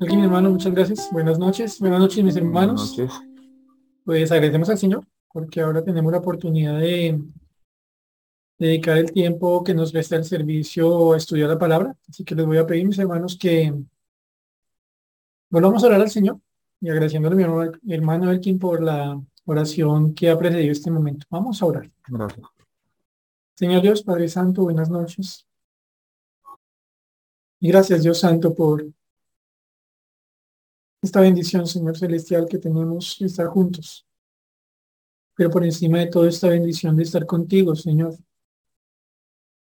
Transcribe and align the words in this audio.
Aquí 0.00 0.16
mi 0.16 0.22
hermano, 0.22 0.50
muchas 0.50 0.72
gracias. 0.72 1.08
Buenas 1.10 1.40
noches. 1.40 1.80
Buenas 1.80 1.98
noches, 1.98 2.22
mis 2.22 2.36
hermanos. 2.36 2.94
Buenas 2.96 3.18
noches. 3.20 3.28
Pues 4.04 4.30
agradecemos 4.30 4.70
al 4.70 4.78
Señor 4.78 5.04
porque 5.32 5.60
ahora 5.60 5.82
tenemos 5.82 6.12
la 6.12 6.18
oportunidad 6.18 6.78
de 6.78 7.20
dedicar 8.58 8.96
el 8.96 9.10
tiempo 9.10 9.64
que 9.64 9.74
nos 9.74 9.92
resta 9.92 10.14
el 10.14 10.24
servicio 10.24 11.14
a 11.14 11.16
estudiar 11.16 11.48
la 11.48 11.58
palabra. 11.58 11.96
Así 12.08 12.24
que 12.24 12.36
les 12.36 12.46
voy 12.46 12.58
a 12.58 12.66
pedir, 12.66 12.86
mis 12.86 12.98
hermanos, 13.00 13.36
que 13.36 13.74
volvamos 15.50 15.82
a 15.82 15.88
orar 15.88 16.00
al 16.00 16.10
Señor 16.10 16.38
y 16.80 16.88
agradeciéndole 16.90 17.42
a 17.42 17.72
mi 17.82 17.92
hermano, 17.92 18.30
Elkin 18.30 18.56
por 18.60 18.80
la 18.80 19.20
oración 19.46 20.14
que 20.14 20.30
ha 20.30 20.38
precedido 20.38 20.70
este 20.70 20.92
momento. 20.92 21.26
Vamos 21.28 21.60
a 21.60 21.66
orar. 21.66 21.90
Gracias. 22.06 22.46
Señor 23.56 23.82
Dios, 23.82 24.04
Padre 24.04 24.28
Santo, 24.28 24.62
buenas 24.62 24.90
noches. 24.90 25.44
Y 27.58 27.68
gracias, 27.68 28.04
Dios 28.04 28.20
Santo, 28.20 28.54
por 28.54 28.86
esta 31.08 31.20
bendición, 31.22 31.66
Señor 31.66 31.96
Celestial, 31.96 32.46
que 32.46 32.58
tenemos 32.58 33.20
estar 33.22 33.46
juntos. 33.46 34.06
Pero 35.34 35.50
por 35.50 35.64
encima 35.64 35.98
de 36.00 36.08
toda 36.08 36.28
esta 36.28 36.48
bendición 36.48 36.96
de 36.96 37.04
estar 37.04 37.24
contigo, 37.24 37.74
Señor. 37.74 38.14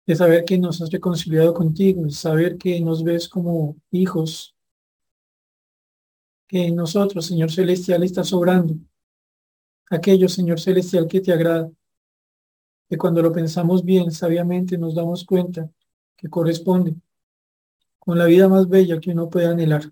De 0.06 0.16
saber 0.16 0.46
que 0.46 0.58
nos 0.58 0.82
has 0.82 0.90
reconciliado 0.90 1.54
contigo, 1.54 2.04
de 2.04 2.12
saber 2.12 2.58
que 2.58 2.80
nos 2.80 3.04
ves 3.04 3.28
como 3.28 3.76
hijos. 3.92 4.56
Que 6.48 6.68
en 6.68 6.76
nosotros, 6.76 7.26
Señor 7.26 7.52
Celestial, 7.52 8.04
está 8.04 8.24
sobrando. 8.24 8.76
Aquello, 9.90 10.30
Señor 10.30 10.62
Celestial, 10.62 11.08
que 11.08 11.20
te 11.20 11.34
agrada. 11.34 11.70
Que 12.88 12.98
cuando 12.98 13.22
lo 13.22 13.34
pensamos 13.34 13.84
bien, 13.84 14.12
sabiamente, 14.12 14.78
nos 14.78 14.96
damos 14.96 15.26
cuenta 15.26 15.70
que 16.16 16.30
corresponde 16.30 16.96
con 18.00 18.18
la 18.18 18.26
vida 18.26 18.48
más 18.48 18.70
bella 18.70 19.00
que 19.00 19.12
uno 19.12 19.30
puede 19.30 19.48
anhelar. 19.48 19.92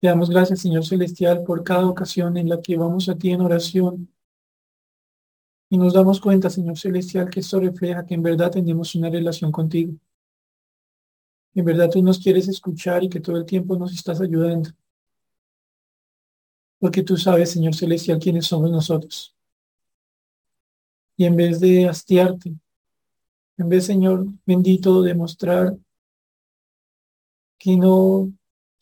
Te 0.00 0.08
damos 0.08 0.30
gracias, 0.30 0.60
Señor 0.60 0.86
Celestial, 0.86 1.44
por 1.44 1.62
cada 1.62 1.86
ocasión 1.86 2.38
en 2.38 2.48
la 2.48 2.62
que 2.62 2.76
vamos 2.78 3.08
a 3.10 3.16
ti 3.16 3.32
en 3.32 3.42
oración. 3.42 4.08
Y 5.68 5.76
nos 5.76 5.92
damos 5.92 6.20
cuenta, 6.20 6.48
Señor 6.48 6.78
Celestial, 6.78 7.28
que 7.28 7.40
esto 7.40 7.60
refleja 7.60 8.06
que 8.06 8.14
en 8.14 8.22
verdad 8.22 8.50
tenemos 8.50 8.94
una 8.94 9.10
relación 9.10 9.52
contigo. 9.52 9.92
En 11.54 11.64
verdad 11.66 11.90
tú 11.90 12.02
nos 12.02 12.18
quieres 12.18 12.48
escuchar 12.48 13.04
y 13.04 13.10
que 13.10 13.20
todo 13.20 13.36
el 13.36 13.44
tiempo 13.44 13.76
nos 13.76 13.92
estás 13.92 14.22
ayudando. 14.22 14.70
Porque 16.78 17.02
tú 17.02 17.18
sabes, 17.18 17.50
Señor 17.50 17.74
Celestial, 17.74 18.18
quiénes 18.18 18.46
somos 18.46 18.70
nosotros. 18.70 19.36
Y 21.14 21.26
en 21.26 21.36
vez 21.36 21.60
de 21.60 21.86
hastiarte, 21.86 22.54
en 23.58 23.68
vez, 23.68 23.84
Señor 23.84 24.24
bendito, 24.46 25.02
de 25.02 25.14
mostrar 25.14 25.76
que 27.58 27.76
no 27.76 28.32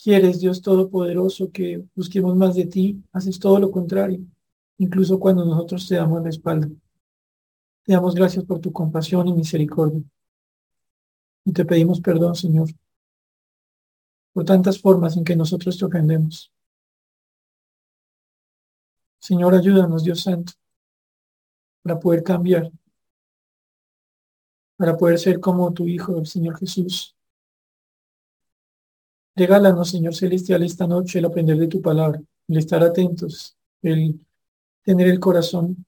quieres, 0.02 0.40
Dios 0.40 0.62
Todopoderoso, 0.62 1.50
que 1.50 1.84
busquemos 1.94 2.36
más 2.36 2.54
de 2.54 2.66
ti, 2.66 3.02
haces 3.12 3.38
todo 3.38 3.58
lo 3.58 3.70
contrario, 3.70 4.20
incluso 4.78 5.18
cuando 5.18 5.44
nosotros 5.44 5.86
te 5.88 5.96
damos 5.96 6.22
la 6.22 6.30
espalda. 6.30 6.68
Te 7.84 7.92
damos 7.92 8.14
gracias 8.14 8.44
por 8.44 8.60
tu 8.60 8.72
compasión 8.72 9.26
y 9.28 9.32
misericordia. 9.32 10.02
Y 11.44 11.52
te 11.52 11.64
pedimos 11.64 12.00
perdón, 12.00 12.34
Señor, 12.34 12.68
por 14.32 14.44
tantas 14.44 14.80
formas 14.80 15.16
en 15.16 15.24
que 15.24 15.36
nosotros 15.36 15.76
te 15.78 15.84
ofendemos. 15.84 16.52
Señor, 19.18 19.54
ayúdanos, 19.54 20.04
Dios 20.04 20.22
Santo, 20.22 20.52
para 21.82 21.98
poder 21.98 22.22
cambiar 22.22 22.70
para 24.78 24.96
poder 24.96 25.18
ser 25.18 25.40
como 25.40 25.72
tu 25.74 25.88
Hijo, 25.88 26.18
el 26.18 26.26
Señor 26.26 26.56
Jesús. 26.56 27.17
Regálanos, 29.38 29.90
Señor 29.90 30.16
Celestial, 30.16 30.64
esta 30.64 30.88
noche 30.88 31.20
el 31.20 31.24
aprender 31.24 31.56
de 31.56 31.68
tu 31.68 31.80
palabra, 31.80 32.20
el 32.48 32.56
estar 32.56 32.82
atentos, 32.82 33.56
el 33.82 34.18
tener 34.82 35.06
el 35.06 35.20
corazón 35.20 35.86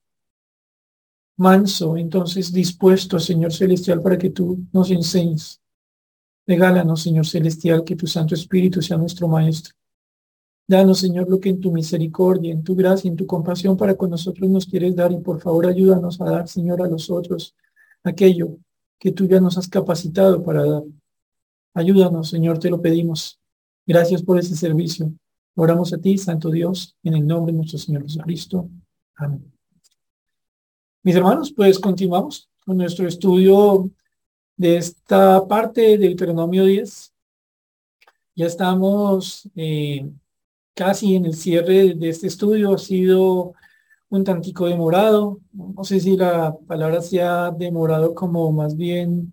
manso, 1.37 1.97
entonces 1.97 2.53
dispuesto, 2.53 3.19
Señor 3.19 3.53
Celestial, 3.53 4.01
para 4.03 4.17
que 4.17 4.31
tú 4.31 4.61
nos 4.73 4.93
enseñes. 4.93 5.61
Regálanos, 6.47 7.03
Señor 7.03 7.27
Celestial, 7.27 7.83
que 7.83 7.97
tu 7.97 8.07
Santo 8.07 8.37
Espíritu 8.37 8.81
sea 8.83 8.97
nuestro 8.97 9.27
Maestro. 9.27 9.75
Danos, 10.69 11.01
Señor, 11.01 11.29
lo 11.29 11.41
que 11.41 11.49
en 11.49 11.61
tu 11.61 11.73
misericordia, 11.73 12.53
en 12.53 12.63
tu 12.63 12.77
gracia, 12.77 13.09
en 13.09 13.17
tu 13.17 13.27
compasión 13.27 13.77
para 13.77 13.97
con 13.97 14.11
nosotros 14.11 14.49
nos 14.49 14.65
quieres 14.65 14.95
dar 14.95 15.11
y 15.11 15.19
por 15.19 15.41
favor 15.41 15.67
ayúdanos 15.67 16.21
a 16.21 16.25
dar, 16.25 16.47
Señor, 16.47 16.83
a 16.83 16.87
los 16.87 17.11
otros 17.11 17.57
aquello 18.05 18.59
que 18.97 19.11
tú 19.11 19.27
ya 19.27 19.41
nos 19.41 19.59
has 19.59 19.67
capacitado 19.67 20.41
para 20.45 20.65
dar. 20.65 20.85
Ayúdanos, 21.75 22.29
Señor, 22.29 22.61
te 22.61 22.71
lo 22.71 22.81
pedimos. 22.81 23.40
Gracias 23.91 24.23
por 24.23 24.39
ese 24.39 24.55
servicio. 24.55 25.13
Oramos 25.57 25.93
a 25.93 25.99
ti, 25.99 26.17
Santo 26.17 26.49
Dios, 26.49 26.97
en 27.03 27.15
el 27.15 27.27
nombre 27.27 27.51
de 27.51 27.57
nuestro 27.57 27.77
Señor 27.77 28.05
Jesucristo. 28.05 28.71
Amén. 29.17 29.53
Mis 31.03 31.17
hermanos, 31.17 31.53
pues 31.53 31.77
continuamos 31.77 32.49
con 32.65 32.77
nuestro 32.77 33.09
estudio 33.09 33.91
de 34.57 34.77
esta 34.77 35.45
parte 35.49 35.81
de 35.81 35.99
Deuteronomio 35.99 36.67
10. 36.67 37.13
Ya 38.37 38.47
estamos 38.47 39.51
eh, 39.57 40.09
casi 40.73 41.17
en 41.17 41.27
el 41.27 41.35
cierre 41.35 41.95
de 41.95 42.11
este 42.11 42.29
estudio. 42.29 42.73
Ha 42.73 42.79
sido 42.79 43.55
un 44.09 44.23
tantico 44.23 44.69
demorado. 44.69 45.41
No 45.53 45.83
sé 45.83 45.99
si 45.99 46.17
la 46.17 46.57
palabra 46.69 47.03
se 47.03 47.23
ha 47.23 47.51
demorado 47.51 48.15
como 48.15 48.53
más 48.53 48.77
bien 48.77 49.33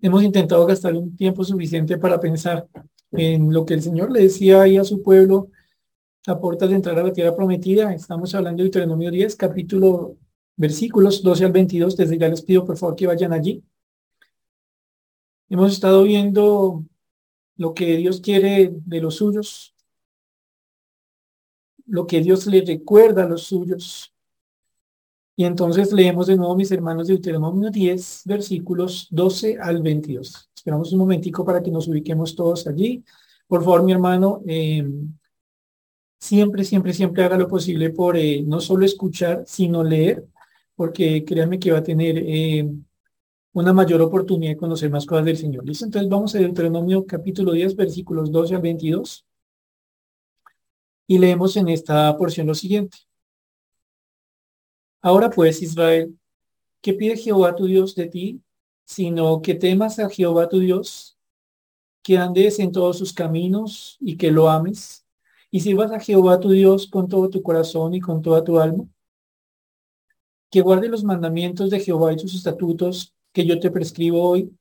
hemos 0.00 0.22
intentado 0.22 0.64
gastar 0.64 0.94
un 0.94 1.16
tiempo 1.16 1.42
suficiente 1.42 1.98
para 1.98 2.20
pensar 2.20 2.68
en 3.12 3.52
lo 3.52 3.64
que 3.64 3.74
el 3.74 3.82
Señor 3.82 4.10
le 4.12 4.22
decía 4.22 4.62
ahí 4.62 4.76
a 4.76 4.84
su 4.84 5.02
pueblo 5.02 5.50
a 6.26 6.40
puertas 6.40 6.68
de 6.68 6.76
entrar 6.76 6.98
a 6.98 7.04
la 7.04 7.12
tierra 7.12 7.36
prometida. 7.36 7.94
Estamos 7.94 8.34
hablando 8.34 8.58
de 8.58 8.64
Deuteronomio 8.64 9.10
10, 9.10 9.36
capítulo, 9.36 10.16
versículos 10.56 11.22
12 11.22 11.44
al 11.44 11.52
22. 11.52 11.96
Desde 11.96 12.18
ya 12.18 12.28
les 12.28 12.42
pido 12.42 12.64
por 12.64 12.76
favor 12.76 12.96
que 12.96 13.06
vayan 13.06 13.32
allí. 13.32 13.62
Hemos 15.48 15.72
estado 15.72 16.02
viendo 16.02 16.84
lo 17.56 17.74
que 17.74 17.96
Dios 17.96 18.20
quiere 18.20 18.74
de 18.84 19.00
los 19.00 19.16
suyos, 19.16 19.74
lo 21.86 22.06
que 22.06 22.20
Dios 22.20 22.46
le 22.46 22.62
recuerda 22.62 23.24
a 23.24 23.28
los 23.28 23.44
suyos. 23.44 24.12
Y 25.36 25.44
entonces 25.44 25.92
leemos 25.92 26.26
de 26.26 26.36
nuevo, 26.36 26.56
mis 26.56 26.72
hermanos, 26.72 27.06
de 27.06 27.14
Deuteronomio 27.14 27.70
10, 27.70 28.22
versículos 28.24 29.06
12 29.10 29.58
al 29.60 29.82
22. 29.82 30.50
Esperamos 30.66 30.92
un 30.92 30.98
momentico 30.98 31.44
para 31.44 31.62
que 31.62 31.70
nos 31.70 31.86
ubiquemos 31.86 32.34
todos 32.34 32.66
allí. 32.66 33.04
Por 33.46 33.62
favor, 33.62 33.84
mi 33.84 33.92
hermano, 33.92 34.42
eh, 34.48 34.84
siempre, 36.18 36.64
siempre, 36.64 36.92
siempre 36.92 37.22
haga 37.22 37.38
lo 37.38 37.46
posible 37.46 37.90
por 37.90 38.16
eh, 38.16 38.42
no 38.44 38.58
solo 38.58 38.84
escuchar, 38.84 39.44
sino 39.46 39.84
leer, 39.84 40.26
porque 40.74 41.24
créanme 41.24 41.60
que 41.60 41.70
va 41.70 41.78
a 41.78 41.82
tener 41.84 42.18
eh, 42.18 42.68
una 43.52 43.72
mayor 43.72 44.02
oportunidad 44.02 44.54
de 44.54 44.56
conocer 44.56 44.90
más 44.90 45.06
cosas 45.06 45.26
del 45.26 45.36
Señor. 45.36 45.64
¿Listo? 45.64 45.84
Entonces 45.84 46.10
vamos 46.10 46.34
a 46.34 46.38
Deuteronomio 46.38 47.06
capítulo 47.06 47.52
10, 47.52 47.76
versículos 47.76 48.32
12 48.32 48.56
al 48.56 48.62
22. 48.62 49.24
Y 51.06 51.18
leemos 51.18 51.56
en 51.56 51.68
esta 51.68 52.16
porción 52.18 52.48
lo 52.48 52.56
siguiente. 52.56 52.98
Ahora 55.00 55.30
pues, 55.30 55.62
Israel, 55.62 56.18
¿qué 56.80 56.92
pide 56.92 57.16
Jehová 57.16 57.54
tu 57.54 57.66
Dios 57.66 57.94
de 57.94 58.08
ti? 58.08 58.42
Sino 58.86 59.42
que 59.42 59.54
temas 59.54 59.98
a 59.98 60.08
Jehová 60.08 60.48
tu 60.48 60.60
Dios, 60.60 61.18
que 62.02 62.16
andes 62.16 62.58
en 62.58 62.72
todos 62.72 62.96
sus 62.96 63.12
caminos 63.12 63.98
y 64.00 64.16
que 64.16 64.30
lo 64.30 64.48
ames, 64.48 65.04
y 65.50 65.60
sirvas 65.60 65.92
a 65.92 66.00
Jehová 66.00 66.40
tu 66.40 66.50
Dios 66.50 66.86
con 66.86 67.08
todo 67.08 67.28
tu 67.28 67.42
corazón 67.42 67.92
y 67.94 68.00
con 68.00 68.22
toda 68.22 68.42
tu 68.42 68.58
alma. 68.58 68.84
Que 70.50 70.62
guarde 70.62 70.88
los 70.88 71.04
mandamientos 71.04 71.68
de 71.68 71.80
Jehová 71.80 72.14
y 72.14 72.18
sus 72.18 72.34
estatutos 72.34 73.12
que 73.32 73.44
yo 73.44 73.60
te 73.60 73.70
prescribo 73.70 74.22
hoy, 74.22 74.56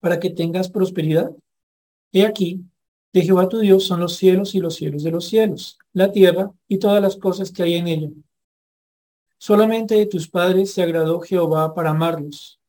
para 0.00 0.20
que 0.20 0.30
tengas 0.30 0.68
prosperidad. 0.68 1.30
He 2.12 2.26
aquí, 2.26 2.64
de 3.12 3.22
Jehová 3.22 3.48
tu 3.48 3.58
Dios 3.58 3.84
son 3.84 4.00
los 4.00 4.16
cielos 4.16 4.54
y 4.54 4.60
los 4.60 4.74
cielos 4.74 5.02
de 5.02 5.10
los 5.10 5.26
cielos, 5.26 5.78
la 5.92 6.12
tierra 6.12 6.52
y 6.68 6.78
todas 6.78 7.02
las 7.02 7.16
cosas 7.16 7.50
que 7.50 7.62
hay 7.62 7.74
en 7.74 7.88
ella. 7.88 8.10
Solamente 9.38 9.94
de 9.94 10.06
tus 10.06 10.28
padres 10.28 10.72
se 10.72 10.82
agradó 10.82 11.20
Jehová 11.20 11.74
para 11.74 11.90
amarlos, 11.90 12.59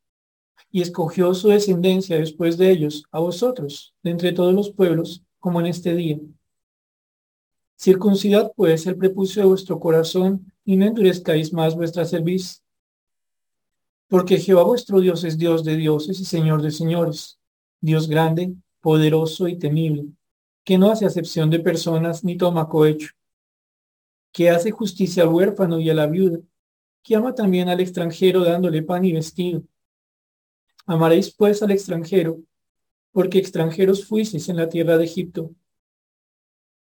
y 0.72 0.82
escogió 0.82 1.34
su 1.34 1.50
descendencia 1.50 2.18
después 2.18 2.58
de 2.58 2.72
ellos, 2.72 3.04
a 3.12 3.20
vosotros, 3.20 3.94
de 4.04 4.12
entre 4.12 4.32
todos 4.32 4.54
los 4.54 4.72
pueblos, 4.72 5.24
como 5.40 5.60
en 5.60 5.68
este 5.68 5.96
día. 5.96 6.20
Circuncidad 7.78 8.52
pues 8.56 8.86
el 8.88 8.96
prepucio 8.96 9.42
de 9.42 9.50
vuestro 9.50 9.80
corazón, 9.80 10.52
y 10.64 10.78
no 10.78 10.86
endurezcáis 10.86 11.52
más 11.52 11.76
vuestra 11.76 12.06
cerviz. 12.06 12.64
Porque 14.08 14.38
Jehová 14.38 14.64
vuestro 14.64 15.00
Dios 15.00 15.24
es 15.24 15.38
Dios 15.38 15.64
de 15.64 15.76
dioses 15.76 16.20
y 16.20 16.26
Señor 16.26 16.62
de 16.62 16.72
señores, 16.72 17.40
Dios 17.80 18.08
grande, 18.08 18.54
poderoso 18.80 19.48
y 19.48 19.58
temible 19.58 20.06
que 20.64 20.78
no 20.78 20.92
hace 20.92 21.06
acepción 21.06 21.50
de 21.50 21.60
personas 21.60 22.24
ni 22.24 22.38
toma 22.38 22.68
cohecho, 22.68 23.10
que 24.32 24.50
hace 24.50 24.72
justicia 24.72 25.24
al 25.24 25.30
huérfano 25.30 25.80
y 25.80 25.90
a 25.90 25.94
la 25.94 26.08
viuda, 26.08 26.40
que 27.04 27.16
ama 27.16 27.34
también 27.34 27.70
al 27.70 27.80
extranjero 27.80 28.44
dándole 28.44 28.84
pan 28.84 29.04
y 29.06 29.14
vestido. 29.14 29.64
Amaréis 30.86 31.34
pues 31.34 31.62
al 31.62 31.72
extranjero, 31.72 32.42
porque 33.12 33.38
extranjeros 33.38 34.06
fuisteis 34.06 34.50
en 34.50 34.58
la 34.58 34.70
tierra 34.70 34.98
de 34.98 35.06
Egipto. 35.06 35.52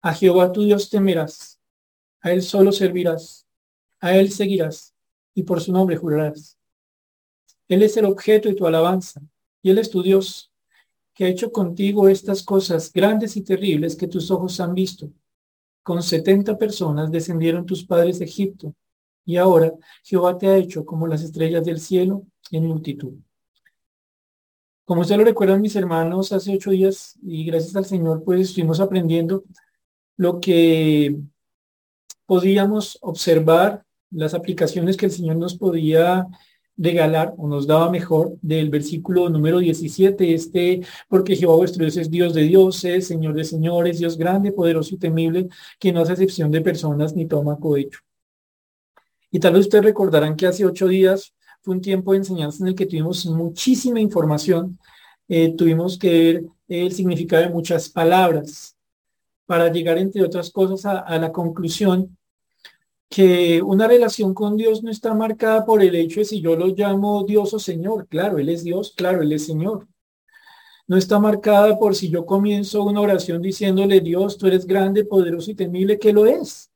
A 0.02 0.14
Jehová 0.14 0.52
tu 0.52 0.62
Dios 0.62 0.88
temerás, 0.88 1.60
a 2.20 2.32
él 2.32 2.42
solo 2.42 2.72
servirás, 2.72 3.46
a 4.00 4.16
él 4.16 4.30
seguirás 4.30 4.94
y 5.34 5.42
por 5.42 5.60
su 5.60 5.72
nombre 5.72 5.96
jurarás. 5.96 6.58
Él 7.68 7.82
es 7.82 7.96
el 7.96 8.06
objeto 8.06 8.48
de 8.48 8.54
tu 8.54 8.66
alabanza 8.66 9.20
y 9.62 9.70
él 9.70 9.78
es 9.78 9.90
tu 9.90 10.02
Dios, 10.02 10.50
que 11.14 11.26
ha 11.26 11.28
hecho 11.28 11.52
contigo 11.52 12.08
estas 12.08 12.42
cosas 12.42 12.92
grandes 12.92 13.36
y 13.36 13.42
terribles 13.42 13.96
que 13.96 14.08
tus 14.08 14.30
ojos 14.30 14.58
han 14.60 14.74
visto. 14.74 15.10
Con 15.82 16.02
setenta 16.02 16.56
personas 16.56 17.10
descendieron 17.10 17.66
tus 17.66 17.84
padres 17.84 18.18
de 18.18 18.24
Egipto, 18.24 18.74
y 19.24 19.36
ahora 19.36 19.72
Jehová 20.02 20.38
te 20.38 20.46
ha 20.48 20.56
hecho 20.56 20.84
como 20.84 21.06
las 21.06 21.22
estrellas 21.22 21.64
del 21.64 21.78
cielo 21.78 22.24
en 22.50 22.66
multitud. 22.66 23.14
Como 24.90 25.02
ustedes 25.02 25.20
lo 25.20 25.24
recuerdan, 25.24 25.60
mis 25.60 25.76
hermanos, 25.76 26.32
hace 26.32 26.52
ocho 26.52 26.72
días, 26.72 27.16
y 27.22 27.44
gracias 27.44 27.76
al 27.76 27.84
Señor, 27.84 28.24
pues 28.24 28.40
estuvimos 28.40 28.80
aprendiendo 28.80 29.44
lo 30.16 30.40
que 30.40 31.16
podíamos 32.26 32.98
observar, 33.00 33.84
las 34.10 34.34
aplicaciones 34.34 34.96
que 34.96 35.06
el 35.06 35.12
Señor 35.12 35.36
nos 35.36 35.56
podía 35.56 36.26
regalar 36.76 37.34
o 37.38 37.46
nos 37.46 37.68
daba 37.68 37.88
mejor 37.88 38.36
del 38.42 38.68
versículo 38.68 39.28
número 39.28 39.60
17, 39.60 40.34
este, 40.34 40.80
porque 41.08 41.36
Jehová 41.36 41.54
vuestro 41.54 41.84
Dios 41.84 41.96
es 41.96 42.10
Dios 42.10 42.34
de 42.34 42.42
dioses, 42.42 43.06
Señor 43.06 43.34
de 43.34 43.44
señores, 43.44 44.00
Dios 44.00 44.18
grande, 44.18 44.50
poderoso 44.50 44.96
y 44.96 44.98
temible, 44.98 45.48
que 45.78 45.92
no 45.92 46.00
hace 46.00 46.14
excepción 46.14 46.50
de 46.50 46.62
personas 46.62 47.14
ni 47.14 47.26
toma 47.26 47.60
cohecho. 47.60 48.00
Y 49.30 49.38
tal 49.38 49.52
vez 49.52 49.66
ustedes 49.66 49.84
recordarán 49.84 50.34
que 50.34 50.48
hace 50.48 50.66
ocho 50.66 50.88
días 50.88 51.32
fue 51.62 51.74
un 51.74 51.80
tiempo 51.80 52.12
de 52.12 52.18
enseñanza 52.18 52.62
en 52.64 52.68
el 52.68 52.74
que 52.74 52.86
tuvimos 52.86 53.26
muchísima 53.26 54.00
información, 54.00 54.78
eh, 55.28 55.54
tuvimos 55.56 55.98
que 55.98 56.08
ver 56.08 56.44
el 56.68 56.92
significado 56.92 57.42
de 57.42 57.50
muchas 57.50 57.88
palabras 57.88 58.76
para 59.46 59.70
llegar, 59.70 59.98
entre 59.98 60.22
otras 60.22 60.50
cosas, 60.50 60.84
a 60.84 61.18
la 61.18 61.32
conclusión 61.32 62.16
que 63.10 63.60
una 63.60 63.88
relación 63.88 64.32
con 64.32 64.56
Dios 64.56 64.84
no 64.84 64.90
está 64.90 65.12
marcada 65.14 65.66
por 65.66 65.82
el 65.82 65.96
hecho 65.96 66.20
de 66.20 66.24
si 66.24 66.40
yo 66.40 66.54
lo 66.54 66.68
llamo 66.68 67.24
Dios 67.24 67.52
o 67.52 67.58
Señor. 67.58 68.06
Claro, 68.06 68.38
Él 68.38 68.48
es 68.48 68.62
Dios, 68.62 68.94
claro, 68.96 69.22
Él 69.22 69.32
es 69.32 69.46
Señor. 69.46 69.88
No 70.86 70.96
está 70.96 71.18
marcada 71.18 71.76
por 71.76 71.96
si 71.96 72.08
yo 72.08 72.24
comienzo 72.24 72.84
una 72.84 73.00
oración 73.00 73.42
diciéndole, 73.42 74.00
Dios, 74.00 74.38
tú 74.38 74.46
eres 74.46 74.64
grande, 74.64 75.04
poderoso 75.04 75.50
y 75.50 75.56
temible, 75.56 75.98
que 75.98 76.12
lo 76.12 76.24
es, 76.24 76.69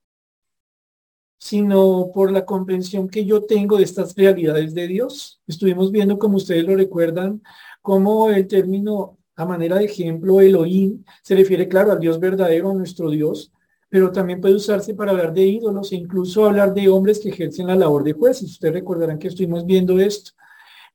sino 1.44 2.10
por 2.14 2.32
la 2.32 2.46
comprensión 2.46 3.06
que 3.06 3.26
yo 3.26 3.42
tengo 3.42 3.76
de 3.76 3.84
estas 3.84 4.14
realidades 4.14 4.72
de 4.72 4.88
Dios. 4.88 5.42
Estuvimos 5.46 5.92
viendo, 5.92 6.18
como 6.18 6.38
ustedes 6.38 6.64
lo 6.64 6.74
recuerdan, 6.74 7.42
cómo 7.82 8.30
el 8.30 8.46
término, 8.46 9.18
a 9.36 9.44
manera 9.44 9.76
de 9.76 9.84
ejemplo, 9.84 10.40
Elohim, 10.40 11.04
se 11.22 11.34
refiere, 11.34 11.68
claro, 11.68 11.92
al 11.92 12.00
Dios 12.00 12.18
verdadero, 12.18 12.70
a 12.70 12.74
nuestro 12.74 13.10
Dios, 13.10 13.52
pero 13.90 14.10
también 14.10 14.40
puede 14.40 14.54
usarse 14.54 14.94
para 14.94 15.10
hablar 15.10 15.34
de 15.34 15.42
ídolos 15.42 15.92
e 15.92 15.96
incluso 15.96 16.46
hablar 16.46 16.72
de 16.72 16.88
hombres 16.88 17.20
que 17.20 17.28
ejercen 17.28 17.66
la 17.66 17.76
labor 17.76 18.04
de 18.04 18.14
jueces. 18.14 18.52
Ustedes 18.52 18.72
recordarán 18.72 19.18
que 19.18 19.28
estuvimos 19.28 19.66
viendo 19.66 20.00
esto. 20.00 20.30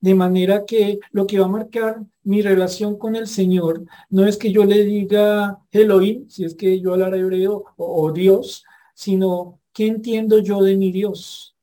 De 0.00 0.16
manera 0.16 0.64
que 0.66 0.98
lo 1.12 1.28
que 1.28 1.38
va 1.38 1.44
a 1.44 1.48
marcar 1.48 2.02
mi 2.24 2.42
relación 2.42 2.98
con 2.98 3.14
el 3.14 3.28
Señor 3.28 3.84
no 4.08 4.26
es 4.26 4.36
que 4.36 4.50
yo 4.50 4.64
le 4.64 4.82
diga 4.82 5.60
Elohim, 5.70 6.28
si 6.28 6.44
es 6.44 6.56
que 6.56 6.80
yo 6.80 6.94
hablara 6.94 7.18
hebreo, 7.18 7.66
o, 7.76 8.02
o 8.02 8.12
Dios, 8.12 8.64
sino 8.94 9.59
qué 9.72 9.86
entiendo 9.86 10.38
yo 10.38 10.62
de 10.62 10.76
mi 10.76 10.92
Dios. 10.92 11.56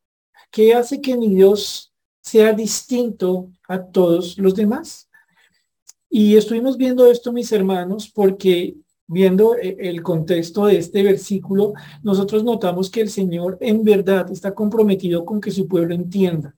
¿Qué 0.51 0.73
hace 0.73 1.01
que 1.01 1.15
mi 1.15 1.29
Dios 1.29 1.93
sea 2.21 2.53
distinto 2.53 3.51
a 3.67 3.83
todos 3.83 4.37
los 4.37 4.55
demás? 4.55 5.09
Y 6.09 6.35
estuvimos 6.35 6.77
viendo 6.77 7.09
esto, 7.09 7.31
mis 7.31 7.51
hermanos, 7.51 8.11
porque 8.13 8.77
viendo 9.07 9.55
eh, 9.55 9.77
el 9.79 10.01
contexto 10.03 10.65
de 10.65 10.77
este 10.77 11.03
versículo, 11.03 11.73
nosotros 12.03 12.43
notamos 12.43 12.89
que 12.89 13.01
el 13.01 13.09
Señor 13.09 13.57
en 13.61 13.83
verdad 13.83 14.29
está 14.31 14.53
comprometido 14.53 15.25
con 15.25 15.39
que 15.39 15.51
su 15.51 15.67
pueblo 15.67 15.95
entienda, 15.95 16.55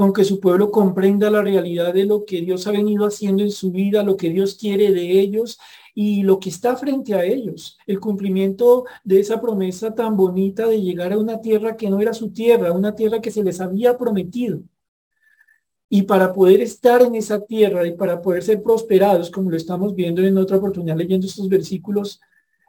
con 0.00 0.14
que 0.14 0.24
su 0.24 0.40
pueblo 0.40 0.70
comprenda 0.70 1.28
la 1.28 1.42
realidad 1.42 1.92
de 1.92 2.06
lo 2.06 2.24
que 2.24 2.40
Dios 2.40 2.66
ha 2.66 2.70
venido 2.70 3.04
haciendo 3.04 3.42
en 3.42 3.50
su 3.50 3.70
vida, 3.70 4.02
lo 4.02 4.16
que 4.16 4.30
Dios 4.30 4.54
quiere 4.54 4.92
de 4.92 5.20
ellos 5.20 5.58
y 5.94 6.22
lo 6.22 6.40
que 6.40 6.48
está 6.48 6.74
frente 6.74 7.12
a 7.12 7.22
ellos, 7.22 7.76
el 7.86 8.00
cumplimiento 8.00 8.86
de 9.04 9.20
esa 9.20 9.42
promesa 9.42 9.94
tan 9.94 10.16
bonita 10.16 10.66
de 10.66 10.80
llegar 10.80 11.12
a 11.12 11.18
una 11.18 11.42
tierra 11.42 11.76
que 11.76 11.90
no 11.90 12.00
era 12.00 12.14
su 12.14 12.30
tierra, 12.30 12.72
una 12.72 12.94
tierra 12.94 13.20
que 13.20 13.30
se 13.30 13.44
les 13.44 13.60
había 13.60 13.98
prometido. 13.98 14.62
Y 15.90 16.00
para 16.04 16.32
poder 16.32 16.62
estar 16.62 17.02
en 17.02 17.14
esa 17.14 17.44
tierra 17.44 17.86
y 17.86 17.92
para 17.92 18.22
poder 18.22 18.42
ser 18.42 18.62
prosperados, 18.62 19.30
como 19.30 19.50
lo 19.50 19.56
estamos 19.58 19.94
viendo 19.94 20.22
en 20.22 20.38
otra 20.38 20.56
oportunidad 20.56 20.96
leyendo 20.96 21.26
estos 21.26 21.46
versículos, 21.50 22.22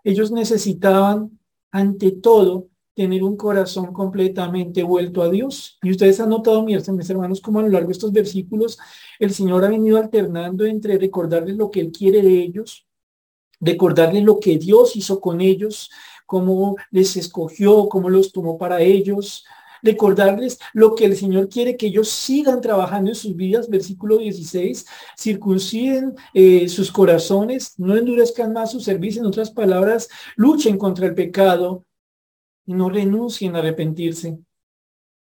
ellos 0.03 0.33
necesitaban 0.33 1.39
ante 1.71 2.11
todo 2.11 2.67
tener 2.95 3.23
un 3.23 3.37
corazón 3.37 3.93
completamente 3.93 4.83
vuelto 4.83 5.21
a 5.21 5.29
Dios. 5.29 5.77
Y 5.81 5.91
ustedes 5.91 6.19
han 6.19 6.29
notado, 6.29 6.63
mis 6.63 7.09
hermanos, 7.09 7.41
como 7.41 7.59
a 7.59 7.63
lo 7.63 7.69
largo 7.69 7.87
de 7.87 7.93
estos 7.93 8.11
versículos 8.11 8.77
el 9.19 9.33
Señor 9.33 9.63
ha 9.63 9.69
venido 9.69 9.97
alternando 9.97 10.65
entre 10.65 10.97
recordarles 10.97 11.55
lo 11.55 11.71
que 11.71 11.79
Él 11.81 11.91
quiere 11.91 12.21
de 12.21 12.41
ellos, 12.41 12.85
recordarles 13.59 14.23
lo 14.23 14.39
que 14.39 14.57
Dios 14.57 14.95
hizo 14.95 15.21
con 15.21 15.41
ellos, 15.41 15.89
cómo 16.25 16.75
les 16.91 17.17
escogió, 17.17 17.87
cómo 17.89 18.09
los 18.09 18.31
tomó 18.31 18.57
para 18.57 18.81
ellos, 18.81 19.45
recordarles 19.83 20.59
lo 20.73 20.95
que 20.95 21.05
el 21.05 21.15
Señor 21.15 21.49
quiere 21.49 21.77
que 21.77 21.87
ellos 21.87 22.09
sigan 22.09 22.61
trabajando 22.61 23.11
en 23.11 23.15
sus 23.15 23.35
vidas, 23.35 23.69
versículo 23.69 24.17
16, 24.17 24.85
circunciden 25.17 26.15
eh, 26.33 26.69
sus 26.69 26.91
corazones, 26.91 27.73
no 27.77 27.97
endurezcan 27.97 28.53
más 28.53 28.71
su 28.71 28.79
servicio, 28.79 29.21
en 29.21 29.27
otras 29.27 29.51
palabras, 29.51 30.07
luchen 30.35 30.77
contra 30.77 31.07
el 31.07 31.15
pecado 31.15 31.85
y 32.65 32.73
no 32.73 32.89
renuncien 32.89 33.55
a 33.55 33.59
arrepentirse. 33.59 34.39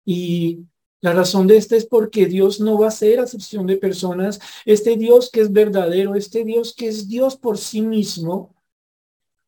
Y 0.04 0.66
la 1.00 1.12
razón 1.12 1.46
de 1.46 1.56
esto 1.56 1.74
es 1.74 1.86
porque 1.86 2.26
Dios 2.26 2.60
no 2.60 2.78
va 2.78 2.88
a 2.88 2.92
ser 2.92 3.20
acepción 3.20 3.66
de 3.66 3.76
personas. 3.76 4.40
Este 4.64 4.96
Dios 4.96 5.30
que 5.30 5.40
es 5.40 5.52
verdadero, 5.52 6.14
este 6.14 6.44
Dios 6.44 6.74
que 6.74 6.88
es 6.88 7.08
Dios 7.08 7.36
por 7.36 7.58
sí 7.58 7.82
mismo, 7.82 8.54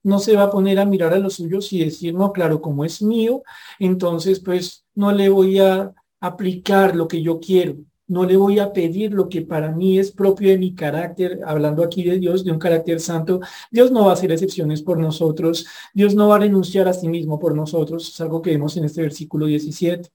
no 0.03 0.19
se 0.19 0.37
va 0.37 0.45
a 0.45 0.51
poner 0.51 0.79
a 0.79 0.85
mirar 0.85 1.15
a 1.15 1.19
los 1.19 1.35
suyos 1.35 1.73
y 1.73 1.85
decir, 1.85 2.15
no, 2.15 2.33
claro, 2.33 2.61
como 2.61 2.85
es 2.85 3.03
mío, 3.03 3.43
entonces 3.79 4.39
pues 4.39 4.85
no 4.95 5.13
le 5.13 5.31
voy 5.31 5.59
a 5.59 5.95
aplicar 6.21 6.95
lo 6.95 7.09
que 7.09 7.23
yo 7.23 7.41
quiero, 7.41 7.77
no 8.07 8.25
le 8.25 8.37
voy 8.37 8.59
a 8.59 8.73
pedir 8.73 9.13
lo 9.13 9.29
que 9.29 9.43
para 9.43 9.71
mí 9.71 9.99
es 9.99 10.11
propio 10.13 10.51
de 10.51 10.59
mi 10.59 10.75
carácter, 10.75 11.41
hablando 11.45 11.83
aquí 11.83 12.05
de 12.05 12.19
Dios, 12.19 12.45
de 12.45 12.53
un 12.53 12.59
carácter 12.59 13.01
santo. 13.01 13.41
Dios 13.71 13.91
no 13.91 14.05
va 14.05 14.11
a 14.11 14.15
hacer 14.15 14.33
excepciones 14.33 14.83
por 14.83 14.99
nosotros, 14.99 15.67
Dios 15.95 16.15
no 16.15 16.29
va 16.29 16.37
a 16.37 16.41
renunciar 16.41 16.89
a 16.89 16.93
sí 16.93 17.09
mismo 17.09 17.39
por 17.39 17.55
nosotros, 17.55 18.09
es 18.09 18.21
algo 18.21 18.43
que 18.43 18.51
vemos 18.51 18.77
en 18.77 18.85
este 18.85 19.03
versículo 19.03 19.47
17. 19.47 20.11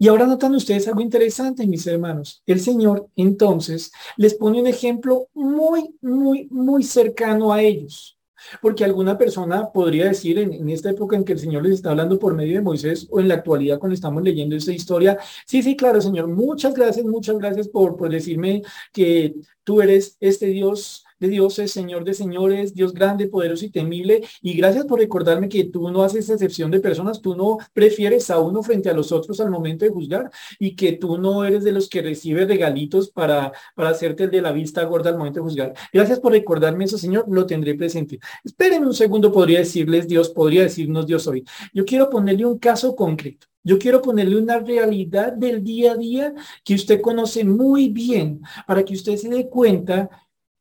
Y 0.00 0.08
ahora 0.08 0.26
notan 0.26 0.54
ustedes 0.54 0.86
algo 0.86 1.00
interesante, 1.00 1.66
mis 1.66 1.86
hermanos. 1.86 2.42
El 2.46 2.60
Señor 2.60 3.08
entonces 3.16 3.90
les 4.16 4.34
pone 4.34 4.60
un 4.60 4.68
ejemplo 4.68 5.28
muy, 5.34 5.96
muy, 6.00 6.46
muy 6.50 6.84
cercano 6.84 7.52
a 7.52 7.62
ellos. 7.62 8.17
Porque 8.60 8.84
alguna 8.84 9.16
persona 9.16 9.70
podría 9.72 10.06
decir 10.06 10.38
en, 10.38 10.68
esta 10.70 10.90
época 10.90 11.16
en 11.16 11.24
que 11.24 11.32
el 11.32 11.38
Señor 11.38 11.62
les 11.64 11.74
está 11.74 11.90
hablando 11.90 12.18
por 12.18 12.34
medio 12.34 12.54
de 12.54 12.62
Moisés 12.62 13.06
o 13.10 13.20
en 13.20 13.28
la 13.28 13.34
actualidad 13.34 13.78
cuando 13.78 13.94
estamos 13.94 14.22
leyendo 14.22 14.56
esta 14.56 14.72
historia, 14.72 15.18
sí, 15.46 15.62
sí, 15.62 15.76
claro, 15.76 16.00
Señor, 16.00 16.28
muchas 16.28 16.74
gracias, 16.74 17.04
muchas 17.04 17.38
gracias 17.38 17.68
por, 17.68 17.96
decirme 18.08 18.62
que 18.92 19.34
tú 19.64 19.82
eres 19.82 20.16
este 20.20 20.46
Dios 20.46 21.04
de 21.20 21.28
dioses, 21.28 21.72
Señor 21.72 22.04
de 22.04 22.14
señores, 22.14 22.74
Dios 22.74 22.92
grande, 22.92 23.28
poderoso 23.28 23.64
y 23.64 23.70
temible. 23.70 24.22
Y 24.42 24.54
gracias 24.54 24.84
por 24.86 24.98
recordarme 24.98 25.48
que 25.48 25.64
tú 25.64 25.90
no 25.90 26.02
haces 26.02 26.28
excepción 26.28 26.70
de 26.70 26.80
personas, 26.80 27.20
tú 27.20 27.34
no 27.34 27.58
prefieres 27.72 28.30
a 28.30 28.38
uno 28.38 28.62
frente 28.62 28.88
a 28.90 28.94
los 28.94 29.12
otros 29.12 29.40
al 29.40 29.50
momento 29.50 29.84
de 29.84 29.90
juzgar 29.90 30.30
y 30.58 30.74
que 30.76 30.92
tú 30.92 31.18
no 31.18 31.44
eres 31.44 31.64
de 31.64 31.72
los 31.72 31.88
que 31.88 32.02
recibe 32.02 32.46
regalitos 32.46 33.10
para, 33.10 33.52
para 33.74 33.90
hacerte 33.90 34.24
el 34.24 34.30
de 34.30 34.42
la 34.42 34.52
vista 34.52 34.84
gorda 34.84 35.10
al 35.10 35.18
momento 35.18 35.40
de 35.40 35.44
juzgar. 35.44 35.74
Gracias 35.92 36.20
por 36.20 36.32
recordarme 36.32 36.84
eso, 36.84 36.98
Señor, 36.98 37.26
lo 37.28 37.46
tendré 37.46 37.74
presente. 37.74 38.18
Espérenme 38.44 38.86
un 38.86 38.94
segundo, 38.94 39.32
podría 39.32 39.58
decirles 39.58 40.08
Dios, 40.08 40.30
podría 40.30 40.62
decirnos 40.62 41.06
Dios 41.06 41.26
hoy. 41.26 41.44
Yo 41.72 41.84
quiero 41.84 42.10
ponerle 42.10 42.46
un 42.46 42.58
caso 42.58 42.94
concreto. 42.94 43.46
Yo 43.64 43.78
quiero 43.78 44.00
ponerle 44.00 44.36
una 44.36 44.60
realidad 44.60 45.32
del 45.32 45.62
día 45.62 45.92
a 45.92 45.96
día 45.96 46.32
que 46.64 46.74
usted 46.74 47.00
conoce 47.00 47.44
muy 47.44 47.90
bien 47.90 48.40
para 48.66 48.82
que 48.84 48.94
usted 48.94 49.16
se 49.16 49.28
dé 49.28 49.48
cuenta 49.48 50.08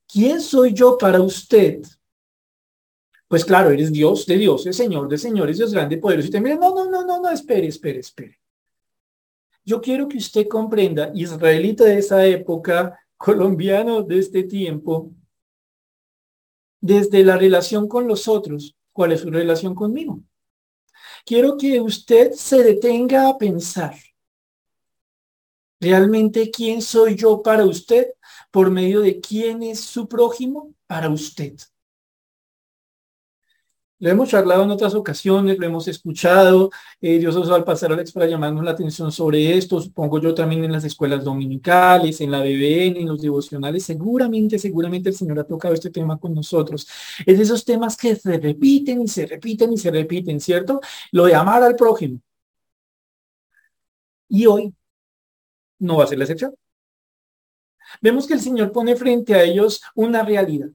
¿quién 0.08 0.42
soy 0.42 0.74
yo 0.74 0.98
para 0.98 1.22
usted? 1.22 1.82
Pues 3.28 3.44
claro, 3.44 3.72
eres 3.72 3.92
Dios 3.92 4.26
de 4.26 4.38
dioses, 4.38 4.76
Señor 4.76 5.10
de 5.10 5.18
señores, 5.18 5.58
Dios 5.58 5.74
grande, 5.74 5.98
poderoso 5.98 6.30
y 6.30 6.32
temible. 6.32 6.56
No, 6.58 6.74
no, 6.74 6.90
no, 6.90 7.06
no, 7.06 7.22
no, 7.22 7.30
espere, 7.30 7.68
espere, 7.68 8.00
espere. 8.00 8.40
Yo 9.66 9.82
quiero 9.82 10.08
que 10.08 10.18
usted 10.18 10.48
comprenda, 10.48 11.12
israelita 11.14 11.84
de 11.84 12.00
esa 12.00 12.26
época, 12.26 12.98
colombiano 13.18 14.02
de 14.02 14.20
este 14.20 14.44
tiempo, 14.44 15.12
desde 16.80 17.24
la 17.24 17.38
relación 17.38 17.88
con 17.88 18.08
los 18.08 18.28
otros, 18.28 18.76
¿cuál 18.94 19.12
es 19.12 19.22
su 19.22 19.30
relación 19.30 19.76
conmigo? 19.76 20.22
Quiero 21.26 21.58
que 21.58 21.82
usted 21.82 22.32
se 22.32 22.64
detenga 22.64 23.28
a 23.28 23.38
pensar 23.38 23.96
Realmente, 25.80 26.50
¿quién 26.50 26.82
soy 26.82 27.16
yo 27.16 27.42
para 27.44 27.64
usted? 27.66 28.08
Por 28.58 28.72
medio 28.72 29.02
de 29.02 29.22
quién 29.22 29.62
es 29.62 29.82
su 29.82 30.08
prójimo 30.08 30.74
para 30.88 31.12
usted. 31.12 31.54
Lo 34.00 34.10
hemos 34.10 34.30
charlado 34.30 34.64
en 34.64 34.72
otras 34.72 34.96
ocasiones, 34.96 35.60
lo 35.60 35.68
hemos 35.68 35.88
escuchado. 35.88 36.72
Eh, 37.00 37.20
Dios 37.20 37.36
os 37.36 37.52
va 37.52 37.56
al 37.58 37.64
pasar 37.64 37.92
Alex 37.92 38.12
para 38.12 38.26
llamarnos 38.26 38.66
la 38.66 38.72
atención 38.72 39.12
sobre 39.12 39.56
esto. 39.56 39.80
Supongo 39.80 40.20
yo 40.20 40.34
también 40.34 40.64
en 40.64 40.72
las 40.72 40.84
escuelas 40.86 41.24
dominicales, 41.24 42.20
en 42.20 42.32
la 42.32 42.40
BBN, 42.40 43.00
en 43.00 43.08
los 43.08 43.22
devocionales. 43.22 43.84
Seguramente, 43.84 44.58
seguramente 44.58 45.10
el 45.10 45.16
Señor 45.16 45.38
ha 45.38 45.44
tocado 45.44 45.76
este 45.76 45.92
tema 45.92 46.18
con 46.18 46.34
nosotros. 46.34 46.88
Es 47.28 47.38
de 47.38 47.44
esos 47.44 47.64
temas 47.64 47.96
que 47.96 48.16
se 48.16 48.40
repiten 48.40 49.04
y 49.04 49.08
se 49.08 49.28
repiten 49.28 49.72
y 49.74 49.78
se 49.78 49.92
repiten, 49.92 50.40
¿cierto? 50.40 50.82
Lo 51.12 51.26
de 51.26 51.36
amar 51.36 51.62
al 51.62 51.76
prójimo. 51.76 52.20
Y 54.30 54.46
hoy 54.46 54.74
no 55.80 55.98
va 55.98 56.06
a 56.06 56.08
ser 56.08 56.18
la 56.18 56.24
excepción. 56.24 56.56
Vemos 58.02 58.28
que 58.28 58.34
el 58.34 58.42
Señor 58.42 58.72
pone 58.72 58.96
frente 58.96 59.34
a 59.34 59.44
ellos 59.44 59.82
una 59.96 60.24
realidad. 60.24 60.70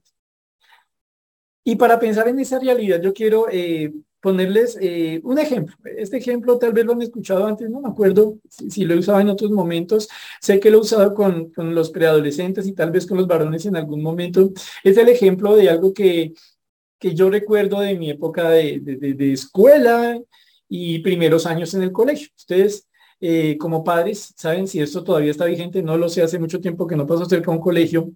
Y 1.65 1.77
para 1.77 1.99
pensar 1.99 2.29
en 2.29 2.39
esa 2.41 2.59
realidad, 2.59 3.01
yo 3.01 3.13
quiero 3.13 3.47
eh, 3.51 3.93
ponerles 4.21 4.79
eh, 4.81 5.21
un 5.25 5.39
ejemplo. 5.39 5.77
Este 5.97 6.17
ejemplo 6.17 6.59
tal 6.59 6.73
vez 6.73 6.85
lo 6.85 6.93
han 6.93 7.03
escuchado 7.03 7.47
antes, 7.47 7.69
no 7.71 7.81
me 7.81 7.89
acuerdo 7.89 8.39
si, 8.49 8.85
lo 8.85 8.95
he 8.95 8.99
usado 8.99 9.21
en 9.21 9.29
otros 9.29 9.51
momentos. 9.51 10.09
Sé 10.41 10.61
que 10.61 10.71
lo 10.71 10.79
he 10.79 10.81
usado 10.81 11.15
con, 11.15 11.51
con, 11.53 11.75
los 11.75 11.91
preadolescentes 11.91 12.67
y 12.67 12.73
tal 12.73 12.91
vez 12.91 13.07
con 13.07 13.19
los 13.19 13.27
varones 13.27 13.67
en 13.67 13.77
algún 13.77 14.03
momento. 14.03 14.51
Es 14.83 14.97
el 14.97 15.09
ejemplo 15.09 15.57
de 15.57 15.71
algo 15.71 15.93
que, 15.93 16.33
que 16.99 17.15
yo 17.15 17.31
recuerdo 17.31 17.81
de 17.81 17.99
mi 17.99 18.11
época 18.11 18.51
de, 18.51 18.81
de, 18.81 19.15
de 19.15 19.33
escuela 19.33 20.21
y 20.69 21.01
primeros 21.01 21.47
años 21.47 21.75
en 21.75 21.83
el 21.83 21.93
colegio. 21.93 22.29
Ustedes 22.37 22.89
eh, 23.25 23.57
como 23.57 23.85
padres, 23.85 24.35
saben 24.37 24.67
si 24.67 24.81
esto 24.81 25.05
todavía 25.05 25.31
está 25.31 25.45
vigente, 25.45 25.81
no 25.81 25.97
lo 25.97 26.09
sé, 26.09 26.23
hace 26.23 26.41
mucho 26.41 26.61
tiempo 26.61 26.89
que 26.89 26.97
no 26.97 27.07
paso 27.07 27.25
cerca 27.25 27.53
a 27.53 27.55
un 27.55 27.61
colegio 27.61 28.11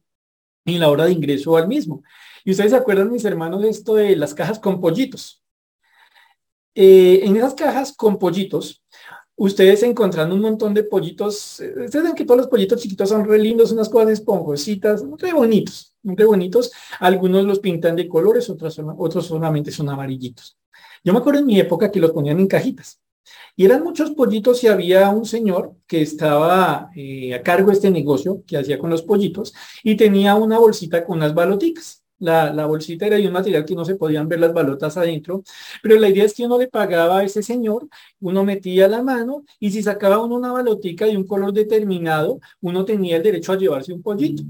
en 0.64 0.80
la 0.80 0.90
hora 0.90 1.04
de 1.04 1.12
ingreso 1.12 1.56
al 1.56 1.68
mismo. 1.68 2.02
Y 2.44 2.50
ustedes 2.50 2.72
se 2.72 2.76
acuerdan, 2.76 3.12
mis 3.12 3.24
hermanos, 3.24 3.62
de 3.62 3.68
esto 3.68 3.94
de 3.94 4.16
las 4.16 4.34
cajas 4.34 4.58
con 4.58 4.80
pollitos. 4.80 5.44
Eh, 6.74 7.20
en 7.22 7.36
esas 7.36 7.54
cajas 7.54 7.94
con 7.94 8.18
pollitos, 8.18 8.82
ustedes 9.36 9.84
encontrando 9.84 10.34
un 10.34 10.40
montón 10.40 10.74
de 10.74 10.82
pollitos, 10.82 11.60
eh, 11.60 11.72
ustedes 11.84 12.04
ven 12.04 12.14
que 12.16 12.24
todos 12.24 12.38
los 12.38 12.48
pollitos 12.48 12.82
chiquitos 12.82 13.08
son 13.08 13.28
re 13.28 13.38
lindos, 13.38 13.70
unas 13.70 13.88
cosas 13.88 14.10
esponjositas, 14.10 15.04
muy 15.04 15.30
bonitos, 15.30 15.94
muy 16.02 16.16
bonitos. 16.24 16.72
Algunos 16.98 17.44
los 17.44 17.60
pintan 17.60 17.94
de 17.94 18.08
colores, 18.08 18.50
otros, 18.50 18.80
otros 18.98 19.24
solamente 19.24 19.70
son 19.70 19.88
amarillitos. 19.88 20.58
Yo 21.04 21.12
me 21.12 21.20
acuerdo 21.20 21.38
en 21.38 21.46
mi 21.46 21.60
época 21.60 21.92
que 21.92 22.00
los 22.00 22.10
ponían 22.10 22.40
en 22.40 22.48
cajitas. 22.48 23.00
Y 23.56 23.64
eran 23.64 23.82
muchos 23.82 24.10
pollitos 24.10 24.62
y 24.64 24.68
había 24.68 25.08
un 25.10 25.24
señor 25.24 25.74
que 25.86 26.02
estaba 26.02 26.90
eh, 26.94 27.34
a 27.34 27.42
cargo 27.42 27.68
de 27.68 27.74
este 27.74 27.90
negocio 27.90 28.42
que 28.46 28.56
hacía 28.58 28.78
con 28.78 28.90
los 28.90 29.02
pollitos 29.02 29.54
y 29.82 29.96
tenía 29.96 30.34
una 30.34 30.58
bolsita 30.58 31.04
con 31.04 31.18
unas 31.18 31.34
baloticas. 31.34 32.02
La, 32.18 32.52
la, 32.52 32.64
bolsita 32.64 33.06
era 33.06 33.16
de 33.16 33.26
un 33.26 33.32
material 33.34 33.66
que 33.66 33.74
no 33.74 33.84
se 33.84 33.96
podían 33.96 34.26
ver 34.26 34.40
las 34.40 34.54
balotas 34.54 34.96
adentro, 34.96 35.42
pero 35.82 35.98
la 35.98 36.08
idea 36.08 36.24
es 36.24 36.32
que 36.32 36.46
uno 36.46 36.58
le 36.58 36.66
pagaba 36.68 37.18
a 37.18 37.24
ese 37.24 37.42
señor, 37.42 37.88
uno 38.20 38.42
metía 38.42 38.88
la 38.88 39.02
mano 39.02 39.44
y 39.60 39.70
si 39.70 39.82
sacaba 39.82 40.18
uno 40.24 40.36
una 40.36 40.50
balotica 40.50 41.04
de 41.04 41.16
un 41.16 41.26
color 41.26 41.52
determinado, 41.52 42.40
uno 42.62 42.86
tenía 42.86 43.18
el 43.18 43.22
derecho 43.22 43.52
a 43.52 43.58
llevarse 43.58 43.92
un 43.92 44.02
pollito. 44.02 44.42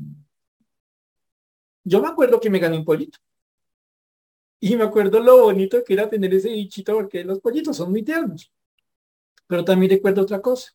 Yo 1.85 2.01
me 2.03 2.09
acuerdo 2.09 2.41
que 2.41 2.51
me 2.51 2.59
gané 2.59 2.77
un 2.79 2.85
pollito. 2.85 3.19
Y 4.61 4.77
me 4.77 4.85
acuerdo 4.85 5.21
lo 5.21 5.45
bonito 5.45 5.83
que 5.85 5.95
era 5.95 6.09
tener 6.09 6.33
ese 6.35 6.51
bichito 6.51 6.95
porque 6.95 7.25
los 7.25 7.41
pollitos 7.41 7.77
son 7.77 7.91
muy 7.91 8.03
tiernos. 8.03 8.51
Pero 9.47 9.65
también 9.65 9.91
recuerdo 9.91 10.23
otra 10.23 10.41
cosa, 10.41 10.73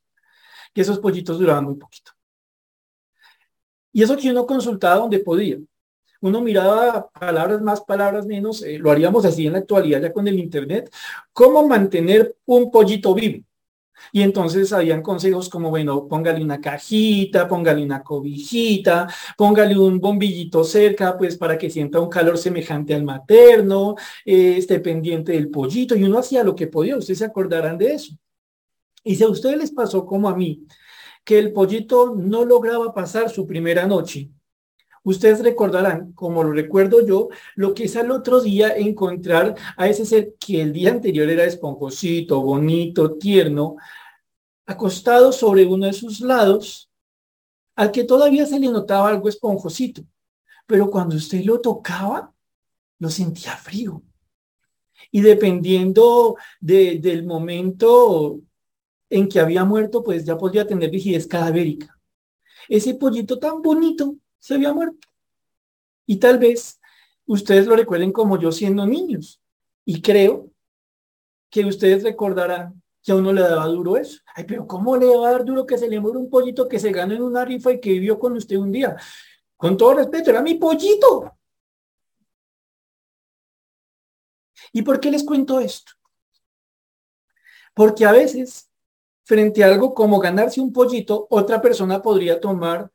que 0.74 0.82
esos 0.82 1.00
pollitos 1.00 1.40
duraban 1.40 1.66
muy 1.66 1.76
poquito. 1.76 2.12
Y 3.94 4.04
eso 4.04 4.16
que 4.18 4.32
uno 4.32 4.46
consultaba 4.46 4.96
donde 4.96 5.20
podía. 5.20 5.58
Uno 6.22 6.42
miraba 6.42 7.10
palabras 7.10 7.62
más, 7.62 7.82
palabras 7.82 8.26
menos, 8.28 8.62
eh, 8.62 8.78
lo 8.78 8.92
haríamos 8.92 9.26
así 9.26 9.48
en 9.48 9.54
la 9.54 9.60
actualidad 9.60 10.02
ya 10.02 10.14
con 10.14 10.28
el 10.28 10.40
Internet, 10.40 10.94
cómo 11.34 11.68
mantener 11.68 12.38
un 12.46 12.70
pollito 12.70 13.14
vivo. 13.16 13.44
Y 14.12 14.22
entonces 14.22 14.74
habían 14.74 15.02
consejos 15.02 15.50
como, 15.50 15.70
bueno, 15.70 16.08
póngale 16.08 16.44
una 16.44 16.60
cajita, 16.60 17.48
póngale 17.48 17.84
una 17.84 18.04
cobijita, 18.04 19.08
póngale 19.38 19.78
un 19.78 20.00
bombillito 20.00 20.64
cerca, 20.64 21.18
pues 21.18 21.38
para 21.38 21.58
que 21.58 21.70
sienta 21.70 22.00
un 22.00 22.10
calor 22.10 22.38
semejante 22.38 22.94
al 22.94 23.04
materno, 23.04 23.96
eh, 24.26 24.56
esté 24.58 24.80
pendiente 24.80 25.34
del 25.34 25.50
pollito. 25.50 25.96
Y 25.96 26.04
uno 26.04 26.20
hacía 26.20 26.44
lo 26.44 26.56
que 26.56 26.68
podía, 26.68 26.98
ustedes 26.98 27.20
se 27.20 27.26
acordarán 27.26 27.78
de 27.78 27.94
eso. 27.94 28.16
Y 29.04 29.16
si 29.16 29.24
a 29.24 29.30
ustedes 29.30 29.58
les 29.58 29.72
pasó 29.72 30.06
como 30.06 30.30
a 30.30 30.36
mí, 30.36 30.66
que 31.24 31.40
el 31.40 31.54
pollito 31.54 32.16
no 32.16 32.46
lograba 32.46 32.94
pasar 32.94 33.30
su 33.30 33.46
primera 33.46 33.88
noche, 33.88 34.30
ustedes 35.04 35.42
recordarán, 35.42 36.14
como 36.14 36.44
lo 36.44 36.52
recuerdo 36.52 37.06
yo, 37.06 37.30
lo 37.56 37.74
que 37.74 37.86
es 37.86 37.96
al 37.96 38.12
otro 38.12 38.42
día 38.42 38.76
encontrar 38.76 39.56
a 39.78 39.88
ese 39.88 40.06
ser 40.06 40.36
que 40.40 40.62
el 40.62 40.74
día 40.74 40.92
anterior 40.92 41.30
era 41.30 41.46
esponjosito, 41.46 42.42
bonito, 42.42 43.18
tierno, 43.18 43.78
acostado 44.66 45.32
sobre 45.32 45.66
uno 45.66 45.88
de 45.88 45.94
sus 45.94 46.22
lados, 46.22 46.90
al 47.76 47.92
que 47.92 48.04
todavía 48.04 48.46
se 48.46 48.60
le 48.60 48.68
notaba 48.70 49.10
algo 49.10 49.28
esponjosito, 49.30 50.04
pero 50.68 50.90
cuando 50.90 51.16
usted 51.16 51.44
lo 51.44 51.60
tocaba, 51.60 52.34
lo 53.00 53.10
sentía 53.10 53.56
frío. 53.58 54.04
Y 55.10 55.22
dependiendo 55.22 56.38
del 56.60 57.26
momento 57.26 58.40
en 59.12 59.28
que 59.28 59.40
había 59.40 59.66
muerto, 59.66 60.04
pues 60.04 60.26
ya 60.26 60.38
podría 60.38 60.66
tener 60.66 60.90
rigidez 60.90 61.28
cadavérica. 61.28 62.00
Ese 62.70 62.96
pollito 62.96 63.38
tan 63.38 63.62
bonito 63.62 64.16
se 64.40 64.56
había 64.56 64.74
muerto. 64.74 65.08
Y 66.06 66.18
tal 66.18 66.40
vez 66.40 66.80
ustedes 67.26 67.68
lo 67.68 67.76
recuerden 67.76 68.14
como 68.14 68.40
yo 68.40 68.52
siendo 68.52 68.88
niños. 68.88 69.42
Y 69.84 70.02
creo 70.02 70.50
que 71.50 71.66
ustedes 71.66 72.04
recordarán 72.04 72.82
que 73.04 73.12
a 73.12 73.16
uno 73.16 73.34
le 73.34 73.42
daba 73.42 73.66
duro 73.66 73.98
eso. 73.98 74.22
Ay, 74.34 74.46
pero 74.46 74.66
¿cómo 74.66 74.96
le 74.96 75.08
va 75.18 75.28
a 75.28 75.32
dar 75.34 75.44
duro 75.44 75.66
que 75.66 75.78
se 75.78 75.90
le 75.90 76.00
muere 76.00 76.18
un 76.18 76.30
pollito 76.30 76.70
que 76.70 76.80
se 76.80 76.92
ganó 76.92 77.14
en 77.14 77.24
una 77.24 77.44
rifa 77.44 77.74
y 77.74 77.82
que 77.82 77.92
vivió 77.92 78.18
con 78.18 78.34
usted 78.38 78.56
un 78.56 78.72
día? 78.72 78.96
Con 79.58 79.76
todo 79.76 79.96
respeto, 79.96 80.30
era 80.30 80.42
mi 80.42 80.56
pollito. 80.56 81.38
¿Y 84.72 84.84
por 84.84 85.02
qué 85.02 85.12
les 85.12 85.26
cuento 85.26 85.60
esto? 85.60 85.92
Porque 87.74 88.06
a 88.06 88.14
veces 88.14 88.71
frente 89.32 89.64
a 89.64 89.68
algo 89.68 89.94
como 89.94 90.20
ganarse 90.20 90.60
un 90.60 90.74
pollito, 90.74 91.26
otra 91.30 91.62
persona 91.62 92.02
podría 92.02 92.42
tomar 92.42 92.92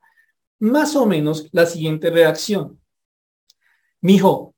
más 0.59 0.95
o 0.95 1.07
menos 1.07 1.49
la 1.51 1.65
siguiente 1.65 2.11
reacción. 2.11 2.79
Mijo, 4.03 4.55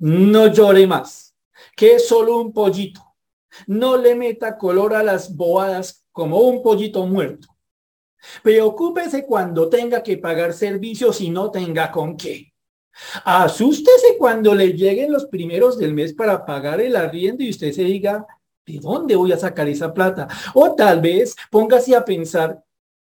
no 0.00 0.48
llore 0.48 0.84
más, 0.88 1.36
que 1.76 1.94
es 1.94 2.08
solo 2.08 2.40
un 2.40 2.52
pollito. 2.52 3.00
No 3.68 3.96
le 3.96 4.16
meta 4.16 4.58
color 4.58 4.96
a 4.96 5.04
las 5.04 5.36
bobadas 5.36 6.04
como 6.10 6.40
un 6.40 6.60
pollito 6.60 7.06
muerto. 7.06 7.46
Preocúpese 8.42 9.24
cuando 9.24 9.68
tenga 9.68 10.02
que 10.02 10.18
pagar 10.18 10.52
servicios 10.52 11.20
y 11.20 11.30
no 11.30 11.52
tenga 11.52 11.92
con 11.92 12.16
qué. 12.16 12.52
Asústese 13.24 14.16
cuando 14.18 14.56
le 14.56 14.72
lleguen 14.72 15.12
los 15.12 15.26
primeros 15.26 15.78
del 15.78 15.94
mes 15.94 16.14
para 16.14 16.44
pagar 16.44 16.80
el 16.80 16.96
arriendo 16.96 17.44
y 17.44 17.50
usted 17.50 17.70
se 17.70 17.84
diga, 17.84 18.26
¿de 18.66 18.78
dónde 18.78 19.16
voy 19.16 19.32
a 19.32 19.38
sacar 19.38 19.68
esa 19.68 19.92
plata? 19.92 20.28
O 20.54 20.74
tal 20.74 21.00
vez 21.00 21.34
póngase 21.50 21.94
a 21.96 22.04
pensar, 22.04 22.62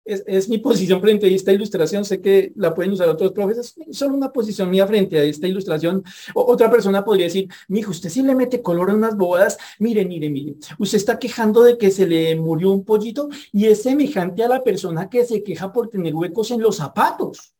es, 0.10 0.50
mi 0.50 0.58
posición 0.60 1.02
frente 1.02 1.28
a 1.28 1.30
esta 1.30 1.52
ilustración, 1.52 2.06
sé 2.06 2.22
que 2.22 2.52
la 2.56 2.74
pueden 2.74 2.94
usar 2.94 3.10
otros 3.10 3.32
profesores, 3.32 3.76
es 3.88 3.98
solo 3.98 4.16
una 4.16 4.32
posición 4.32 4.70
mía 4.70 4.88
frente 4.88 5.20
a 5.20 5.24
esta 5.24 5.48
ilustración. 5.48 6.04
otra 6.34 6.70
persona 6.72 7.04
podría 7.04 7.26
decir, 7.26 7.48
mijo, 7.68 7.92
usted 7.92 8.10
sí 8.10 8.22
le 8.22 8.36
mete 8.36 8.62
color 8.62 8.92
a 8.92 8.96
unas 8.96 9.16
bodas, 9.16 9.58
mire, 9.80 10.06
mire, 10.06 10.30
mire, 10.30 10.56
usted 10.78 10.98
está 10.98 11.20
quejando 11.20 11.64
de 11.64 11.78
que 11.78 11.92
se 11.92 12.08
le 12.08 12.36
murió 12.36 12.72
un 12.72 12.84
pollito 12.84 13.30
y 13.52 13.68
es 13.68 13.84
semejante 13.84 14.44
a 14.44 14.50
la 14.50 14.64
persona 14.64 15.10
que 15.10 15.26
se 15.26 15.44
queja 15.44 15.72
por 15.72 15.90
tener 15.90 16.16
huecos 16.16 16.52
en 16.52 16.62
los 16.62 16.78
zapatos. 16.78 17.54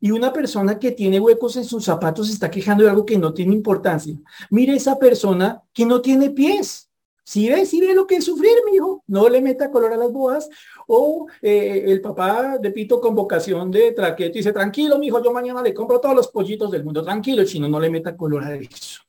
Y 0.00 0.10
una 0.10 0.32
persona 0.32 0.78
que 0.78 0.92
tiene 0.92 1.20
huecos 1.20 1.56
en 1.56 1.64
sus 1.64 1.84
zapatos 1.84 2.30
está 2.30 2.50
quejando 2.50 2.84
de 2.84 2.90
algo 2.90 3.04
que 3.04 3.18
no 3.18 3.32
tiene 3.34 3.54
importancia. 3.54 4.14
Mire 4.50 4.74
esa 4.74 4.98
persona 4.98 5.62
que 5.72 5.86
no 5.86 6.00
tiene 6.00 6.30
pies. 6.30 6.88
Si 7.24 7.48
ve, 7.48 7.64
si 7.66 7.80
lo 7.94 8.06
que 8.06 8.16
es 8.16 8.24
sufrir, 8.24 8.52
mi 8.66 8.76
hijo, 8.76 9.04
no 9.06 9.28
le 9.28 9.40
meta 9.40 9.70
color 9.70 9.92
a 9.92 9.96
las 9.96 10.10
boas. 10.10 10.48
O 10.88 11.26
eh, 11.40 11.84
el 11.86 12.00
papá 12.00 12.58
de 12.58 12.70
Pito 12.72 13.00
con 13.00 13.14
vocación 13.14 13.70
de 13.70 13.92
traqueto 13.92 14.34
dice, 14.34 14.52
tranquilo, 14.52 14.98
mi 14.98 15.06
hijo, 15.06 15.22
yo 15.22 15.32
mañana 15.32 15.62
le 15.62 15.72
compro 15.72 16.00
todos 16.00 16.16
los 16.16 16.28
pollitos 16.28 16.70
del 16.70 16.84
mundo, 16.84 17.02
tranquilo, 17.02 17.46
si 17.46 17.60
no, 17.60 17.68
no 17.68 17.78
le 17.78 17.90
meta 17.90 18.16
color 18.16 18.44
a 18.44 18.54
eso. 18.56 19.02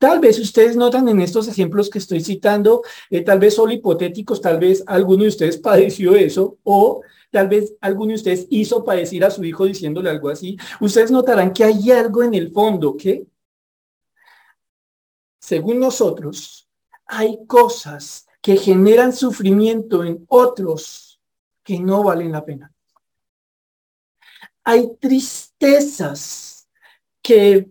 Tal 0.00 0.18
vez 0.18 0.38
ustedes 0.38 0.76
notan 0.76 1.06
en 1.08 1.20
estos 1.20 1.46
ejemplos 1.46 1.90
que 1.90 1.98
estoy 1.98 2.22
citando, 2.22 2.82
eh, 3.10 3.20
tal 3.20 3.38
vez 3.38 3.54
solo 3.54 3.70
hipotéticos, 3.70 4.40
tal 4.40 4.58
vez 4.58 4.82
alguno 4.86 5.24
de 5.24 5.28
ustedes 5.28 5.58
padeció 5.68 6.16
eso, 6.16 6.56
o 6.64 7.02
Tal 7.30 7.48
vez 7.48 7.74
alguno 7.80 8.08
de 8.08 8.16
ustedes 8.16 8.46
hizo 8.50 8.84
padecer 8.84 9.24
a 9.24 9.30
su 9.30 9.44
hijo 9.44 9.64
diciéndole 9.64 10.10
algo 10.10 10.30
así. 10.30 10.56
Ustedes 10.80 11.12
notarán 11.12 11.52
que 11.52 11.62
hay 11.62 11.90
algo 11.92 12.24
en 12.24 12.34
el 12.34 12.50
fondo 12.50 12.96
que, 12.96 13.24
según 15.38 15.78
nosotros, 15.78 16.68
hay 17.06 17.46
cosas 17.46 18.26
que 18.42 18.56
generan 18.56 19.12
sufrimiento 19.12 20.02
en 20.02 20.24
otros 20.28 21.20
que 21.62 21.78
no 21.78 22.02
valen 22.02 22.32
la 22.32 22.44
pena. 22.44 22.72
Hay 24.64 24.96
tristezas 24.98 26.68
que 27.22 27.70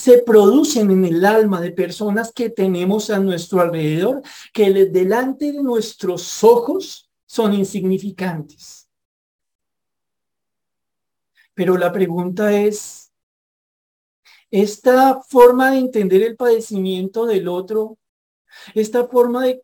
se 0.00 0.16
producen 0.16 0.90
en 0.90 1.04
el 1.04 1.26
alma 1.26 1.60
de 1.60 1.72
personas 1.72 2.32
que 2.32 2.48
tenemos 2.48 3.10
a 3.10 3.18
nuestro 3.18 3.60
alrededor, 3.60 4.22
que 4.50 4.72
delante 4.86 5.52
de 5.52 5.62
nuestros 5.62 6.42
ojos 6.42 7.10
son 7.26 7.52
insignificantes. 7.52 8.88
Pero 11.52 11.76
la 11.76 11.92
pregunta 11.92 12.50
es, 12.50 13.12
¿esta 14.50 15.20
forma 15.20 15.72
de 15.72 15.80
entender 15.80 16.22
el 16.22 16.34
padecimiento 16.34 17.26
del 17.26 17.46
otro, 17.46 17.98
esta 18.74 19.06
forma 19.06 19.44
de 19.44 19.62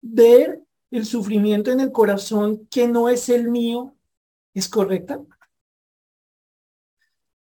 ver 0.00 0.60
el 0.90 1.06
sufrimiento 1.06 1.70
en 1.70 1.78
el 1.78 1.92
corazón 1.92 2.66
que 2.66 2.88
no 2.88 3.08
es 3.08 3.28
el 3.28 3.48
mío, 3.48 3.94
es 4.54 4.68
correcta? 4.68 5.20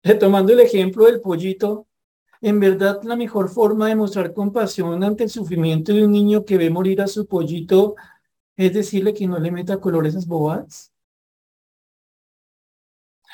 Retomando 0.04 0.52
el 0.52 0.60
ejemplo 0.60 1.06
del 1.06 1.22
pollito, 1.22 1.86
en 2.42 2.60
verdad 2.60 3.02
la 3.04 3.16
mejor 3.16 3.50
forma 3.50 3.88
de 3.90 3.96
mostrar 3.96 4.34
compasión 4.34 5.04
ante 5.04 5.24
el 5.26 5.30
sufrimiento 5.30 5.94
de 5.94 6.06
un 6.06 6.12
niño 6.12 6.46
que 6.46 6.58
ve 6.58 6.70
morir 6.70 7.02
a 7.02 7.08
su 7.08 7.28
pollito 7.28 7.96
es 8.56 8.74
decirle 8.74 9.14
que 9.14 9.28
no 9.28 9.40
le 9.40 9.52
meta 9.52 9.80
color 9.80 10.08
a 10.08 10.12
bobadas. 10.26 10.92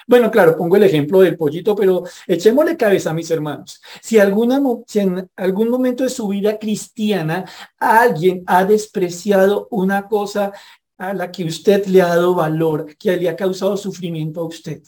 Bueno, 0.07 0.29
claro, 0.29 0.55
pongo 0.55 0.75
el 0.75 0.83
ejemplo 0.83 1.21
del 1.21 1.35
pollito, 1.35 1.75
pero 1.75 2.03
echémosle 2.27 2.77
cabeza, 2.77 3.11
mis 3.11 3.31
hermanos. 3.31 3.81
Si, 4.03 4.19
alguna, 4.19 4.61
si 4.85 4.99
en 4.99 5.29
algún 5.35 5.69
momento 5.69 6.03
de 6.03 6.11
su 6.11 6.27
vida 6.27 6.59
cristiana 6.59 7.45
alguien 7.79 8.43
ha 8.45 8.65
despreciado 8.65 9.67
una 9.71 10.07
cosa 10.07 10.51
a 10.97 11.13
la 11.15 11.31
que 11.31 11.45
usted 11.45 11.87
le 11.87 12.03
ha 12.03 12.07
dado 12.07 12.35
valor, 12.35 12.95
que 12.97 13.17
le 13.17 13.29
ha 13.29 13.35
causado 13.35 13.75
sufrimiento 13.77 14.41
a 14.41 14.45
usted, 14.45 14.83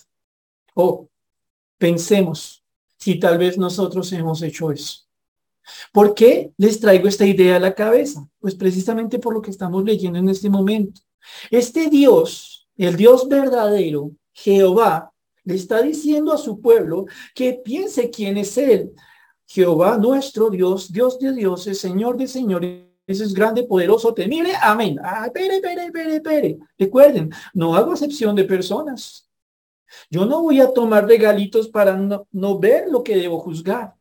o 0.75 1.09
pensemos 1.79 2.63
si 2.97 3.19
tal 3.19 3.37
vez 3.37 3.57
nosotros 3.57 4.11
hemos 4.13 4.41
hecho 4.41 4.71
eso. 4.71 5.07
¿Por 5.91 6.13
qué 6.13 6.51
les 6.57 6.79
traigo 6.79 7.07
esta 7.07 7.25
idea 7.25 7.57
a 7.57 7.59
la 7.59 7.75
cabeza? 7.75 8.27
Pues 8.39 8.55
precisamente 8.55 9.19
por 9.19 9.33
lo 9.33 9.41
que 9.41 9.51
estamos 9.51 9.83
leyendo 9.83 10.19
en 10.19 10.29
este 10.29 10.49
momento. 10.49 11.01
Este 11.51 11.89
Dios, 11.89 12.67
el 12.77 12.95
Dios 12.95 13.27
verdadero, 13.27 14.11
Jehová 14.33 15.11
le 15.43 15.55
está 15.55 15.81
diciendo 15.81 16.31
a 16.31 16.37
su 16.37 16.61
pueblo 16.61 17.05
que 17.33 17.53
piense 17.53 18.09
quién 18.09 18.37
es 18.37 18.57
Él. 18.57 18.91
Jehová 19.45 19.97
nuestro 19.97 20.49
Dios, 20.49 20.91
Dios 20.91 21.19
de 21.19 21.33
dioses, 21.33 21.79
Señor 21.79 22.17
de 22.17 22.27
señores, 22.27 22.87
es 23.07 23.33
grande, 23.33 23.63
poderoso, 23.63 24.13
temible. 24.13 24.51
Amén. 24.61 24.97
Ah, 25.01 25.29
pere, 25.33 25.61
pere, 25.61 25.89
pere, 25.91 26.19
pere. 26.19 26.57
Recuerden, 26.77 27.31
no 27.53 27.73
hago 27.73 27.93
excepción 27.93 28.35
de 28.35 28.43
personas. 28.43 29.26
Yo 30.09 30.25
no 30.25 30.41
voy 30.41 30.61
a 30.61 30.73
tomar 30.73 31.05
regalitos 31.07 31.67
para 31.67 31.95
no, 31.95 32.59
ver 32.59 32.89
lo 32.89 33.03
que 33.03 33.15
debo 33.15 33.39
juzgar. 33.39 33.95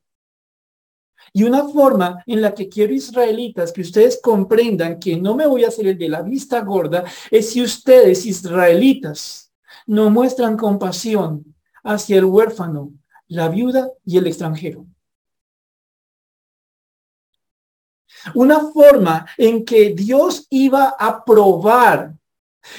Y 1.33 1.45
una 1.45 1.69
forma 1.69 2.23
en 2.27 2.41
la 2.41 2.55
que 2.55 2.69
quiero 2.69 2.95
israelitas 2.95 3.73
que 3.73 3.83
ustedes 3.83 4.21
comprendan 4.23 4.99
que 4.99 5.17
no 5.17 5.35
me 5.35 5.47
voy 5.47 5.65
a 5.65 5.69
hacer 5.69 5.87
el 5.87 5.99
de 5.99 6.09
la 6.09 6.23
vista 6.23 6.61
gorda 6.61 7.05
es 7.31 7.51
si 7.51 7.63
ustedes 7.63 8.25
israelitas 8.25 9.53
no 9.87 10.09
muestran 10.11 10.57
compasión 10.57 11.55
hacia 11.83 12.19
el 12.19 12.25
huérfano, 12.25 12.93
la 13.29 13.49
viuda 13.49 13.91
y 14.05 14.19
el 14.19 14.27
extranjero. 14.27 14.87
Una 18.35 18.61
forma 18.73 19.27
en 19.37 19.65
que 19.65 19.91
Dios 19.91 20.47
iba 20.51 20.97
a 20.99 21.25
probar 21.25 22.16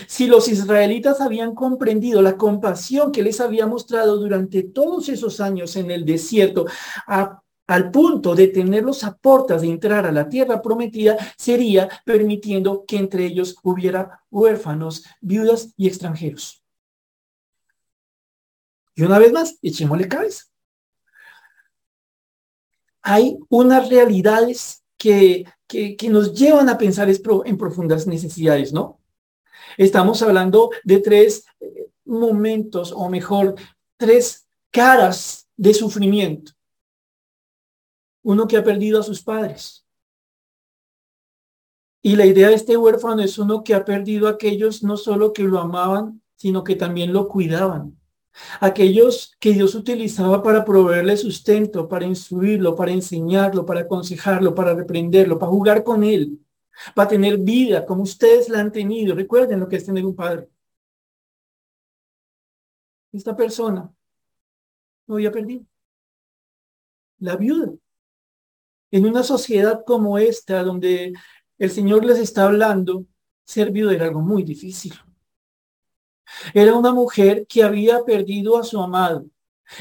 si 0.07 0.27
los 0.27 0.47
israelitas 0.47 1.21
habían 1.21 1.55
comprendido 1.55 2.21
la 2.21 2.37
compasión 2.37 3.11
que 3.11 3.23
les 3.23 3.39
había 3.39 3.67
mostrado 3.67 4.17
durante 4.17 4.63
todos 4.63 5.09
esos 5.09 5.39
años 5.39 5.75
en 5.75 5.91
el 5.91 6.05
desierto, 6.05 6.65
al 7.67 7.91
punto 7.91 8.33
de 8.33 8.47
tenerlos 8.47 9.03
a 9.03 9.15
puertas 9.15 9.61
de 9.61 9.67
entrar 9.67 10.05
a 10.05 10.11
la 10.11 10.29
tierra 10.29 10.61
prometida, 10.61 11.17
sería 11.37 11.89
permitiendo 12.05 12.85
que 12.85 12.97
entre 12.97 13.25
ellos 13.25 13.55
hubiera 13.63 14.23
huérfanos, 14.31 15.03
viudas 15.21 15.73
y 15.75 15.87
extranjeros. 15.87 16.63
Y 18.95 19.03
una 19.03 19.19
vez 19.19 19.31
más, 19.31 19.59
echémosle 19.61 20.07
cabeza. 20.07 20.45
Hay 23.03 23.37
unas 23.49 23.89
realidades 23.89 24.83
que, 24.97 25.45
que, 25.67 26.09
nos 26.09 26.33
llevan 26.33 26.67
a 26.67 26.77
pensar 26.77 27.07
en 27.09 27.57
profundas 27.57 28.07
necesidades, 28.07 28.73
¿no? 28.73 28.96
Estamos 29.77 30.23
hablando 30.23 30.71
de 30.83 30.99
tres 30.99 31.45
eh, 31.59 31.91
momentos, 32.05 32.91
o 32.91 33.09
mejor, 33.09 33.55
tres 33.95 34.47
caras 34.71 35.47
de 35.55 35.73
sufrimiento. 35.73 36.51
Uno 38.23 38.47
que 38.47 38.57
ha 38.57 38.63
perdido 38.63 38.99
a 38.99 39.03
sus 39.03 39.21
padres. 39.21 39.85
Y 42.01 42.15
la 42.15 42.25
idea 42.25 42.49
de 42.49 42.55
este 42.55 42.75
huérfano 42.75 43.21
es 43.21 43.37
uno 43.37 43.63
que 43.63 43.75
ha 43.75 43.85
perdido 43.85 44.27
a 44.27 44.31
aquellos 44.31 44.81
no 44.83 44.97
solo 44.97 45.31
que 45.31 45.43
lo 45.43 45.59
amaban, 45.59 46.21
sino 46.35 46.63
que 46.63 46.75
también 46.75 47.13
lo 47.13 47.27
cuidaban. 47.27 47.99
Aquellos 48.59 49.35
que 49.39 49.53
Dios 49.53 49.75
utilizaba 49.75 50.41
para 50.41 50.63
proveerle 50.63 51.17
sustento, 51.17 51.87
para 51.87 52.05
instruirlo, 52.05 52.75
para 52.75 52.91
enseñarlo, 52.91 53.65
para 53.65 53.81
aconsejarlo, 53.81 54.53
para 54.53 54.73
reprenderlo, 54.73 55.39
para 55.39 55.51
jugar 55.51 55.83
con 55.83 56.03
él, 56.03 56.39
para 56.95 57.09
tener 57.09 57.37
vida 57.37 57.85
como 57.85 58.03
ustedes 58.03 58.49
la 58.49 58.59
han 58.59 58.71
tenido. 58.71 59.15
Recuerden 59.15 59.59
lo 59.59 59.67
que 59.67 59.77
es 59.77 59.85
tener 59.85 60.05
un 60.05 60.15
padre. 60.15 60.49
Esta 63.11 63.35
persona 63.35 63.91
no 65.07 65.15
había 65.15 65.31
perdido. 65.31 65.65
La 67.19 67.35
viuda. 67.35 67.73
En 68.91 69.05
una 69.05 69.23
sociedad 69.23 69.83
como 69.85 70.17
esta, 70.17 70.63
donde 70.63 71.13
el 71.57 71.71
Señor 71.71 72.05
les 72.05 72.19
está 72.19 72.45
hablando, 72.45 73.05
ser 73.43 73.71
viuda 73.71 73.93
era 73.93 74.05
algo 74.05 74.21
muy 74.21 74.43
difícil. 74.43 74.93
Era 76.53 76.75
una 76.75 76.93
mujer 76.93 77.47
que 77.47 77.63
había 77.63 78.03
perdido 78.03 78.57
a 78.57 78.63
su 78.63 78.81
amado. 78.81 79.25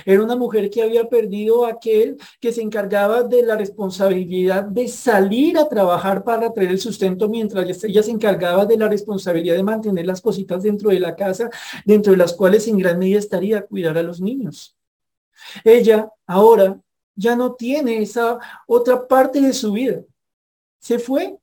Era 0.04 0.22
una 0.22 0.36
mujer 0.36 0.70
que 0.70 0.82
había 0.82 1.08
perdido 1.08 1.64
a 1.64 1.70
aquel 1.70 2.16
que 2.40 2.52
se 2.52 2.62
encargaba 2.62 3.22
de 3.22 3.42
la 3.42 3.56
responsabilidad 3.56 4.64
de 4.64 4.88
salir 4.88 5.58
a 5.58 5.68
trabajar 5.68 6.24
para 6.24 6.52
traer 6.52 6.70
el 6.70 6.80
sustento 6.80 7.28
mientras 7.28 7.84
ella 7.84 8.02
se 8.02 8.10
encargaba 8.10 8.66
de 8.66 8.76
la 8.76 8.88
responsabilidad 8.88 9.54
de 9.54 9.62
mantener 9.62 10.06
las 10.06 10.20
cositas 10.20 10.62
dentro 10.62 10.90
de 10.90 11.00
la 11.00 11.14
casa, 11.14 11.50
dentro 11.84 12.12
de 12.12 12.18
las 12.18 12.32
cuales 12.32 12.66
en 12.68 12.78
gran 12.78 12.98
medida 12.98 13.18
estaría 13.18 13.64
cuidar 13.64 13.96
a 13.98 14.02
los 14.02 14.20
niños. 14.20 14.76
Ella 15.64 16.10
ahora 16.26 16.80
ya 17.14 17.36
no 17.36 17.54
tiene 17.54 18.02
esa 18.02 18.38
otra 18.66 19.06
parte 19.06 19.40
de 19.40 19.52
su 19.52 19.72
vida. 19.72 20.02
Se 20.78 20.98
fue 20.98 21.38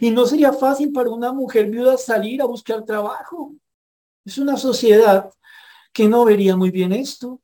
y 0.00 0.10
no 0.10 0.26
sería 0.26 0.52
fácil 0.52 0.92
para 0.92 1.10
una 1.10 1.32
mujer 1.32 1.70
viuda 1.70 1.96
salir 1.96 2.42
a 2.42 2.46
buscar 2.46 2.84
trabajo. 2.84 3.54
Es 4.24 4.38
una 4.38 4.56
sociedad 4.56 5.30
que 5.96 6.08
no 6.08 6.26
vería 6.26 6.54
muy 6.56 6.70
bien 6.70 6.92
esto. 6.92 7.40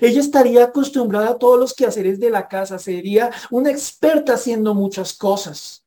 Ella 0.00 0.20
estaría 0.20 0.62
acostumbrada 0.62 1.30
a 1.30 1.38
todos 1.38 1.58
los 1.58 1.74
quehaceres 1.74 2.20
de 2.20 2.30
la 2.30 2.46
casa, 2.46 2.78
sería 2.78 3.32
una 3.50 3.68
experta 3.68 4.34
haciendo 4.34 4.76
muchas 4.76 5.12
cosas. 5.12 5.84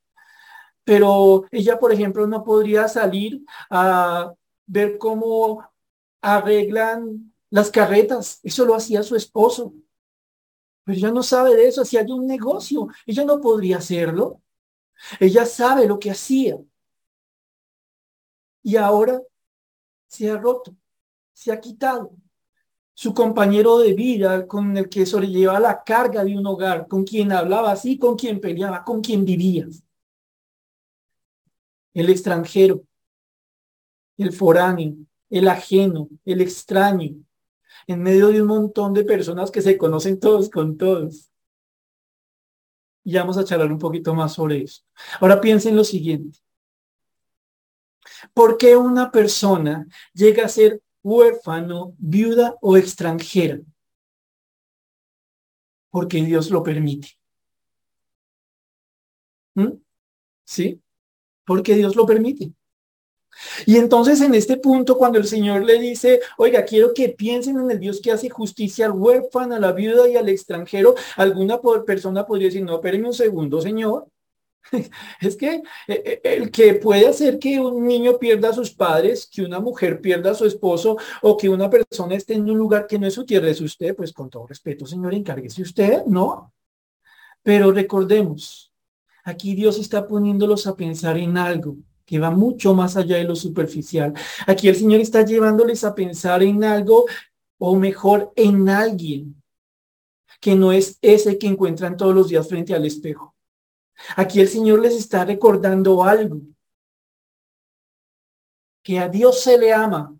Pero 0.83 1.45
ella, 1.49 1.79
por 1.79 1.93
ejemplo, 1.93 2.27
no 2.27 2.43
podría 2.43 2.89
salir 2.89 3.45
a 3.69 4.33
ver 4.65 4.97
cómo 4.97 5.65
arreglan 6.21 7.33
las 7.49 7.71
carretas. 7.71 8.41
Eso 8.43 8.65
lo 8.65 8.75
hacía 8.75 9.01
su 9.01 9.15
esposo. 9.15 9.73
Pero 10.83 10.97
ella 10.97 11.11
no 11.11 11.23
sabe 11.23 11.55
de 11.55 11.69
eso. 11.69 11.85
Si 11.85 11.95
hay 11.95 12.11
un 12.11 12.27
negocio, 12.27 12.89
ella 13.05 13.23
no 13.23 13.39
podría 13.39 13.77
hacerlo. 13.77 14.41
Ella 15.21 15.45
sabe 15.45 15.87
lo 15.87 15.99
que 15.99 16.11
hacía. 16.11 16.57
Y 18.61 18.75
ahora 18.75 19.21
se 20.07 20.29
ha 20.29 20.35
roto, 20.35 20.75
se 21.39 21.53
ha 21.53 21.61
quitado. 21.61 22.11
Su 22.93 23.13
compañero 23.13 23.79
de 23.79 23.93
vida 23.93 24.45
con 24.45 24.75
el 24.75 24.89
que 24.89 25.05
sobrelleva 25.05 25.57
la 25.57 25.85
carga 25.85 26.25
de 26.25 26.37
un 26.37 26.45
hogar, 26.45 26.85
con 26.89 27.05
quien 27.05 27.31
hablaba 27.31 27.71
así, 27.71 27.97
con 27.97 28.17
quien 28.17 28.41
peleaba, 28.41 28.83
con 28.83 28.99
quien 28.99 29.23
vivía. 29.23 29.65
El 31.93 32.09
extranjero, 32.09 32.83
el 34.17 34.33
foráneo, 34.33 34.97
el 35.29 35.47
ajeno, 35.47 36.09
el 36.25 36.41
extraño, 36.41 37.15
en 37.87 38.03
medio 38.03 38.27
de 38.27 38.41
un 38.41 38.47
montón 38.49 38.93
de 38.93 39.05
personas 39.05 39.49
que 39.49 39.61
se 39.61 39.77
conocen 39.77 40.19
todos 40.19 40.49
con 40.49 40.77
todos 40.77 41.31
y 43.05 43.15
vamos 43.15 43.37
a 43.37 43.45
charlar 43.45 43.71
un 43.71 43.79
poquito 43.79 44.13
más 44.13 44.33
sobre 44.33 44.63
eso. 44.63 44.83
Ahora 45.21 45.39
piensen 45.39 45.77
lo 45.77 45.85
siguiente. 45.85 46.37
¿Por 48.33 48.57
qué 48.57 48.75
una 48.75 49.09
persona 49.09 49.87
llega 50.13 50.43
a 50.43 50.49
ser 50.49 50.81
huérfano, 51.03 51.95
viuda 51.97 52.55
o 52.61 52.77
extranjera? 52.77 53.59
Porque 55.89 56.23
Dios 56.23 56.51
lo 56.51 56.63
permite. 56.63 57.09
¿Mm? 59.55 59.73
¿Sí? 60.45 60.81
Porque 61.45 61.75
Dios 61.75 61.95
lo 61.95 62.05
permite. 62.05 62.53
Y 63.65 63.77
entonces 63.77 64.21
en 64.21 64.33
este 64.35 64.57
punto, 64.57 64.97
cuando 64.97 65.17
el 65.17 65.25
Señor 65.25 65.63
le 65.63 65.79
dice, 65.79 66.19
oiga, 66.37 66.65
quiero 66.65 66.93
que 66.93 67.09
piensen 67.09 67.57
en 67.59 67.71
el 67.71 67.79
Dios 67.79 68.01
que 68.01 68.11
hace 68.11 68.29
justicia 68.29 68.85
al 68.85 68.93
huérfano, 68.93 69.55
a 69.55 69.59
la 69.59 69.71
viuda 69.71 70.07
y 70.07 70.15
al 70.15 70.29
extranjero, 70.29 70.95
alguna 71.15 71.59
persona 71.85 72.25
podría 72.25 72.47
decir, 72.47 72.63
no, 72.63 72.75
espérenme 72.75 73.07
un 73.07 73.13
segundo, 73.13 73.61
Señor. 73.61 74.07
Es 75.21 75.35
que 75.35 75.55
eh, 75.55 75.61
eh, 75.87 76.21
el 76.23 76.51
que 76.51 76.75
puede 76.75 77.07
hacer 77.07 77.39
que 77.39 77.59
un 77.59 77.87
niño 77.87 78.17
pierda 78.17 78.49
a 78.49 78.53
sus 78.53 78.71
padres, 78.71 79.27
que 79.31 79.43
una 79.43 79.59
mujer 79.59 80.01
pierda 80.01 80.31
a 80.31 80.35
su 80.35 80.45
esposo 80.45 80.97
o 81.21 81.37
que 81.37 81.49
una 81.49 81.69
persona 81.69 82.15
esté 82.15 82.35
en 82.35 82.49
un 82.49 82.57
lugar 82.57 82.87
que 82.87 82.99
no 82.99 83.07
es 83.07 83.13
su 83.13 83.25
tierra, 83.25 83.49
es 83.49 83.61
usted, 83.61 83.95
pues 83.95 84.13
con 84.13 84.29
todo 84.29 84.47
respeto, 84.47 84.85
Señor, 84.85 85.13
encárguese 85.13 85.61
usted, 85.61 86.05
¿no? 86.05 86.53
Pero 87.43 87.71
recordemos, 87.71 88.71
aquí 89.23 89.55
Dios 89.55 89.79
está 89.79 90.07
poniéndolos 90.07 90.67
a 90.67 90.75
pensar 90.75 91.17
en 91.17 91.37
algo 91.37 91.77
que 92.05 92.19
va 92.19 92.31
mucho 92.31 92.73
más 92.73 92.97
allá 92.97 93.17
de 93.17 93.23
lo 93.23 93.35
superficial. 93.35 94.13
Aquí 94.47 94.67
el 94.67 94.75
Señor 94.75 94.99
está 94.99 95.23
llevándoles 95.23 95.83
a 95.83 95.93
pensar 95.93 96.41
en 96.41 96.63
algo, 96.63 97.05
o 97.59 97.75
mejor, 97.75 98.33
en 98.35 98.67
alguien, 98.67 99.39
que 100.39 100.55
no 100.55 100.71
es 100.71 100.97
ese 101.03 101.37
que 101.37 101.45
encuentran 101.45 101.97
todos 101.97 102.15
los 102.15 102.29
días 102.29 102.47
frente 102.47 102.73
al 102.73 102.85
espejo. 102.85 103.35
Aquí 104.15 104.39
el 104.39 104.47
Señor 104.47 104.79
les 104.81 104.95
está 104.95 105.25
recordando 105.25 106.03
algo, 106.03 106.41
que 108.83 108.99
a 108.99 109.07
Dios 109.07 109.41
se 109.41 109.57
le 109.57 109.73
ama, 109.73 110.15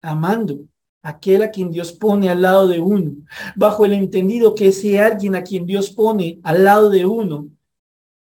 amando 0.00 0.66
aquel 1.02 1.42
a 1.42 1.50
quien 1.50 1.70
Dios 1.70 1.92
pone 1.92 2.28
al 2.28 2.42
lado 2.42 2.66
de 2.66 2.80
uno, 2.80 3.12
bajo 3.54 3.84
el 3.84 3.92
entendido 3.92 4.54
que 4.54 4.68
ese 4.68 4.98
alguien 5.00 5.36
a 5.36 5.42
quien 5.42 5.66
Dios 5.66 5.90
pone 5.90 6.40
al 6.42 6.64
lado 6.64 6.90
de 6.90 7.06
uno 7.06 7.48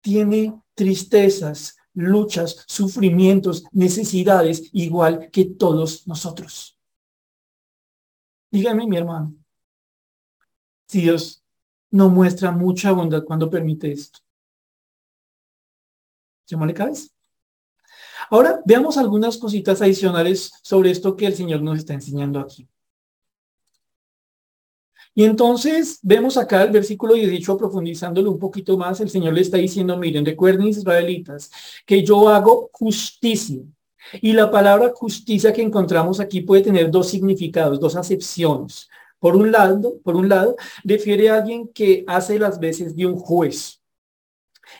tiene 0.02 0.62
tristezas, 0.74 1.78
luchas, 1.93 2.63
sufrimientos, 2.67 3.63
necesidades, 3.72 4.70
igual 4.74 5.30
que 5.32 5.46
todos 5.46 6.08
nosotros. 6.08 6.78
Dígame, 8.52 8.86
mi 8.86 8.98
hermano, 8.98 9.36
si 10.88 11.02
Dios 11.02 11.43
no 11.91 12.10
muestra 12.10 12.52
mucha 12.52 12.91
bondad 12.91 13.23
cuando 13.23 13.50
permite 13.50 13.91
esto. 13.91 14.19
¿Se 16.45 16.58
cabeza? 16.73 17.08
Ahora 18.30 18.62
veamos 18.65 18.97
algunas 18.97 19.38
cositas 19.38 19.82
adicionales 19.82 20.52
sobre 20.62 20.91
esto 20.91 21.15
que 21.15 21.26
el 21.28 21.36
Señor 21.36 21.62
nos 21.62 21.80
está 21.80 21.93
enseñando 21.93 22.39
aquí. 22.39 22.67
Y 25.13 25.23
entonces 25.23 26.00
vemos 26.04 26.38
acá 26.38 26.63
el 26.63 26.71
versículo 26.71 27.15
18, 27.15 27.58
profundizándolo 27.58 28.30
un 28.30 28.38
poquito 28.38 28.78
más, 28.78 29.00
el 29.00 29.10
Señor 29.10 29.34
le 29.34 29.41
está 29.41 29.58
diciendo, 29.58 29.97
miren, 29.97 30.23
recuerden 30.23 30.67
israelitas, 30.67 31.50
que 31.86 32.04
yo 32.04 32.30
hago 32.30 32.69
justicia. 32.71 33.63
Y 34.21 34.34
la 34.34 34.52
palabra 34.52 34.91
justicia 34.93 35.52
que 35.52 35.63
encontramos 35.63 36.19
aquí 36.19 36.41
puede 36.41 36.62
tener 36.62 36.91
dos 36.91 37.10
significados, 37.10 37.80
dos 37.80 37.95
acepciones. 37.95 38.88
Por 39.19 39.36
un 39.36 39.51
lado, 39.51 39.99
por 40.03 40.15
un 40.15 40.30
lado, 40.30 40.56
refiere 40.84 41.30
a 41.30 41.36
alguien 41.36 41.67
que 41.69 42.03
hace 42.08 42.38
las 42.38 42.60
veces 42.60 42.95
de 42.95 43.06
un 43.06 43.17
juez, 43.17 43.82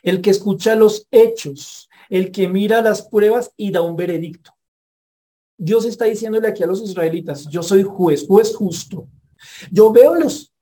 el 0.04 0.22
que 0.22 0.30
escucha 0.30 0.76
los 0.76 1.08
hechos, 1.12 1.90
el 2.10 2.32
que 2.32 2.48
mira 2.48 2.82
las 2.82 3.02
pruebas 3.02 3.52
y 3.58 3.72
da 3.72 3.82
un 3.82 3.96
veredicto. 3.96 4.52
Dios 5.58 5.86
está 5.86 6.06
diciéndole 6.06 6.48
aquí 6.48 6.64
a 6.64 6.68
los 6.68 6.82
israelitas, 6.82 7.48
yo 7.50 7.64
soy 7.64 7.84
juez, 7.84 8.26
juez 8.28 8.56
justo. 8.56 9.08
Yo 9.72 9.92
veo 9.92 10.16
los 10.16 10.54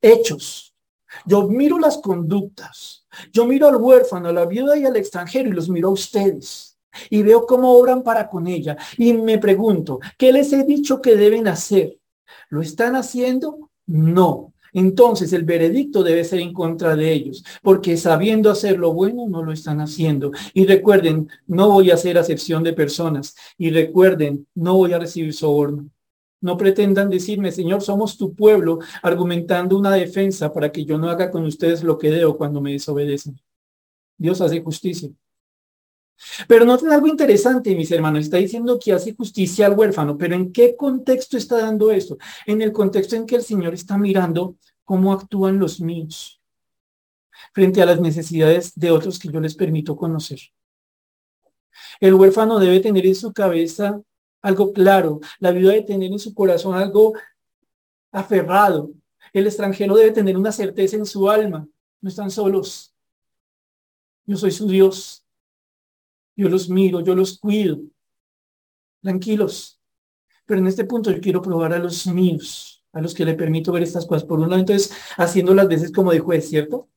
hechos, 0.00 0.74
yo 1.24 1.48
miro 1.48 1.78
las 1.78 1.98
conductas, 1.98 3.06
yo 3.32 3.44
miro 3.44 3.66
al 3.66 3.76
huérfano, 3.76 4.28
a 4.28 4.32
la 4.32 4.46
viuda 4.46 4.76
y 4.76 4.84
al 4.84 4.96
extranjero 4.96 5.48
y 5.48 5.52
los 5.52 5.68
miro 5.68 5.88
a 5.88 5.92
ustedes 5.92 6.76
y 7.10 7.22
veo 7.22 7.46
cómo 7.46 7.72
obran 7.72 8.02
para 8.02 8.28
con 8.28 8.46
ella 8.46 8.76
y 8.96 9.12
me 9.12 9.38
pregunto, 9.38 10.00
¿qué 10.16 10.32
les 10.32 10.52
he 10.52 10.64
dicho 10.64 11.00
que 11.00 11.16
deben 11.16 11.48
hacer? 11.48 11.98
¿Lo 12.48 12.62
están 12.62 12.96
haciendo? 12.96 13.70
No. 13.86 14.52
Entonces 14.72 15.32
el 15.32 15.44
veredicto 15.44 16.02
debe 16.02 16.22
ser 16.22 16.40
en 16.40 16.52
contra 16.52 16.96
de 16.96 17.10
ellos, 17.10 17.42
porque 17.62 17.96
sabiendo 17.96 18.50
hacer 18.50 18.78
lo 18.78 18.92
bueno 18.92 19.26
no 19.26 19.42
lo 19.42 19.52
están 19.52 19.80
haciendo. 19.80 20.32
Y 20.52 20.66
recuerden, 20.66 21.30
no 21.46 21.70
voy 21.70 21.90
a 21.90 21.94
hacer 21.94 22.18
acepción 22.18 22.62
de 22.62 22.74
personas. 22.74 23.34
Y 23.56 23.70
recuerden, 23.70 24.46
no 24.54 24.76
voy 24.76 24.92
a 24.92 24.98
recibir 24.98 25.32
soborno. 25.32 25.88
No 26.42 26.58
pretendan 26.58 27.08
decirme, 27.08 27.52
Señor, 27.52 27.80
somos 27.80 28.18
tu 28.18 28.34
pueblo, 28.34 28.80
argumentando 29.02 29.78
una 29.78 29.92
defensa 29.92 30.52
para 30.52 30.70
que 30.70 30.84
yo 30.84 30.98
no 30.98 31.08
haga 31.08 31.30
con 31.30 31.44
ustedes 31.44 31.82
lo 31.82 31.96
que 31.96 32.10
debo 32.10 32.36
cuando 32.36 32.60
me 32.60 32.72
desobedecen. 32.72 33.40
Dios 34.18 34.40
hace 34.42 34.62
justicia. 34.62 35.08
Pero 36.48 36.64
noten 36.64 36.90
algo 36.90 37.06
interesante, 37.06 37.74
mis 37.74 37.90
hermanos. 37.90 38.24
Está 38.24 38.38
diciendo 38.38 38.78
que 38.78 38.92
hace 38.92 39.14
justicia 39.14 39.66
al 39.66 39.78
huérfano, 39.78 40.16
pero 40.16 40.34
¿en 40.34 40.52
qué 40.52 40.76
contexto 40.76 41.36
está 41.36 41.58
dando 41.58 41.90
esto? 41.90 42.16
En 42.46 42.62
el 42.62 42.72
contexto 42.72 43.16
en 43.16 43.26
que 43.26 43.36
el 43.36 43.42
Señor 43.42 43.74
está 43.74 43.98
mirando 43.98 44.56
cómo 44.84 45.12
actúan 45.12 45.58
los 45.58 45.80
míos 45.80 46.40
frente 47.52 47.82
a 47.82 47.86
las 47.86 48.00
necesidades 48.00 48.72
de 48.74 48.90
otros 48.90 49.18
que 49.18 49.28
yo 49.28 49.40
les 49.40 49.54
permito 49.54 49.96
conocer. 49.96 50.38
El 52.00 52.14
huérfano 52.14 52.58
debe 52.58 52.80
tener 52.80 53.06
en 53.06 53.14
su 53.14 53.32
cabeza 53.32 54.00
algo 54.42 54.72
claro, 54.72 55.20
la 55.38 55.50
viuda 55.50 55.72
debe 55.72 55.84
tener 55.84 56.12
en 56.12 56.18
su 56.18 56.32
corazón 56.32 56.76
algo 56.76 57.14
aferrado, 58.12 58.90
el 59.32 59.46
extranjero 59.46 59.96
debe 59.96 60.12
tener 60.12 60.36
una 60.36 60.52
certeza 60.52 60.96
en 60.96 61.04
su 61.04 61.28
alma, 61.28 61.66
no 62.00 62.08
están 62.08 62.30
solos. 62.30 62.94
Yo 64.24 64.36
soy 64.36 64.50
su 64.50 64.66
Dios, 64.66 65.25
yo 66.36 66.48
los 66.48 66.68
miro, 66.68 67.00
yo 67.00 67.14
los 67.14 67.38
cuido, 67.38 67.80
tranquilos. 69.00 69.80
Pero 70.44 70.60
en 70.60 70.66
este 70.66 70.84
punto 70.84 71.10
yo 71.10 71.20
quiero 71.20 71.42
probar 71.42 71.72
a 71.72 71.78
los 71.78 72.06
míos, 72.06 72.84
a 72.92 73.00
los 73.00 73.14
que 73.14 73.24
le 73.24 73.34
permito 73.34 73.72
ver 73.72 73.82
estas 73.82 74.06
cosas. 74.06 74.24
Por 74.24 74.38
un 74.38 74.50
lado, 74.50 74.60
entonces, 74.60 74.92
haciendo 75.16 75.54
las 75.54 75.66
veces 75.66 75.90
como 75.90 76.12
de 76.12 76.20
juez, 76.20 76.48
¿cierto? 76.48 76.88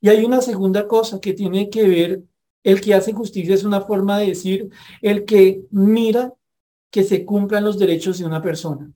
Y 0.00 0.08
hay 0.08 0.24
una 0.24 0.42
segunda 0.42 0.86
cosa 0.86 1.20
que 1.20 1.32
tiene 1.32 1.70
que 1.70 1.88
ver, 1.88 2.22
el 2.62 2.80
que 2.80 2.92
hace 2.92 3.12
justicia 3.12 3.54
es 3.54 3.64
una 3.64 3.80
forma 3.80 4.18
de 4.18 4.26
decir, 4.26 4.68
el 5.00 5.24
que 5.24 5.62
mira 5.70 6.34
que 6.90 7.04
se 7.04 7.24
cumplan 7.24 7.64
los 7.64 7.78
derechos 7.78 8.18
de 8.18 8.26
una 8.26 8.42
persona. 8.42 8.92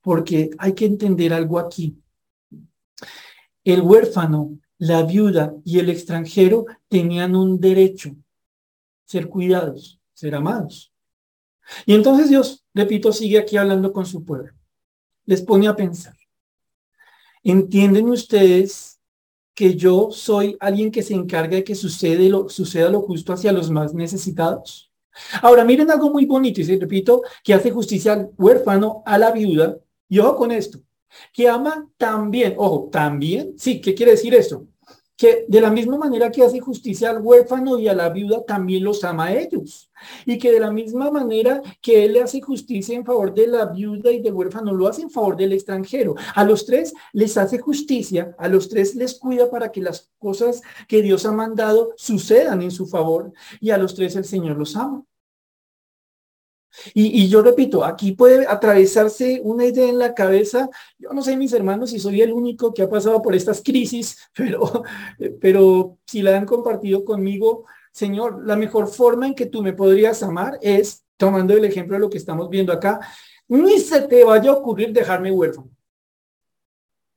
Porque 0.00 0.50
hay 0.58 0.72
que 0.72 0.86
entender 0.86 1.32
algo 1.34 1.58
aquí. 1.58 1.98
El 3.64 3.82
huérfano, 3.82 4.58
la 4.78 5.02
viuda 5.02 5.54
y 5.64 5.78
el 5.78 5.90
extranjero 5.90 6.66
tenían 6.88 7.36
un 7.36 7.60
derecho 7.60 8.16
ser 9.12 9.28
cuidados, 9.28 10.00
ser 10.14 10.34
amados. 10.34 10.90
Y 11.84 11.94
entonces 11.94 12.30
Dios, 12.30 12.64
repito, 12.72 13.12
sigue 13.12 13.38
aquí 13.38 13.58
hablando 13.58 13.92
con 13.92 14.06
su 14.06 14.24
pueblo. 14.24 14.54
Les 15.26 15.42
pone 15.42 15.68
a 15.68 15.76
pensar. 15.76 16.16
¿Entienden 17.44 18.08
ustedes 18.08 19.00
que 19.54 19.74
yo 19.76 20.10
soy 20.10 20.56
alguien 20.60 20.90
que 20.90 21.02
se 21.02 21.12
encarga 21.12 21.56
de 21.56 21.64
que 21.64 21.74
sucede 21.74 22.30
lo, 22.30 22.48
suceda 22.48 22.88
lo 22.88 23.02
justo 23.02 23.34
hacia 23.34 23.52
los 23.52 23.70
más 23.70 23.92
necesitados? 23.92 24.90
Ahora, 25.42 25.62
miren 25.62 25.90
algo 25.90 26.10
muy 26.10 26.24
bonito, 26.24 26.62
y 26.62 26.64
se 26.64 26.78
repito, 26.78 27.20
que 27.44 27.52
hace 27.52 27.70
justicia 27.70 28.14
al 28.14 28.30
huérfano, 28.38 29.02
a 29.04 29.18
la 29.18 29.30
viuda, 29.30 29.76
y 30.08 30.20
ojo 30.20 30.36
con 30.36 30.52
esto, 30.52 30.78
que 31.34 31.50
ama 31.50 31.86
también, 31.98 32.54
ojo, 32.56 32.88
también, 32.90 33.52
sí, 33.58 33.78
¿qué 33.78 33.94
quiere 33.94 34.12
decir 34.12 34.34
esto? 34.34 34.66
Que 35.22 35.44
de 35.46 35.60
la 35.60 35.70
misma 35.70 35.96
manera 35.96 36.32
que 36.32 36.42
hace 36.42 36.58
justicia 36.58 37.10
al 37.10 37.22
huérfano 37.22 37.78
y 37.78 37.86
a 37.86 37.94
la 37.94 38.08
viuda, 38.08 38.44
también 38.44 38.82
los 38.82 39.04
ama 39.04 39.26
a 39.26 39.38
ellos. 39.38 39.88
Y 40.26 40.36
que 40.36 40.50
de 40.50 40.58
la 40.58 40.72
misma 40.72 41.12
manera 41.12 41.62
que 41.80 42.04
él 42.04 42.14
le 42.14 42.22
hace 42.22 42.40
justicia 42.40 42.96
en 42.96 43.04
favor 43.04 43.32
de 43.32 43.46
la 43.46 43.66
viuda 43.66 44.10
y 44.10 44.20
del 44.20 44.32
huérfano, 44.32 44.72
lo 44.72 44.88
hace 44.88 45.02
en 45.02 45.10
favor 45.10 45.36
del 45.36 45.52
extranjero. 45.52 46.16
A 46.34 46.42
los 46.42 46.66
tres 46.66 46.92
les 47.12 47.36
hace 47.36 47.60
justicia, 47.60 48.34
a 48.36 48.48
los 48.48 48.68
tres 48.68 48.96
les 48.96 49.14
cuida 49.14 49.48
para 49.48 49.70
que 49.70 49.80
las 49.80 50.10
cosas 50.18 50.60
que 50.88 51.02
Dios 51.02 51.24
ha 51.24 51.30
mandado 51.30 51.92
sucedan 51.96 52.60
en 52.60 52.72
su 52.72 52.88
favor 52.88 53.32
y 53.60 53.70
a 53.70 53.78
los 53.78 53.94
tres 53.94 54.16
el 54.16 54.24
Señor 54.24 54.58
los 54.58 54.74
ama. 54.74 55.04
Y, 56.94 57.28
yo 57.28 57.42
repito, 57.42 57.84
aquí 57.84 58.12
puede 58.12 58.46
atravesarse 58.46 59.40
una 59.42 59.66
idea 59.66 59.88
en 59.88 59.98
la 59.98 60.14
cabeza. 60.14 60.68
Yo 60.98 61.10
no 61.12 61.22
sé, 61.22 61.36
mis 61.36 61.52
hermanos, 61.52 61.90
si 61.90 61.98
soy 61.98 62.22
el 62.22 62.32
único 62.32 62.72
que 62.72 62.82
ha 62.82 62.90
pasado 62.90 63.20
por 63.22 63.34
estas 63.34 63.62
crisis, 63.62 64.18
pero, 64.36 64.82
pero 65.40 65.98
si 66.06 66.22
la 66.22 66.36
han 66.36 66.46
compartido 66.46 67.04
conmigo, 67.04 67.64
Señor, 67.92 68.46
la 68.46 68.56
mejor 68.56 68.88
forma 68.88 69.26
en 69.26 69.34
que 69.34 69.46
tú 69.46 69.62
me 69.62 69.74
podrías 69.74 70.22
amar 70.22 70.58
es, 70.62 71.04
tomando 71.16 71.54
el 71.54 71.64
ejemplo 71.64 71.96
de 71.96 72.00
lo 72.00 72.10
que 72.10 72.18
estamos 72.18 72.48
viendo 72.48 72.72
acá, 72.72 73.00
ni 73.48 73.78
se 73.78 74.02
te 74.02 74.24
vaya 74.24 74.50
a 74.50 74.54
ocurrir 74.54 74.92
dejarme 74.92 75.30
huérfano. 75.30 75.70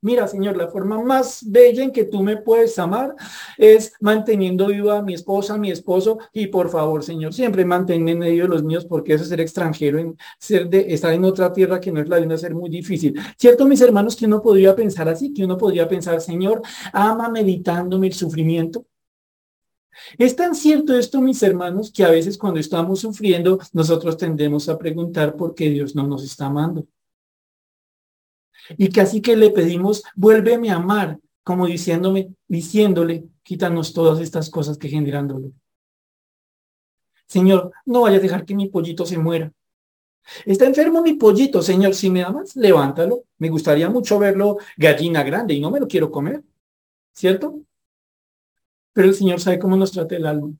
Mira, 0.01 0.27
Señor, 0.27 0.55
la 0.55 0.67
forma 0.67 1.01
más 1.01 1.41
bella 1.49 1.83
en 1.83 1.91
que 1.91 2.03
tú 2.03 2.21
me 2.21 2.37
puedes 2.37 2.77
amar 2.77 3.15
es 3.57 3.93
manteniendo 4.01 4.67
viva 4.67 4.99
a 4.99 5.01
mi 5.01 5.15
esposa, 5.15 5.57
mi 5.57 5.71
esposo, 5.71 6.19
y 6.31 6.47
por 6.47 6.69
favor, 6.69 7.03
Señor, 7.03 7.33
siempre 7.33 7.65
manténme 7.65 8.11
en 8.11 8.19
medio 8.19 8.43
de 8.43 8.49
los 8.49 8.63
míos, 8.63 8.85
porque 8.85 9.13
eso 9.13 9.23
es 9.23 9.29
ser 9.29 9.41
extranjero, 9.41 9.97
en 9.97 10.15
ser 10.39 10.69
de 10.69 10.93
estar 10.93 11.11
en 11.11 11.25
otra 11.25 11.51
tierra 11.51 11.79
que 11.79 11.91
no 11.91 12.01
es 12.01 12.07
la 12.07 12.17
de 12.17 12.25
una 12.27 12.37
ser 12.37 12.53
muy 12.53 12.69
difícil. 12.69 13.19
Cierto, 13.37 13.65
mis 13.65 13.81
hermanos, 13.81 14.15
que 14.15 14.25
uno 14.25 14.41
podría 14.43 14.75
pensar 14.75 15.09
así, 15.09 15.33
que 15.33 15.43
uno 15.43 15.57
podría 15.57 15.87
pensar, 15.87 16.21
Señor, 16.21 16.61
ama 16.93 17.27
meditándome 17.29 18.07
el 18.07 18.13
sufrimiento, 18.13 18.85
Es 20.17 20.35
tan 20.35 20.55
cierto 20.55 20.97
esto, 20.97 21.21
mis 21.21 21.41
hermanos, 21.43 21.91
que 21.91 22.03
a 22.03 22.09
veces 22.09 22.37
cuando 22.37 22.59
estamos 22.59 22.99
sufriendo, 22.99 23.59
nosotros 23.73 24.17
tendemos 24.17 24.67
a 24.69 24.77
preguntar 24.77 25.35
por 25.35 25.55
qué 25.55 25.69
Dios 25.69 25.95
no 25.95 26.05
nos 26.07 26.23
está 26.23 26.47
amando. 26.47 26.85
Y 28.77 28.89
casi 28.89 29.21
que 29.21 29.35
le 29.35 29.51
pedimos, 29.51 30.03
vuélveme 30.15 30.71
a 30.71 30.75
amar, 30.75 31.19
como 31.43 31.67
diciéndome, 31.67 32.33
diciéndole, 32.47 33.25
quítanos 33.43 33.93
todas 33.93 34.19
estas 34.19 34.49
cosas 34.49 34.77
que 34.77 34.89
generan 34.89 35.27
dolor. 35.27 35.51
Señor, 37.27 37.71
no 37.85 38.01
vaya 38.01 38.17
a 38.17 38.21
dejar 38.21 38.45
que 38.45 38.55
mi 38.55 38.69
pollito 38.69 39.05
se 39.05 39.17
muera. 39.17 39.51
Está 40.45 40.65
enfermo 40.65 41.01
mi 41.01 41.13
pollito, 41.13 41.61
Señor, 41.61 41.93
si 41.93 42.09
me 42.09 42.23
amas, 42.23 42.55
levántalo. 42.55 43.25
Me 43.37 43.49
gustaría 43.49 43.89
mucho 43.89 44.17
verlo 44.17 44.57
gallina 44.77 45.23
grande 45.23 45.53
y 45.53 45.59
no 45.59 45.69
me 45.69 45.79
lo 45.79 45.87
quiero 45.87 46.09
comer, 46.09 46.43
¿cierto? 47.13 47.59
Pero 48.93 49.07
el 49.07 49.13
Señor 49.13 49.39
sabe 49.39 49.59
cómo 49.59 49.75
nos 49.75 49.91
trata 49.91 50.15
el 50.15 50.25
alma. 50.25 50.53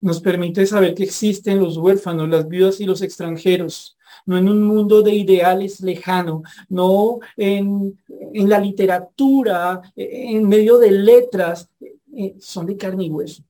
Nos 0.00 0.20
permite 0.20 0.66
saber 0.66 0.94
que 0.94 1.04
existen 1.04 1.58
los 1.58 1.76
huérfanos, 1.76 2.28
las 2.28 2.46
viudas 2.46 2.80
y 2.80 2.84
los 2.84 3.02
extranjeros, 3.02 3.97
no 4.26 4.38
en 4.38 4.48
un 4.48 4.62
mundo 4.62 5.02
de 5.02 5.14
ideales 5.14 5.80
lejano, 5.80 6.42
no 6.68 7.18
en, 7.36 7.98
en 8.08 8.48
la 8.48 8.60
literatura, 8.60 9.80
en 9.96 10.48
medio 10.48 10.78
de 10.78 10.90
letras, 10.90 11.70
eh, 12.14 12.36
son 12.40 12.66
de 12.66 12.76
carne 12.76 13.04
y 13.04 13.10
hueso. 13.10 13.42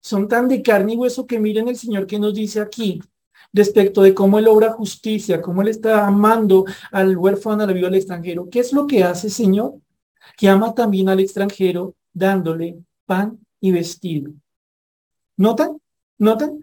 Son 0.00 0.26
tan 0.26 0.48
de 0.48 0.62
carne 0.62 0.94
y 0.94 0.96
hueso 0.96 1.26
que 1.26 1.38
miren 1.38 1.68
el 1.68 1.76
Señor 1.76 2.06
que 2.06 2.18
nos 2.18 2.34
dice 2.34 2.60
aquí 2.60 3.00
respecto 3.52 4.02
de 4.02 4.14
cómo 4.14 4.38
Él 4.38 4.48
obra 4.48 4.72
justicia, 4.72 5.42
cómo 5.42 5.62
Él 5.62 5.68
está 5.68 6.06
amando 6.06 6.64
al 6.90 7.16
huérfano, 7.16 7.62
a 7.62 7.66
la 7.66 7.72
viuda, 7.72 7.88
al 7.88 7.94
extranjero. 7.94 8.48
¿Qué 8.50 8.60
es 8.60 8.72
lo 8.72 8.86
que 8.86 9.04
hace, 9.04 9.30
Señor? 9.30 9.74
Que 10.36 10.48
ama 10.48 10.74
también 10.74 11.08
al 11.08 11.20
extranjero 11.20 11.94
dándole 12.12 12.78
pan 13.06 13.38
y 13.60 13.72
vestido. 13.72 14.32
¿Notan? 15.36 15.80
¿Notan? 16.18 16.60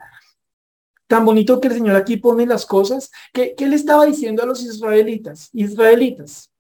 Tan 1.08 1.26
bonito 1.26 1.62
que 1.62 1.68
el 1.68 1.76
Señor 1.76 1.96
aquí 1.96 2.18
pone 2.18 2.46
las 2.46 2.66
cosas. 2.66 3.12
que 3.34 3.56
¿Qué, 3.56 3.68
le 3.68 3.76
estaba 3.76 4.06
diciendo 4.06 4.44
a 4.44 4.46
los 4.46 4.64
israelitas? 4.64 5.50
Israelitas, 5.54 6.52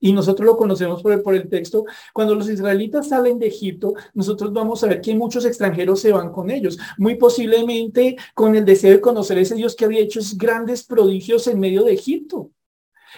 y 0.00 0.12
nosotros 0.12 0.46
lo 0.46 0.56
conocemos 0.56 1.02
por 1.02 1.12
el, 1.12 1.22
por 1.22 1.34
el, 1.34 1.48
texto, 1.48 1.84
cuando 2.14 2.34
los 2.34 2.48
israelitas 2.48 3.08
salen 3.08 3.38
de 3.38 3.48
Egipto, 3.48 3.92
nosotros 4.14 4.52
vamos 4.52 4.82
a 4.82 4.86
ver 4.86 5.00
que 5.02 5.14
muchos 5.14 5.44
extranjeros 5.44 6.00
se 6.00 6.10
van 6.10 6.32
con 6.32 6.50
ellos, 6.50 6.78
muy 6.96 7.16
posiblemente 7.16 8.16
con 8.34 8.56
el 8.56 8.64
deseo 8.64 8.92
de 8.92 9.00
conocer 9.00 9.36
ese 9.38 9.54
Dios 9.54 9.76
que 9.76 9.84
había 9.84 10.00
hecho 10.00 10.20
grandes 10.36 10.82
prodigios 10.84 11.46
en 11.48 11.60
medio 11.60 11.84
de 11.84 11.92
Egipto. 11.92 12.50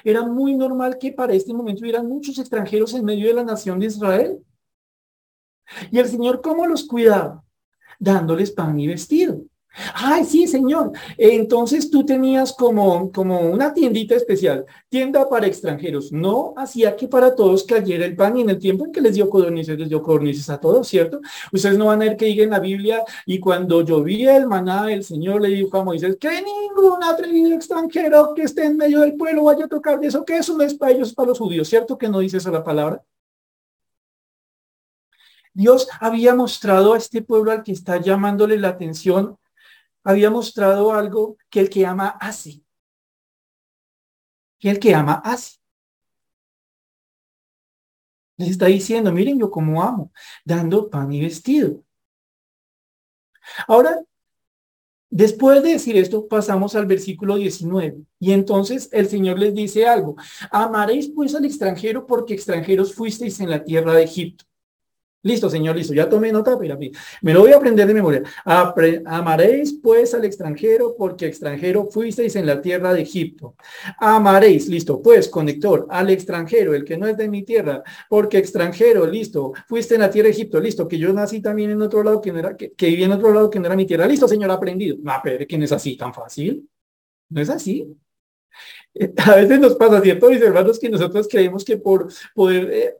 Era 0.02 0.26
muy 0.26 0.56
normal 0.56 0.98
que 0.98 1.12
para 1.12 1.34
este 1.34 1.54
momento 1.54 1.82
hubieran 1.82 2.08
muchos 2.08 2.38
extranjeros 2.38 2.94
en 2.94 3.04
medio 3.04 3.28
de 3.28 3.34
la 3.34 3.44
nación 3.44 3.78
de 3.78 3.86
Israel. 3.86 4.44
Y 5.90 5.98
el 5.98 6.08
Señor, 6.08 6.40
¿cómo 6.42 6.66
los 6.66 6.84
cuidaba? 6.84 7.44
Dándoles 8.00 8.50
pan 8.50 8.78
y 8.80 8.88
vestido. 8.88 9.42
Ay, 9.94 10.24
sí, 10.24 10.46
señor. 10.46 10.92
Entonces 11.16 11.90
tú 11.90 12.04
tenías 12.04 12.52
como, 12.52 13.10
como 13.10 13.40
una 13.40 13.72
tiendita 13.72 14.14
especial, 14.14 14.66
tienda 14.88 15.28
para 15.28 15.46
extranjeros. 15.46 16.12
No 16.12 16.52
hacía 16.56 16.94
que 16.94 17.08
para 17.08 17.34
todos 17.34 17.64
cayera 17.64 18.04
el 18.04 18.14
pan 18.14 18.36
y 18.36 18.42
en 18.42 18.50
el 18.50 18.58
tiempo 18.58 18.84
en 18.84 18.92
que 18.92 19.00
les 19.00 19.14
dio 19.14 19.30
codornices, 19.30 19.78
les 19.78 19.88
dio 19.88 20.02
codornices 20.02 20.50
a 20.50 20.60
todos, 20.60 20.86
¿cierto? 20.88 21.20
Ustedes 21.52 21.78
no 21.78 21.86
van 21.86 22.02
a 22.02 22.04
ver 22.06 22.16
que 22.16 22.26
diga 22.26 22.44
en 22.44 22.50
la 22.50 22.60
Biblia, 22.60 23.02
y 23.26 23.38
cuando 23.40 23.82
llovía 23.82 24.36
el 24.36 24.46
maná, 24.46 24.92
el 24.92 25.04
Señor 25.04 25.40
le 25.40 25.48
dijo 25.48 25.76
a 25.78 25.84
Moisés, 25.84 26.16
que 26.20 26.28
ningún 26.28 27.02
atrevido 27.02 27.54
extranjero 27.54 28.34
que 28.34 28.42
esté 28.42 28.64
en 28.64 28.76
medio 28.76 29.00
del 29.00 29.14
pueblo 29.16 29.44
vaya 29.44 29.64
a 29.64 29.68
tocar 29.68 30.00
de 30.00 30.08
eso, 30.08 30.24
que 30.24 30.36
eso 30.36 30.56
no 30.56 30.64
es 30.64 30.74
para 30.74 30.92
ellos, 30.92 31.14
para 31.14 31.28
los 31.28 31.38
judíos, 31.38 31.68
¿cierto? 31.68 31.96
Que 31.96 32.08
no 32.08 32.18
dice 32.18 32.36
esa 32.36 32.50
la 32.50 32.62
palabra. 32.62 33.02
Dios 35.54 35.88
había 36.00 36.34
mostrado 36.34 36.94
a 36.94 36.98
este 36.98 37.22
pueblo 37.22 37.52
al 37.52 37.62
que 37.62 37.72
está 37.72 37.98
llamándole 37.98 38.58
la 38.58 38.68
atención 38.68 39.38
había 40.04 40.30
mostrado 40.30 40.92
algo 40.92 41.36
que 41.50 41.60
el 41.60 41.70
que 41.70 41.86
ama 41.86 42.08
hace. 42.20 42.62
Que 44.58 44.70
el 44.70 44.78
que 44.78 44.94
ama 44.94 45.20
hace. 45.24 45.58
Les 48.36 48.50
está 48.50 48.66
diciendo, 48.66 49.12
miren 49.12 49.38
yo 49.38 49.50
como 49.50 49.82
amo, 49.82 50.12
dando 50.44 50.88
pan 50.90 51.12
y 51.12 51.20
vestido. 51.20 51.84
Ahora, 53.68 54.02
después 55.10 55.62
de 55.62 55.72
decir 55.72 55.96
esto, 55.96 56.26
pasamos 56.26 56.74
al 56.74 56.86
versículo 56.86 57.36
19. 57.36 58.02
Y 58.18 58.32
entonces 58.32 58.88
el 58.92 59.08
Señor 59.08 59.38
les 59.38 59.54
dice 59.54 59.86
algo. 59.86 60.16
Amaréis 60.50 61.08
pues 61.14 61.34
al 61.34 61.44
extranjero 61.44 62.06
porque 62.06 62.34
extranjeros 62.34 62.94
fuisteis 62.94 63.38
en 63.40 63.50
la 63.50 63.62
tierra 63.62 63.94
de 63.94 64.04
Egipto. 64.04 64.44
Listo, 65.24 65.48
Señor, 65.48 65.76
listo. 65.76 65.94
Ya 65.94 66.08
tomé 66.08 66.32
nota, 66.32 66.58
pero 66.58 66.76
me 67.22 67.32
lo 67.32 67.40
voy 67.40 67.52
a 67.52 67.56
aprender 67.56 67.86
de 67.86 67.94
memoria. 67.94 68.22
amaréis 68.44 69.74
pues 69.74 70.14
al 70.14 70.24
extranjero 70.24 70.96
porque 70.98 71.26
extranjero 71.26 71.88
fuisteis 71.90 72.34
en 72.34 72.46
la 72.46 72.60
tierra 72.60 72.92
de 72.92 73.02
Egipto. 73.02 73.54
Amaréis, 73.98 74.68
listo, 74.68 75.00
pues 75.00 75.28
conector, 75.28 75.86
al 75.90 76.10
extranjero, 76.10 76.74
el 76.74 76.84
que 76.84 76.96
no 76.96 77.06
es 77.06 77.16
de 77.16 77.28
mi 77.28 77.44
tierra, 77.44 77.82
porque 78.08 78.38
extranjero, 78.38 79.06
listo, 79.06 79.52
fuiste 79.68 79.94
en 79.94 80.00
la 80.00 80.10
tierra 80.10 80.26
de 80.26 80.32
Egipto, 80.32 80.60
listo, 80.60 80.88
que 80.88 80.98
yo 80.98 81.12
nací 81.12 81.40
también 81.40 81.70
en 81.70 81.82
otro 81.82 82.02
lado 82.02 82.20
que 82.20 82.32
no 82.32 82.40
era, 82.40 82.56
que, 82.56 82.72
que 82.72 82.86
viví 82.86 83.04
en 83.04 83.12
otro 83.12 83.32
lado 83.32 83.48
que 83.48 83.60
no 83.60 83.66
era 83.66 83.76
mi 83.76 83.86
tierra. 83.86 84.06
Listo, 84.08 84.26
Señor, 84.26 84.50
aprendido. 84.50 84.96
No, 85.00 85.12
pero 85.22 85.46
que 85.46 85.56
no 85.56 85.64
es 85.64 85.72
así 85.72 85.96
tan 85.96 86.12
fácil. 86.12 86.68
No 87.28 87.40
es 87.40 87.48
así. 87.48 87.96
A 89.16 89.36
veces 89.36 89.60
nos 89.60 89.74
pasa, 89.76 90.00
¿cierto, 90.00 90.30
mis 90.30 90.42
hermanos, 90.42 90.78
que 90.78 90.90
nosotros 90.90 91.28
creemos 91.30 91.64
que 91.64 91.76
por 91.78 92.08
poder 92.34 92.70
eh, 92.72 92.96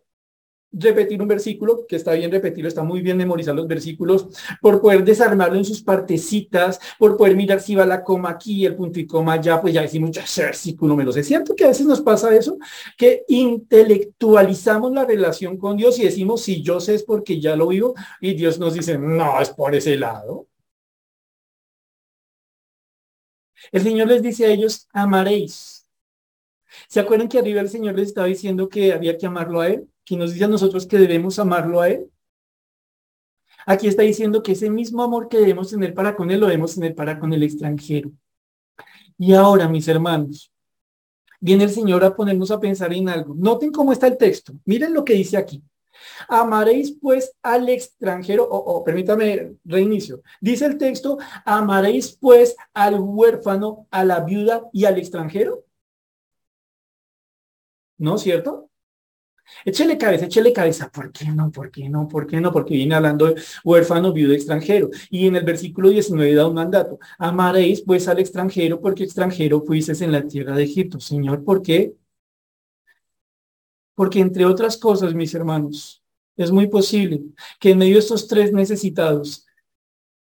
repetir 0.73 1.21
un 1.21 1.29
versículo, 1.29 1.87
que 1.87 1.97
está 1.97 2.13
bien 2.13 2.31
repetirlo, 2.31 2.69
está 2.69 2.83
muy 2.83 3.03
bien 3.03 3.17
memorizar 3.17 3.55
los 3.55 3.67
versículos, 3.67 4.27
por 4.61 4.81
poder 4.81 5.05
desarmarlo 5.05 5.57
en 5.57 5.65
sus 5.65 5.83
partecitas, 5.83 6.81
por 6.99 7.17
poder 7.17 7.37
mirar 7.37 7.61
si 7.61 7.75
va 7.75 7.87
la 7.87 8.03
coma 8.03 8.31
aquí, 8.31 8.65
el 8.65 8.75
punto 8.75 8.99
y 8.99 9.07
coma 9.07 9.35
allá, 9.35 9.61
pues 9.61 9.75
ya 9.75 9.83
decimos, 9.83 10.11
ya 10.11 10.23
ese 10.23 10.45
versículo 10.45 10.97
me 10.97 11.05
lo 11.05 11.13
sé. 11.13 11.23
¿Cierto 11.23 11.55
que 11.55 11.65
a 11.65 11.69
veces 11.69 11.87
nos 11.87 12.01
pasa 12.01 12.35
eso? 12.35 12.59
Que 12.97 13.25
intelectualizamos 13.29 14.93
la 14.93 15.05
relación 15.05 15.57
con 15.57 15.77
Dios 15.77 15.99
y 15.99 16.05
decimos, 16.05 16.43
si 16.43 16.63
yo 16.63 16.81
sé 16.81 16.95
es 16.95 17.03
porque 17.03 17.41
ya 17.41 17.57
lo 17.57 17.69
vivo, 17.69 17.95
y 18.21 18.35
Dios 18.35 18.59
nos 18.59 18.75
dice, 18.75 18.99
no, 18.99 19.41
es 19.41 19.51
por 19.51 19.75
ese 19.75 19.97
lado. 19.97 20.47
El 23.71 23.83
Señor 23.83 24.09
les 24.09 24.23
dice 24.23 24.47
a 24.47 24.49
ellos, 24.49 24.89
amaréis. 24.93 25.87
¿Se 26.89 27.01
acuerdan 27.01 27.29
que 27.29 27.39
arriba 27.39 27.61
el 27.61 27.69
Señor 27.69 27.95
les 27.97 28.09
estaba 28.09 28.27
diciendo 28.27 28.69
que 28.69 28.93
había 28.93 29.17
que 29.17 29.27
amarlo 29.27 29.61
a 29.61 29.69
Él? 29.69 29.92
Que 30.05 30.17
nos 30.17 30.33
dice 30.33 30.45
a 30.45 30.49
nosotros 30.49 30.87
que 30.87 30.99
debemos 30.99 31.39
amarlo 31.39 31.81
a 31.81 31.89
Él. 31.89 32.11
Aquí 33.67 33.87
está 33.87 34.03
diciendo 34.03 34.43
que 34.43 34.53
ese 34.53 34.71
mismo 34.71 35.03
amor 35.03 35.29
que 35.29 35.39
debemos 35.39 35.71
tener 35.71 35.95
para 35.95 36.17
con 36.17 36.31
Él 36.31 36.41
lo 36.41 36.47
debemos 36.47 36.75
tener 36.75 36.95
para 36.95 37.19
con 37.19 37.33
el 37.33 37.43
extranjero. 37.43 38.11
Y 39.19 39.35
ahora, 39.35 39.69
mis 39.69 39.87
hermanos, 39.87 40.53
viene 41.41 41.65
el 41.65 41.71
Señor 41.71 42.05
a 42.05 42.15
ponernos 42.15 42.51
a 42.51 42.59
pensar 42.59 42.93
en 42.93 43.09
algo. 43.09 43.35
Noten 43.37 43.71
cómo 43.71 43.93
está 43.93 44.09
el 44.09 44.17
texto. 44.17 44.53
Miren 44.65 44.93
lo 44.93 45.05
que 45.05 45.15
dice 45.15 45.37
aquí. 45.37 45.63
Amaréis 46.29 46.97
pues 47.01 47.33
al 47.43 47.69
extranjero, 47.69 48.49
o 48.49 48.83
permítame 48.83 49.55
reinicio. 49.65 50.23
Dice 50.41 50.67
el 50.67 50.79
texto, 50.79 51.19
amaréis 51.45 52.17
pues 52.17 52.57
al 52.75 52.99
huérfano, 52.99 53.87
a 53.91 54.05
la 54.05 54.21
viuda 54.21 54.69
y 54.73 54.85
al 54.85 54.99
extranjero. 54.99 55.65
¿No, 57.99 58.19
cierto? 58.19 58.72
Échele 59.65 59.99
cabeza, 59.99 60.27
échele 60.27 60.53
cabeza. 60.53 60.91
¿Por 60.91 61.13
qué 61.13 61.27
no? 61.27 61.51
¿Por 61.51 61.71
qué 61.71 61.89
no? 61.89 62.09
¿Por 62.09 62.27
qué 62.27 62.41
no? 62.41 62.53
Porque 62.53 62.75
viene 62.75 62.95
hablando 62.95 63.27
de 63.27 63.43
huérfano, 63.65 64.13
viudo, 64.13 64.33
extranjero. 64.35 64.91
Y 65.11 65.27
en 65.27 65.37
el 65.37 65.45
versículo 65.45 65.91
19 65.91 66.35
da 66.35 66.47
un 66.47 66.55
mandato. 66.55 66.99
Amaréis 67.19 67.83
pues 67.83 68.09
al 68.09 68.19
extranjero 68.19 68.81
porque 68.81 69.05
extranjero 69.05 69.63
fuisteis 69.63 70.01
en 70.01 70.13
la 70.13 70.27
tierra 70.27 70.57
de 70.57 70.65
Egipto. 70.65 71.01
Señor, 71.01 71.45
¿por 71.45 71.63
qué? 71.63 71.95
Porque 73.95 74.21
entre 74.21 74.45
otras 74.47 74.77
cosas, 74.77 75.15
mis 75.15 75.35
hermanos, 75.35 76.03
es 76.37 76.51
muy 76.51 76.67
posible 76.69 77.23
que 77.61 77.71
en 77.71 77.79
medio 77.79 77.95
de 77.95 78.01
estos 78.01 78.27
tres 78.27 78.53
necesitados, 78.53 79.47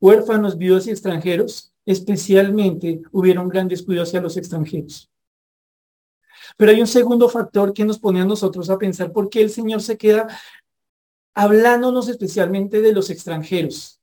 huérfanos, 0.01 0.59
viudos 0.59 0.87
y 0.87 0.91
extranjeros, 0.91 1.73
especialmente 1.87 3.03
hubieron 3.11 3.49
grandes 3.49 3.83
cuidados 3.83 4.11
hacia 4.11 4.21
los 4.21 4.37
extranjeros. 4.37 5.11
Pero 6.57 6.71
hay 6.71 6.81
un 6.81 6.87
segundo 6.87 7.29
factor 7.29 7.73
que 7.73 7.85
nos 7.85 7.99
pone 7.99 8.21
a 8.21 8.25
nosotros 8.25 8.71
a 8.71 8.79
pensar 8.79 9.12
por 9.12 9.29
qué 9.29 9.43
el 9.43 9.51
Señor 9.51 9.83
se 9.83 9.97
queda 9.97 10.29
hablándonos 11.35 12.09
especialmente 12.09 12.81
de 12.81 12.93
los 12.93 13.11
extranjeros. 13.11 14.01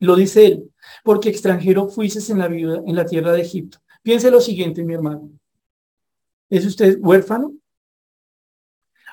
Lo 0.00 0.16
dice 0.16 0.46
él, 0.46 0.72
porque 1.04 1.28
extranjero 1.28 1.88
fuises 1.88 2.28
en 2.28 2.38
la 2.38 2.48
vida, 2.48 2.82
en 2.84 2.96
la 2.96 3.06
tierra 3.06 3.32
de 3.32 3.42
Egipto. 3.42 3.78
Piense 4.02 4.32
lo 4.32 4.40
siguiente, 4.40 4.82
mi 4.82 4.94
hermano. 4.94 5.30
¿Es 6.50 6.66
usted 6.66 6.98
huérfano? 7.00 7.54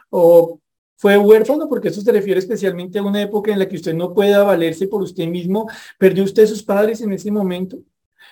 ¿O 0.09 0.59
fue 0.95 1.15
huérfano? 1.17 1.69
Porque 1.69 1.89
eso 1.89 2.01
se 2.01 2.11
refiere 2.11 2.39
especialmente 2.39 2.97
a 2.97 3.03
una 3.03 3.21
época 3.21 3.53
en 3.53 3.59
la 3.59 3.69
que 3.69 3.75
usted 3.75 3.93
no 3.93 4.15
pueda 4.15 4.43
valerse 4.43 4.87
por 4.87 5.03
usted 5.03 5.27
mismo. 5.27 5.69
¿Perdió 5.99 6.23
usted 6.23 6.47
sus 6.47 6.63
padres 6.63 7.01
en 7.01 7.13
ese 7.13 7.31
momento? 7.31 7.77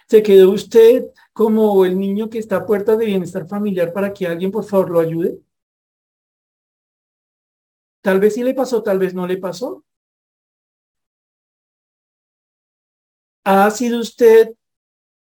¿Se 0.10 0.24
quedó 0.24 0.52
usted 0.52 1.06
como 1.34 1.86
el 1.86 2.00
niño 2.00 2.30
que 2.30 2.40
está 2.40 2.58
a 2.58 2.66
puerta 2.66 2.96
de 2.96 3.06
bienestar 3.06 3.48
familiar 3.48 3.92
para 3.94 4.14
que 4.14 4.26
alguien 4.28 4.52
por 4.52 4.64
favor 4.64 4.90
lo 4.90 5.00
ayude? 5.00 5.40
Tal 8.02 8.20
vez 8.20 8.36
sí 8.36 8.44
le 8.44 8.54
pasó, 8.54 8.82
tal 8.84 9.00
vez 9.00 9.14
no 9.14 9.28
le 9.28 9.38
pasó. 9.38 9.84
¿Ha 13.44 13.70
sido 13.72 14.00
usted 14.00 14.56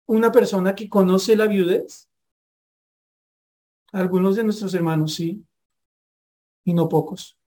una 0.07 0.33
persona 0.33 0.75
que 0.75 0.89
conoce 0.89 1.37
la 1.37 1.47
viudez? 1.47 2.09
Algunos 3.93 4.37
de 4.37 4.45
nuestros 4.45 4.75
hermanos 4.75 5.15
sí, 5.15 5.45
y 6.65 6.75
no 6.75 6.89
pocos. 6.89 7.40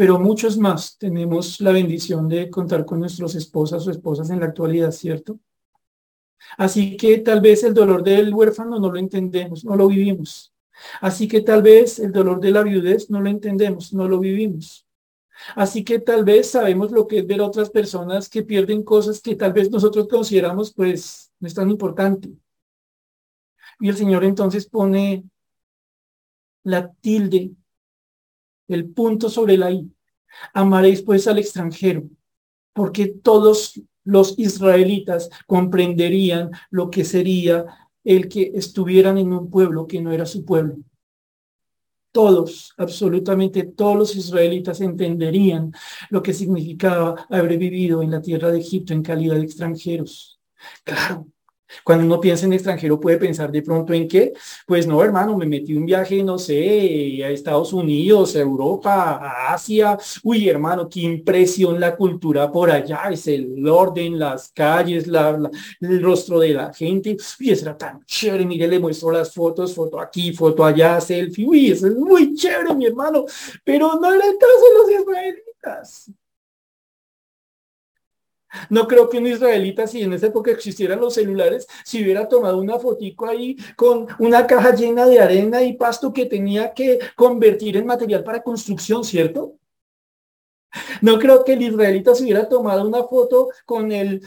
Pero 0.00 0.18
muchos 0.18 0.56
más 0.56 0.96
tenemos 0.96 1.60
la 1.60 1.72
bendición 1.72 2.26
de 2.26 2.48
contar 2.48 2.86
con 2.86 3.00
nuestros 3.00 3.34
esposas 3.34 3.86
o 3.86 3.90
esposas 3.90 4.30
en 4.30 4.40
la 4.40 4.46
actualidad, 4.46 4.92
¿cierto? 4.92 5.38
Así 6.56 6.96
que 6.96 7.18
tal 7.18 7.42
vez 7.42 7.64
el 7.64 7.74
dolor 7.74 8.02
del 8.02 8.32
huérfano 8.32 8.80
no 8.80 8.90
lo 8.90 8.98
entendemos, 8.98 9.62
no 9.62 9.76
lo 9.76 9.88
vivimos. 9.88 10.54
Así 11.02 11.28
que 11.28 11.42
tal 11.42 11.60
vez 11.60 11.98
el 11.98 12.12
dolor 12.12 12.40
de 12.40 12.50
la 12.50 12.62
viudez 12.62 13.10
no 13.10 13.20
lo 13.20 13.28
entendemos, 13.28 13.92
no 13.92 14.08
lo 14.08 14.18
vivimos. 14.18 14.86
Así 15.54 15.84
que 15.84 15.98
tal 15.98 16.24
vez 16.24 16.52
sabemos 16.52 16.92
lo 16.92 17.06
que 17.06 17.18
es 17.18 17.26
ver 17.26 17.42
a 17.42 17.46
otras 17.46 17.68
personas 17.68 18.30
que 18.30 18.42
pierden 18.42 18.82
cosas 18.82 19.20
que 19.20 19.36
tal 19.36 19.52
vez 19.52 19.70
nosotros 19.70 20.08
consideramos 20.08 20.72
pues 20.72 21.30
no 21.40 21.46
es 21.46 21.52
tan 21.52 21.68
importante. 21.68 22.30
Y 23.78 23.90
el 23.90 23.98
Señor 23.98 24.24
entonces 24.24 24.64
pone 24.64 25.24
la 26.62 26.90
tilde, 26.90 27.52
el 28.70 28.86
punto 28.86 29.28
sobre 29.28 29.56
la 29.56 29.70
I. 29.70 29.90
Amaréis 30.54 31.02
pues 31.02 31.26
al 31.26 31.38
extranjero, 31.38 32.04
porque 32.72 33.06
todos 33.06 33.80
los 34.04 34.38
israelitas 34.38 35.30
comprenderían 35.46 36.50
lo 36.70 36.90
que 36.90 37.04
sería 37.04 37.66
el 38.04 38.28
que 38.28 38.52
estuvieran 38.54 39.18
en 39.18 39.32
un 39.32 39.50
pueblo 39.50 39.86
que 39.86 40.00
no 40.00 40.12
era 40.12 40.26
su 40.26 40.44
pueblo. 40.44 40.78
Todos, 42.12 42.74
absolutamente 42.76 43.62
todos 43.62 43.96
los 43.96 44.16
israelitas 44.16 44.80
entenderían 44.80 45.72
lo 46.08 46.22
que 46.22 46.32
significaba 46.32 47.26
haber 47.30 47.56
vivido 47.56 48.02
en 48.02 48.10
la 48.10 48.20
tierra 48.20 48.50
de 48.50 48.58
Egipto 48.58 48.92
en 48.92 49.02
calidad 49.02 49.36
de 49.36 49.42
extranjeros. 49.42 50.40
Claro, 50.82 51.28
cuando 51.84 52.04
uno 52.04 52.20
piensa 52.20 52.46
en 52.46 52.52
extranjero 52.52 52.98
puede 53.00 53.18
pensar 53.18 53.50
de 53.50 53.62
pronto 53.62 53.92
en 53.92 54.08
qué, 54.08 54.32
pues 54.66 54.86
no, 54.86 55.02
hermano, 55.02 55.36
me 55.36 55.46
metí 55.46 55.74
un 55.74 55.86
viaje, 55.86 56.22
no 56.22 56.38
sé, 56.38 57.22
a 57.24 57.30
Estados 57.30 57.72
Unidos, 57.72 58.36
a 58.36 58.40
Europa, 58.40 59.16
a 59.16 59.54
Asia. 59.54 59.98
Uy, 60.22 60.48
hermano, 60.48 60.88
qué 60.88 61.00
impresión 61.00 61.80
la 61.80 61.96
cultura 61.96 62.50
por 62.50 62.70
allá, 62.70 63.04
es 63.10 63.26
el 63.26 63.66
orden, 63.68 64.18
las 64.18 64.50
calles, 64.52 65.06
la, 65.06 65.38
el 65.80 66.02
rostro 66.02 66.40
de 66.40 66.54
la 66.54 66.72
gente. 66.72 67.16
Uy, 67.40 67.50
eso 67.50 67.64
era 67.64 67.76
tan 67.76 68.04
chévere, 68.04 68.44
mire, 68.44 68.68
le 68.68 68.78
muestro 68.78 69.10
las 69.10 69.32
fotos, 69.32 69.74
foto 69.74 70.00
aquí, 70.00 70.32
foto 70.32 70.64
allá, 70.64 71.00
selfie. 71.00 71.46
Uy, 71.46 71.70
eso 71.70 71.86
es 71.86 71.94
muy 71.94 72.34
chévere, 72.34 72.74
mi 72.74 72.86
hermano. 72.86 73.24
Pero 73.64 73.98
no 74.00 74.12
era 74.12 74.24
el 74.24 74.38
caso 74.38 74.64
de 74.66 74.94
los 74.94 75.00
israelitas. 75.00 76.10
No 78.68 78.86
creo 78.88 79.08
que 79.08 79.18
un 79.18 79.26
israelita, 79.26 79.86
si 79.86 80.02
en 80.02 80.12
esa 80.12 80.26
época 80.26 80.50
existieran 80.50 81.00
los 81.00 81.14
celulares, 81.14 81.66
si 81.84 82.02
hubiera 82.02 82.28
tomado 82.28 82.58
una 82.58 82.78
fotico 82.78 83.26
ahí 83.26 83.56
con 83.76 84.08
una 84.18 84.46
caja 84.46 84.74
llena 84.74 85.06
de 85.06 85.20
arena 85.20 85.62
y 85.62 85.74
pasto 85.74 86.12
que 86.12 86.26
tenía 86.26 86.72
que 86.74 86.98
convertir 87.16 87.76
en 87.76 87.86
material 87.86 88.24
para 88.24 88.42
construcción, 88.42 89.04
¿cierto? 89.04 89.54
No 91.00 91.18
creo 91.18 91.44
que 91.44 91.54
el 91.54 91.62
israelita 91.62 92.14
se 92.14 92.24
hubiera 92.24 92.48
tomado 92.48 92.86
una 92.86 93.04
foto 93.04 93.48
con 93.64 93.92
el 93.92 94.22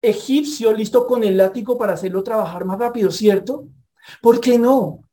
egipcio 0.00 0.72
listo 0.72 1.06
con 1.06 1.22
el 1.22 1.36
látigo 1.36 1.78
para 1.78 1.92
hacerlo 1.92 2.22
trabajar 2.22 2.64
más 2.64 2.78
rápido, 2.78 3.10
¿cierto? 3.10 3.68
¿Por 4.20 4.40
qué 4.40 4.58
no? 4.58 5.04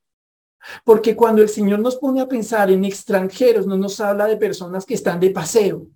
Porque 0.83 1.15
cuando 1.15 1.41
el 1.41 1.49
Señor 1.49 1.79
nos 1.79 1.95
pone 1.95 2.21
a 2.21 2.27
pensar 2.27 2.69
en 2.71 2.83
extranjeros, 2.83 3.65
no 3.65 3.77
nos 3.77 3.99
habla 3.99 4.25
de 4.25 4.38
personas 4.38 4.85
que 4.85 4.95
están 4.95 5.19
de 5.19 5.29
paseo. 5.29 5.88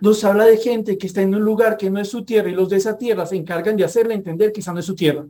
Nos 0.00 0.24
habla 0.24 0.44
de 0.44 0.58
gente 0.58 0.98
que 0.98 1.06
está 1.06 1.22
en 1.22 1.34
un 1.34 1.42
lugar 1.42 1.76
que 1.76 1.90
no 1.90 2.00
es 2.00 2.08
su 2.08 2.24
tierra 2.24 2.50
y 2.50 2.54
los 2.54 2.68
de 2.68 2.76
esa 2.76 2.96
tierra 2.98 3.26
se 3.26 3.36
encargan 3.36 3.76
de 3.76 3.84
hacerle 3.84 4.14
entender 4.14 4.52
que 4.52 4.60
esa 4.60 4.72
no 4.72 4.80
es 4.80 4.86
su 4.86 4.94
tierra. 4.94 5.26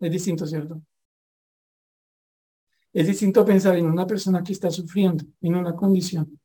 Es 0.00 0.10
distinto, 0.12 0.46
¿cierto? 0.46 0.80
Es 2.92 3.06
distinto 3.06 3.44
pensar 3.44 3.76
en 3.76 3.86
una 3.86 4.06
persona 4.06 4.42
que 4.42 4.52
está 4.52 4.70
sufriendo 4.70 5.24
en 5.40 5.54
una 5.54 5.74
condición. 5.74 6.38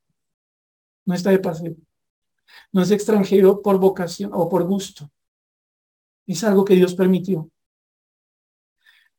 No 1.06 1.14
está 1.14 1.30
de 1.32 1.40
paseo. 1.40 1.76
No 2.72 2.82
es 2.82 2.92
extranjero 2.92 3.62
por 3.62 3.80
vocación 3.80 4.32
o 4.34 4.50
por 4.50 4.64
gusto. 4.64 5.10
Es 6.28 6.44
algo 6.44 6.66
que 6.66 6.76
Dios 6.76 6.96
permitió. 6.96 7.50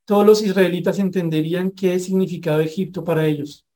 Todos 0.05 0.27
los 0.27 0.43
israelitas 0.43 0.99
entenderían 0.99 1.71
qué 1.71 1.99
significaba 1.99 2.63
Egipto 2.63 3.05
para 3.05 3.27
ellos. 3.27 3.67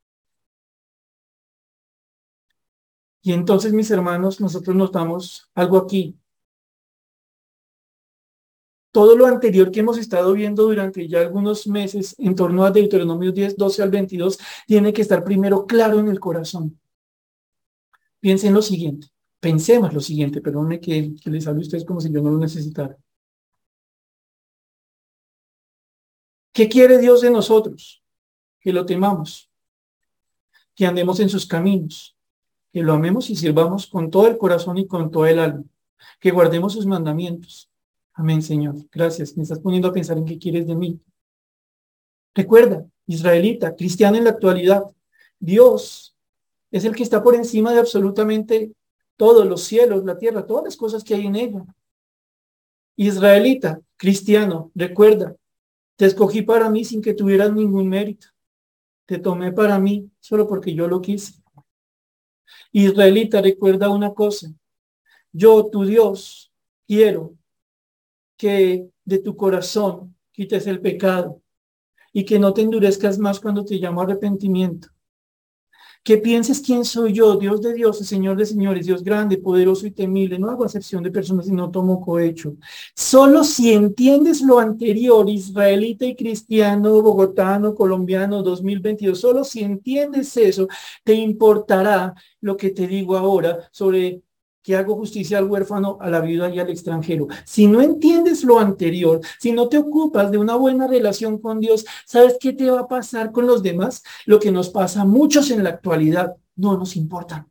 Y 3.29 3.33
entonces, 3.35 3.75
mis 3.75 3.91
hermanos, 3.91 4.41
nosotros 4.41 4.75
notamos 4.75 5.51
algo 5.55 5.77
aquí. 5.77 6.19
Todo 8.91 9.15
lo 9.19 9.27
anterior 9.27 9.71
que 9.71 9.81
hemos 9.81 9.99
estado 9.99 10.33
viendo 10.33 10.63
durante 10.63 11.07
ya 11.07 11.21
algunos 11.21 11.67
meses 11.67 12.15
en 12.17 12.35
torno 12.35 12.65
a 12.65 12.71
Deuteronomio 12.71 13.31
10, 13.31 13.59
12 13.59 13.83
al 13.83 13.91
22, 13.91 14.39
tiene 14.67 14.95
que 14.95 15.03
estar 15.03 15.25
primero 15.25 15.67
claro 15.67 15.99
en 15.99 16.09
el 16.09 16.19
corazón. 16.19 16.81
Piensen 18.19 18.55
lo 18.55 18.63
siguiente, 18.63 19.09
pensemos 19.41 19.93
lo 19.93 20.01
siguiente, 20.01 20.41
perdónenme 20.41 20.81
que, 20.81 21.15
que 21.23 21.29
les 21.29 21.47
hable 21.47 21.61
a 21.61 21.65
ustedes 21.65 21.85
como 21.85 22.01
si 22.01 22.11
yo 22.11 22.23
no 22.23 22.31
lo 22.31 22.39
necesitara. 22.39 22.97
¿Qué 26.55 26.67
quiere 26.67 26.97
Dios 26.97 27.21
de 27.21 27.31
nosotros? 27.31 28.03
Que 28.59 28.73
lo 28.73 28.87
temamos, 28.87 29.51
que 30.75 30.87
andemos 30.87 31.21
en 31.21 31.29
sus 31.29 31.45
caminos, 31.45 32.18
que 32.73 32.83
lo 32.83 32.93
amemos 32.93 33.31
y 33.31 33.37
sirvamos 33.37 33.87
con 33.87 34.11
todo 34.11 34.27
el 34.27 34.39
corazón 34.39 34.79
y 34.79 34.87
con 34.87 35.11
todo 35.11 35.27
el 35.27 35.39
alma, 35.39 35.65
que 36.21 36.31
guardemos 36.31 36.73
sus 36.73 36.87
mandamientos. 36.87 37.71
Amén, 38.13 38.43
Señor. 38.43 38.75
Gracias. 38.91 39.37
Me 39.37 39.45
estás 39.45 39.61
poniendo 39.61 39.89
a 39.89 39.93
pensar 39.93 40.19
en 40.19 40.25
qué 40.25 40.39
quieres 40.39 40.67
de 40.67 40.75
mí. 40.75 41.01
Recuerda, 42.35 42.85
israelita, 43.07 43.75
cristiano 43.75 44.17
en 44.17 44.25
la 44.25 44.31
actualidad, 44.31 44.85
Dios 45.39 46.17
es 46.71 46.85
el 46.85 46.95
que 46.95 47.03
está 47.03 47.23
por 47.23 47.35
encima 47.35 47.73
de 47.73 47.81
absolutamente 47.81 48.73
todos 49.17 49.47
los 49.47 49.63
cielos, 49.65 50.05
la 50.05 50.19
tierra, 50.19 50.47
todas 50.47 50.65
las 50.65 50.77
cosas 50.77 51.03
que 51.03 51.15
hay 51.15 51.27
en 51.27 51.37
ella. 51.37 51.65
Israelita, 52.97 53.81
cristiano, 53.97 54.71
recuerda, 54.75 55.37
te 55.97 56.07
escogí 56.07 56.43
para 56.43 56.71
mí 56.71 56.85
sin 56.85 57.03
que 57.03 57.15
tuvieras 57.15 57.53
ningún 57.53 57.89
mérito. 57.89 58.29
Te 59.07 59.19
tomé 59.19 59.53
para 59.53 59.79
mí 59.79 60.11
solo 60.21 60.47
porque 60.47 60.75
yo 60.75 60.87
lo 60.87 61.01
quise. 61.01 61.35
Israelita, 62.73 63.41
recuerda 63.41 63.89
una 63.89 64.13
cosa. 64.13 64.53
Yo, 65.33 65.69
tu 65.71 65.85
Dios, 65.85 66.53
quiero 66.87 67.35
que 68.37 68.89
de 69.05 69.19
tu 69.19 69.37
corazón 69.37 70.15
quites 70.33 70.67
el 70.67 70.81
pecado 70.81 71.43
y 72.13 72.25
que 72.25 72.39
no 72.39 72.53
te 72.55 72.63
endurezcas 72.63 73.19
más 73.19 73.41
cuando 73.41 73.65
te 73.65 73.77
llamo 73.77 74.01
arrepentimiento 74.01 74.89
que 76.09 76.17
pienses 76.17 76.63
quién 76.63 76.87
soy 76.87 77.13
yo, 77.13 77.37
Dios 77.37 77.61
de 77.61 77.75
Dios, 77.75 77.99
Señor 77.99 78.39
de 78.39 78.47
señores, 78.47 78.87
Dios 78.87 79.05
grande, 79.05 79.37
poderoso 79.37 79.87
y 79.87 79.91
temible. 79.91 80.39
No 80.39 80.49
hago 80.49 80.65
acepción 80.65 81.03
de 81.03 81.11
personas 81.11 81.49
y 81.49 81.53
no 81.53 81.71
tomo 81.71 82.01
cohecho. 82.01 82.57
Solo 82.95 83.45
si 83.45 83.75
entiendes 83.75 84.41
lo 84.41 84.59
anterior, 84.59 85.29
israelita 85.29 86.07
y 86.07 86.17
cristiano, 86.17 87.03
bogotano, 87.03 87.75
colombiano, 87.75 88.43
2022, 88.43 89.21
solo 89.21 89.45
si 89.45 89.61
entiendes 89.61 90.35
eso, 90.39 90.67
te 91.05 91.13
importará 91.13 92.15
lo 92.41 92.57
que 92.57 92.71
te 92.71 92.87
digo 92.87 93.15
ahora 93.15 93.69
sobre 93.71 94.23
que 94.63 94.77
hago 94.77 94.97
justicia 94.97 95.39
al 95.39 95.51
huérfano, 95.51 95.99
a 96.01 96.11
la 96.11 96.21
viuda 96.21 96.51
y 96.51 96.59
al 96.59 96.71
extranjero. 96.71 97.29
Si 97.45 97.67
no 97.67 97.81
entiendes 97.81 98.45
lo 98.45 98.59
anterior, 98.59 99.21
si 99.39 99.53
no 99.53 99.69
te 99.69 99.79
ocupas 99.79 100.31
de 100.31 100.39
una 100.39 100.57
buena 100.57 100.87
relación 100.87 101.39
con 101.39 101.61
Dios, 101.61 101.87
¿sabes 102.05 102.37
qué 102.41 102.53
te 102.53 102.71
va 102.71 102.81
a 102.81 102.89
pasar 102.89 103.33
con 103.33 103.47
los 103.47 103.63
demás? 103.63 104.03
Lo 104.27 104.39
que 104.39 104.53
nos 104.53 104.69
pasa 104.71 105.03
a 105.03 105.05
muchos 105.05 105.51
en 105.51 105.65
la 105.65 105.71
actualidad, 105.71 106.37
no 106.57 106.77
nos 106.77 106.97
importa. 106.97 107.47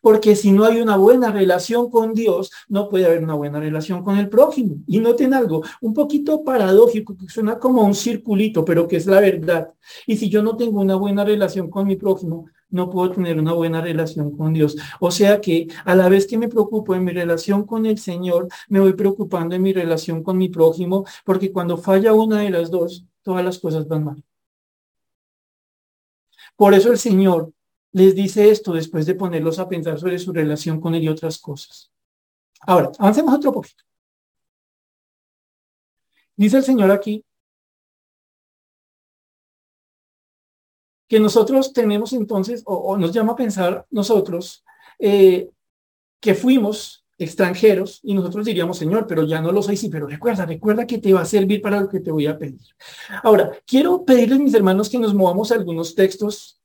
Porque 0.00 0.36
si 0.36 0.52
no 0.52 0.64
hay 0.64 0.80
una 0.80 0.96
buena 0.96 1.32
relación 1.32 1.90
con 1.90 2.12
Dios, 2.12 2.50
no 2.68 2.88
puede 2.88 3.06
haber 3.06 3.22
una 3.24 3.34
buena 3.34 3.60
relación 3.60 4.04
con 4.04 4.18
el 4.18 4.28
prójimo. 4.28 4.76
Y 4.86 4.98
noten 4.98 5.34
algo, 5.34 5.62
un 5.80 5.94
poquito 5.94 6.44
paradójico, 6.44 7.16
que 7.16 7.28
suena 7.28 7.58
como 7.58 7.82
un 7.82 7.94
circulito, 7.94 8.64
pero 8.64 8.86
que 8.86 8.96
es 8.96 9.06
la 9.06 9.20
verdad. 9.20 9.72
Y 10.06 10.16
si 10.16 10.28
yo 10.28 10.42
no 10.42 10.56
tengo 10.56 10.80
una 10.80 10.96
buena 10.96 11.24
relación 11.24 11.70
con 11.70 11.86
mi 11.86 11.96
prójimo, 11.96 12.46
no 12.70 12.90
puedo 12.90 13.12
tener 13.12 13.38
una 13.38 13.52
buena 13.52 13.80
relación 13.80 14.36
con 14.36 14.52
Dios. 14.52 14.76
O 15.00 15.10
sea 15.10 15.40
que 15.40 15.68
a 15.84 15.94
la 15.94 16.08
vez 16.08 16.26
que 16.26 16.38
me 16.38 16.48
preocupo 16.48 16.94
en 16.94 17.04
mi 17.04 17.12
relación 17.12 17.64
con 17.64 17.86
el 17.86 17.98
Señor, 17.98 18.48
me 18.68 18.80
voy 18.80 18.92
preocupando 18.94 19.54
en 19.54 19.62
mi 19.62 19.72
relación 19.72 20.22
con 20.22 20.38
mi 20.38 20.48
prójimo, 20.48 21.04
porque 21.24 21.52
cuando 21.52 21.76
falla 21.76 22.12
una 22.12 22.40
de 22.40 22.50
las 22.50 22.70
dos, 22.70 23.04
todas 23.22 23.44
las 23.44 23.58
cosas 23.58 23.86
van 23.88 24.04
mal. 24.04 24.24
Por 26.56 26.74
eso 26.74 26.90
el 26.90 26.98
Señor 26.98 27.52
les 27.92 28.14
dice 28.14 28.50
esto 28.50 28.72
después 28.72 29.06
de 29.06 29.14
ponerlos 29.14 29.58
a 29.58 29.68
pensar 29.68 29.98
sobre 29.98 30.18
su 30.18 30.32
relación 30.32 30.80
con 30.80 30.94
Él 30.94 31.04
y 31.04 31.08
otras 31.08 31.38
cosas. 31.38 31.90
Ahora, 32.60 32.92
avancemos 32.98 33.34
otro 33.34 33.52
poquito. 33.52 33.84
Dice 36.36 36.58
el 36.58 36.64
Señor 36.64 36.90
aquí, 36.90 37.24
que 41.10 41.18
nosotros 41.18 41.72
tenemos 41.72 42.12
entonces, 42.12 42.62
o, 42.64 42.96
nos 42.96 43.12
llama 43.12 43.32
a 43.32 43.36
pensar 43.36 43.84
nosotros, 43.90 44.64
eh, 45.00 45.50
que 46.20 46.36
fuimos 46.36 47.04
extranjeros 47.18 47.98
y 48.04 48.14
nosotros 48.14 48.46
diríamos, 48.46 48.78
Señor, 48.78 49.08
pero 49.08 49.24
ya 49.24 49.40
no 49.40 49.50
lo 49.50 49.60
soy, 49.60 49.76
sí, 49.76 49.88
pero 49.88 50.06
recuerda, 50.06 50.46
recuerda 50.46 50.86
que 50.86 50.98
te 50.98 51.12
va 51.12 51.22
a 51.22 51.24
servir 51.24 51.60
para 51.60 51.80
lo 51.80 51.88
que 51.88 51.98
te 51.98 52.12
voy 52.12 52.28
a 52.28 52.38
pedir. 52.38 52.60
Ahora, 53.24 53.50
quiero 53.66 54.04
pedirles, 54.04 54.38
mis 54.38 54.54
hermanos, 54.54 54.88
que 54.88 55.00
nos 55.00 55.12
movamos 55.12 55.50
a 55.50 55.56
algunos 55.56 55.96
textos 55.96 56.60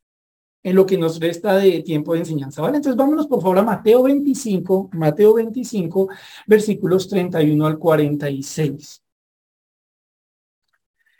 en 0.61 0.75
lo 0.75 0.85
que 0.85 0.99
nos 0.99 1.19
resta 1.19 1.57
de 1.57 1.81
tiempo 1.81 2.13
de 2.13 2.19
enseñanza, 2.19 2.61
¿vale? 2.61 2.77
Entonces 2.77 2.97
vámonos 2.97 3.25
por 3.25 3.41
favor 3.41 3.57
a 3.57 3.63
Mateo 3.63 4.03
25, 4.03 4.91
Mateo 4.93 5.33
25, 5.33 6.07
versículos 6.45 7.07
31 7.07 7.65
al 7.65 7.79
46. 7.79 9.03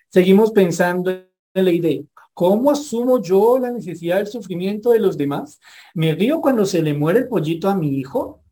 Seguimos 0.09 0.51
pensando 0.51 1.09
en 1.09 1.65
la 1.65 1.71
idea. 1.71 2.03
¿Cómo 2.36 2.69
asumo 2.69 3.21
yo 3.21 3.57
la 3.57 3.71
necesidad 3.71 4.17
del 4.17 4.27
sufrimiento 4.27 4.91
de 4.91 4.99
los 4.99 5.17
demás? 5.17 5.57
¿Me 5.93 6.13
río 6.13 6.41
cuando 6.41 6.65
se 6.65 6.81
le 6.81 6.93
muere 6.93 7.19
el 7.19 7.27
pollito 7.29 7.69
a 7.69 7.75
mi 7.75 7.97
hijo? 7.97 8.43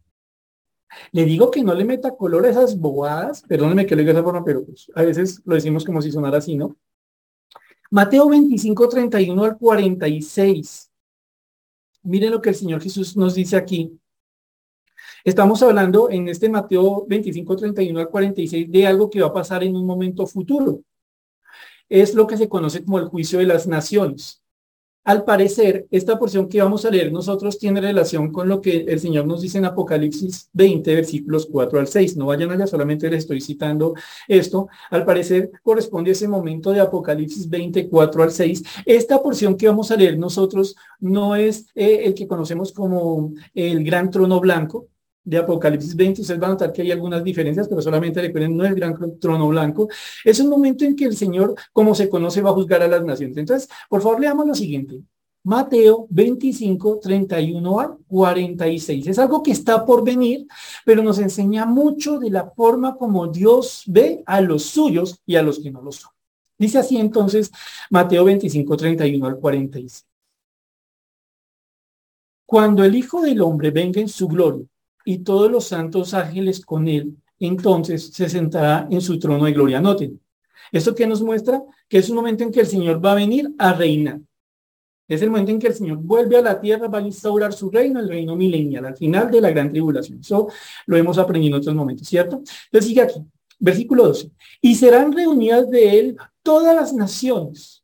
Le 1.12 1.26
digo 1.26 1.52
que 1.52 1.64
no 1.64 1.74
le 1.74 1.84
meta 1.84 2.16
color 2.16 2.46
a 2.46 2.50
esas 2.50 2.80
bobadas, 2.80 3.42
perdóneme 3.42 3.86
que 3.86 3.94
lo 3.94 4.00
diga 4.00 4.14
esa 4.14 4.24
forma, 4.24 4.46
pero 4.46 4.64
pues, 4.64 4.90
a 4.96 5.02
veces 5.02 5.42
lo 5.44 5.56
decimos 5.56 5.84
como 5.84 6.02
si 6.02 6.14
sonara 6.14 6.38
así, 6.38 6.56
¿no? 6.56 6.78
Mateo 7.92 8.30
25, 8.30 8.88
31 8.88 9.44
al 9.44 9.58
46. 9.58 10.90
Miren 12.04 12.32
lo 12.32 12.42
que 12.42 12.50
el 12.50 12.56
Señor 12.56 12.82
Jesús 12.82 13.18
nos 13.18 13.36
dice 13.36 13.58
aquí. 13.58 14.00
Estamos 15.26 15.62
hablando 15.62 16.10
en 16.10 16.30
este 16.30 16.48
Mateo 16.48 17.06
25, 17.06 17.58
31 17.58 18.00
al 18.00 18.10
46 18.10 18.72
de 18.72 18.88
algo 18.88 19.10
que 19.10 19.20
va 19.20 19.28
a 19.28 19.34
pasar 19.34 19.62
en 19.62 19.76
un 19.76 19.86
momento 19.86 20.26
futuro 20.26 20.84
es 21.94 22.16
lo 22.16 22.26
que 22.26 22.38
se 22.38 22.50
conoce 22.50 22.84
como 22.84 22.98
el 22.98 23.06
juicio 23.06 23.38
de 23.38 23.46
las 23.46 23.68
naciones. 23.68 24.42
Al 25.04 25.26
parecer, 25.26 25.86
esta 25.92 26.18
porción 26.18 26.48
que 26.50 26.62
vamos 26.62 26.86
a 26.86 26.90
leer 26.90 27.12
nosotros 27.12 27.60
tiene 27.60 27.82
relación 27.82 28.32
con 28.32 28.48
lo 28.48 28.62
que 28.62 28.86
el 28.88 29.00
Señor 29.00 29.28
nos 29.28 29.42
dice 29.42 29.60
en 29.60 29.66
Apocalipsis 29.66 30.50
20, 30.54 30.96
versículos 30.96 31.46
4 31.52 31.80
al 31.80 31.88
6. 31.88 32.18
No 32.18 32.28
vayan 32.28 32.50
allá, 32.50 32.66
solamente 32.66 33.10
les 33.12 33.20
estoy 33.20 33.42
citando 33.42 33.94
esto. 34.28 34.70
Al 34.90 35.06
parecer, 35.06 35.52
corresponde 35.62 36.10
a 36.10 36.14
ese 36.14 36.28
momento 36.28 36.72
de 36.72 36.80
Apocalipsis 36.80 37.48
20, 37.48 37.90
4 37.90 38.24
al 38.24 38.32
6. 38.32 38.64
Esta 38.86 39.22
porción 39.22 39.56
que 39.56 39.68
vamos 39.68 39.92
a 39.92 39.98
leer 39.98 40.18
nosotros 40.18 40.76
no 41.00 41.36
es 41.36 41.68
eh, 41.76 42.04
el 42.06 42.16
que 42.16 42.28
conocemos 42.28 42.72
como 42.72 43.34
el 43.54 43.84
gran 43.84 44.10
trono 44.10 44.40
blanco, 44.40 44.88
de 45.24 45.38
Apocalipsis 45.38 45.96
20, 45.96 46.22
ustedes 46.22 46.40
van 46.40 46.52
a 46.52 46.54
notar 46.54 46.74
que 46.74 46.82
hay 46.82 46.92
algunas 46.92 47.24
diferencias, 47.24 47.68
pero 47.68 47.82
solamente 47.82 48.22
recuerden, 48.22 48.58
no 48.58 48.66
es 48.66 48.72
el 48.72 48.76
gran 48.76 49.20
trono 49.20 49.48
blanco. 49.48 49.88
Es 50.24 50.40
un 50.40 50.50
momento 50.50 50.86
en 50.86 50.96
que 50.96 51.06
el 51.06 51.16
Señor, 51.16 51.56
como 51.72 51.96
se 51.96 52.10
conoce, 52.10 52.42
va 52.42 52.50
a 52.50 52.54
juzgar 52.54 52.82
a 52.82 52.88
las 52.88 53.04
naciones. 53.04 53.38
Entonces, 53.38 53.70
por 53.90 54.02
favor, 54.02 54.20
leamos 54.20 54.46
lo 54.46 54.56
siguiente. 54.56 55.02
Mateo 55.46 56.08
25, 56.10 57.00
31 57.00 57.80
al 57.80 57.98
46. 58.08 59.08
Es 59.08 59.20
algo 59.20 59.44
que 59.44 59.52
está 59.52 59.86
por 59.86 60.04
venir, 60.04 60.48
pero 60.86 61.04
nos 61.04 61.20
enseña 61.20 61.66
mucho 61.66 62.18
de 62.18 62.30
la 62.30 62.50
forma 62.50 62.96
como 62.96 63.28
Dios 63.28 63.84
ve 63.88 64.24
a 64.26 64.40
los 64.40 64.64
suyos 64.64 65.20
y 65.26 65.36
a 65.36 65.44
los 65.44 65.60
que 65.60 65.72
no 65.72 65.82
lo 65.82 65.92
son. 65.92 66.12
Dice 66.58 66.78
así 66.78 66.98
entonces 66.98 67.52
Mateo 67.90 68.24
25, 68.24 68.78
31 68.78 69.26
al 69.26 69.38
46. 69.38 70.06
Cuando 72.46 72.84
el 72.84 72.96
Hijo 72.96 73.22
del 73.22 73.42
Hombre 73.42 73.72
venga 73.72 74.00
en 74.00 74.08
su 74.08 74.28
gloria 74.28 74.66
y 75.06 75.20
todos 75.20 75.52
los 75.52 75.66
santos 75.66 76.14
ángeles 76.14 76.66
con 76.66 76.88
él, 76.88 77.18
entonces 77.40 78.12
se 78.14 78.30
sentará 78.30 78.88
en 78.90 79.02
su 79.02 79.20
trono 79.20 79.46
de 79.46 79.52
gloria. 79.52 79.82
Noten, 79.82 80.20
¿esto 80.72 80.96
que 80.96 81.08
nos 81.08 81.22
muestra? 81.22 81.62
Que 81.88 81.98
es 81.98 82.10
un 82.10 82.16
momento 82.16 82.44
en 82.44 82.52
que 82.52 82.62
el 82.62 82.68
Señor 82.68 83.04
va 83.04 83.12
a 83.12 83.16
venir 83.16 83.54
a 83.58 83.74
reinar. 83.74 84.20
Es 85.08 85.22
el 85.22 85.30
momento 85.30 85.52
en 85.52 85.60
que 85.60 85.68
el 85.68 85.74
Señor 85.74 85.98
vuelve 85.98 86.38
a 86.38 86.42
la 86.42 86.60
tierra, 86.60 86.88
va 86.88 87.00
a 87.00 87.02
instaurar 87.02 87.52
su 87.54 87.70
reino, 87.70 88.00
el 88.00 88.08
reino 88.08 88.36
milenial, 88.36 88.86
al 88.86 88.96
final 88.96 89.30
de 89.30 89.42
la 89.42 89.52
gran 89.52 89.70
tribulación. 89.70 90.20
Eso 90.22 90.48
lo 90.86 90.98
hemos 90.98 91.18
aprendido 91.18 91.56
en 91.56 91.62
otros 91.62 91.76
momentos, 91.76 92.08
¿cierto? 92.08 92.38
Entonces 92.38 92.88
sigue 92.88 93.02
aquí, 93.02 93.22
versículo 93.60 94.08
12. 94.08 94.32
Y 94.62 94.76
serán 94.76 95.12
reunidas 95.12 95.70
de 95.70 96.00
él 96.00 96.18
todas 96.42 96.76
las 96.76 96.94
naciones 96.94 97.83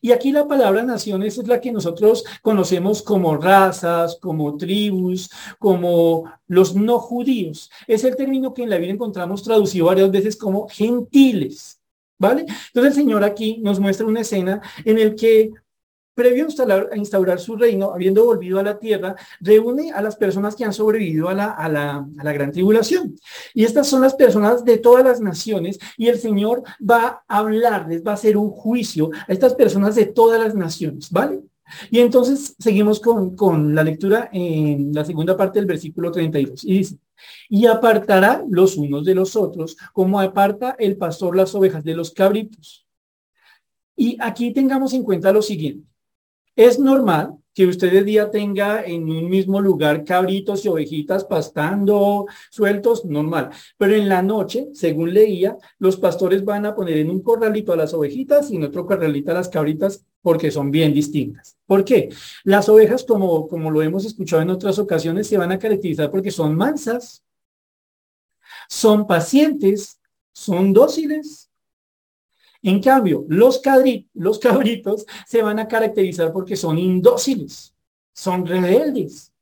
y 0.00 0.12
aquí 0.12 0.32
la 0.32 0.46
palabra 0.46 0.82
naciones 0.82 1.38
es 1.38 1.46
la 1.48 1.60
que 1.60 1.72
nosotros 1.72 2.24
conocemos 2.42 3.02
como 3.02 3.36
razas, 3.36 4.16
como 4.20 4.56
tribus, 4.56 5.30
como 5.58 6.30
los 6.46 6.74
no 6.74 6.98
judíos. 6.98 7.70
Es 7.86 8.04
el 8.04 8.16
término 8.16 8.54
que 8.54 8.62
en 8.62 8.70
la 8.70 8.76
Biblia 8.76 8.94
encontramos 8.94 9.42
traducido 9.42 9.86
varias 9.86 10.10
veces 10.10 10.36
como 10.36 10.68
gentiles. 10.68 11.80
¿Vale? 12.20 12.40
Entonces 12.40 12.92
el 12.92 12.94
Señor 12.94 13.22
aquí 13.22 13.58
nos 13.62 13.78
muestra 13.78 14.04
una 14.04 14.22
escena 14.22 14.60
en 14.84 14.98
el 14.98 15.14
que 15.14 15.52
previo 16.18 16.48
a 16.90 16.96
instaurar, 16.96 17.38
su 17.38 17.54
reino, 17.54 17.92
habiendo 17.94 18.24
volvido 18.24 18.58
a 18.58 18.64
la 18.64 18.76
tierra, 18.76 19.14
reúne 19.38 19.92
a 19.92 20.02
las 20.02 20.16
personas 20.16 20.56
que 20.56 20.64
han 20.64 20.72
sobrevivido 20.72 21.28
a 21.28 21.34
la, 21.34 22.04
gran 22.34 22.50
tribulación. 22.50 23.14
Y 23.54 23.62
estas 23.62 23.86
son 23.86 24.02
las 24.02 24.16
personas 24.16 24.64
de 24.64 24.78
todas 24.78 25.04
las 25.04 25.20
naciones 25.20 25.78
y 25.96 26.08
el 26.08 26.18
Señor 26.18 26.64
va 26.78 27.22
a 27.28 27.38
hablarles, 27.38 28.02
va 28.04 28.10
a 28.10 28.14
hacer 28.14 28.36
un 28.36 28.50
juicio 28.50 29.10
a 29.28 29.32
estas 29.32 29.54
personas 29.54 29.94
de 29.94 30.06
todas 30.06 30.40
las 30.40 30.56
naciones, 30.56 31.08
¿vale? 31.12 31.40
Y 31.88 32.00
entonces 32.00 32.56
seguimos 32.58 32.98
con, 32.98 33.36
con 33.36 33.76
la 33.76 33.84
lectura 33.84 34.28
en 34.32 34.92
la 34.92 35.04
segunda 35.04 35.36
parte 35.36 35.60
del 35.60 35.66
versículo 35.66 36.10
32 36.10 36.64
y 36.64 36.78
dice, 36.78 36.96
y 37.48 37.66
apartará 37.66 38.42
los 38.50 38.76
unos 38.76 39.04
de 39.04 39.14
los 39.14 39.36
otros, 39.36 39.76
como 39.92 40.18
aparta 40.18 40.74
el 40.80 40.96
pastor 40.96 41.36
las 41.36 41.54
ovejas 41.54 41.84
de 41.84 41.94
los 41.94 42.10
cabritos. 42.10 42.88
Y 43.94 44.16
aquí 44.20 44.52
tengamos 44.52 44.92
en 44.94 45.04
cuenta 45.04 45.32
lo 45.32 45.42
siguiente. 45.42 45.86
Es 46.58 46.80
normal 46.80 47.38
que 47.54 47.68
usted 47.68 47.92
de 47.92 48.02
día 48.02 48.32
tenga 48.32 48.84
en 48.84 49.08
un 49.08 49.30
mismo 49.30 49.60
lugar 49.60 50.02
cabritos 50.02 50.64
y 50.64 50.68
ovejitas 50.68 51.24
pastando 51.24 52.26
sueltos, 52.50 53.04
normal. 53.04 53.50
Pero 53.76 53.94
en 53.94 54.08
la 54.08 54.22
noche, 54.22 54.66
según 54.74 55.14
leía, 55.14 55.56
los 55.78 55.96
pastores 55.98 56.44
van 56.44 56.66
a 56.66 56.74
poner 56.74 56.98
en 56.98 57.10
un 57.10 57.22
corralito 57.22 57.72
a 57.72 57.76
las 57.76 57.94
ovejitas 57.94 58.50
y 58.50 58.56
en 58.56 58.64
otro 58.64 58.86
corralito 58.86 59.30
a 59.30 59.34
las 59.34 59.48
cabritas 59.48 60.04
porque 60.20 60.50
son 60.50 60.72
bien 60.72 60.92
distintas. 60.92 61.56
¿Por 61.64 61.84
qué? 61.84 62.08
Las 62.42 62.68
ovejas, 62.68 63.04
como, 63.04 63.46
como 63.46 63.70
lo 63.70 63.80
hemos 63.80 64.04
escuchado 64.04 64.42
en 64.42 64.50
otras 64.50 64.80
ocasiones, 64.80 65.28
se 65.28 65.38
van 65.38 65.52
a 65.52 65.60
caracterizar 65.60 66.10
porque 66.10 66.32
son 66.32 66.56
mansas, 66.56 67.22
son 68.68 69.06
pacientes, 69.06 70.00
son 70.32 70.72
dóciles, 70.72 71.48
en 72.62 72.82
cambio, 72.82 73.24
los, 73.28 73.60
los 74.14 74.38
cabritos 74.38 75.06
se 75.26 75.42
van 75.42 75.58
a 75.58 75.68
caracterizar 75.68 76.32
porque 76.32 76.56
son 76.56 76.78
indóciles, 76.78 77.74
son 78.12 78.46
rebeldes. 78.46 79.32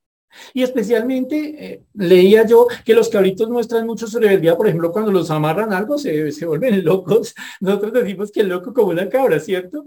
Y 0.53 0.62
especialmente 0.62 1.37
eh, 1.59 1.83
leía 1.95 2.47
yo 2.47 2.67
que 2.85 2.95
los 2.95 3.09
cabritos 3.09 3.49
muestran 3.49 3.87
mucho 3.87 4.07
su 4.07 4.19
rebeldía, 4.19 4.57
por 4.57 4.67
ejemplo, 4.67 4.93
cuando 4.93 5.11
los 5.11 5.31
amarran 5.31 5.73
algo 5.73 5.97
se, 5.97 6.31
se 6.31 6.47
vuelven 6.47 6.85
locos. 6.85 7.35
Nosotros 7.61 7.93
decimos 7.93 8.31
que 8.31 8.41
es 8.41 8.47
loco 8.47 8.75
como 8.75 8.89
una 8.89 9.09
cabra, 9.09 9.41
¿cierto? 9.41 9.87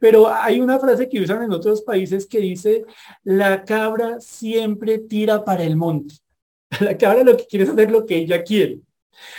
Pero 0.00 0.28
hay 0.28 0.60
una 0.60 0.78
frase 0.78 1.08
que 1.08 1.20
usan 1.20 1.42
en 1.42 1.52
otros 1.52 1.82
países 1.82 2.26
que 2.26 2.38
dice, 2.38 2.84
la 3.22 3.64
cabra 3.64 4.20
siempre 4.20 4.98
tira 4.98 5.44
para 5.44 5.64
el 5.64 5.76
monte. 5.76 6.14
La 6.80 6.98
cabra 6.98 7.22
lo 7.22 7.36
que 7.36 7.46
quiere 7.46 7.64
es 7.66 7.70
hacer 7.70 7.90
lo 7.90 8.04
que 8.04 8.16
ella 8.16 8.42
quiere. 8.42 8.80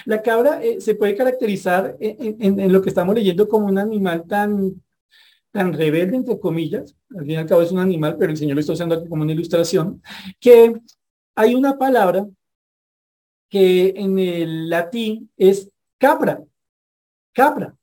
La 0.05 0.21
cabra 0.21 0.63
eh, 0.63 0.81
se 0.81 0.95
puede 0.95 1.15
caracterizar 1.15 1.95
en, 1.99 2.71
lo 2.71 2.81
que 2.81 2.89
estamos 2.89 3.15
leyendo 3.15 3.47
como 3.47 3.67
un 3.67 3.77
animal 3.77 4.25
tan, 4.27 4.81
tan 5.51 5.73
rebelde, 5.73 6.17
entre 6.17 6.39
comillas, 6.39 6.95
al 7.15 7.21
fin 7.21 7.31
y 7.31 7.35
al 7.35 7.45
cabo 7.45 7.61
es 7.61 7.71
un 7.71 7.79
animal, 7.79 8.15
pero 8.19 8.31
el 8.31 8.37
Señor 8.37 8.55
lo 8.55 8.61
está 8.61 8.73
usando 8.73 8.95
aquí 8.95 9.07
como 9.07 9.23
una 9.23 9.33
ilustración, 9.33 10.01
que 10.39 10.75
hay 11.35 11.55
una 11.55 11.77
palabra 11.77 12.27
que 13.49 13.93
en 13.95 14.19
el 14.19 14.69
latín 14.69 15.31
es 15.37 15.69
capra, 15.97 16.41
capra. 17.33 17.75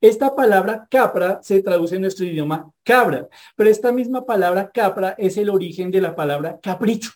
Esta 0.00 0.34
palabra 0.34 0.86
capra 0.90 1.40
se 1.42 1.62
traduce 1.62 1.94
en 1.94 2.02
nuestro 2.02 2.26
idioma 2.26 2.70
cabra, 2.82 3.26
pero 3.56 3.70
esta 3.70 3.90
misma 3.90 4.26
palabra 4.26 4.70
capra 4.70 5.14
es 5.16 5.38
el 5.38 5.48
origen 5.48 5.90
de 5.90 6.02
la 6.02 6.14
palabra 6.14 6.60
capricho. 6.62 7.10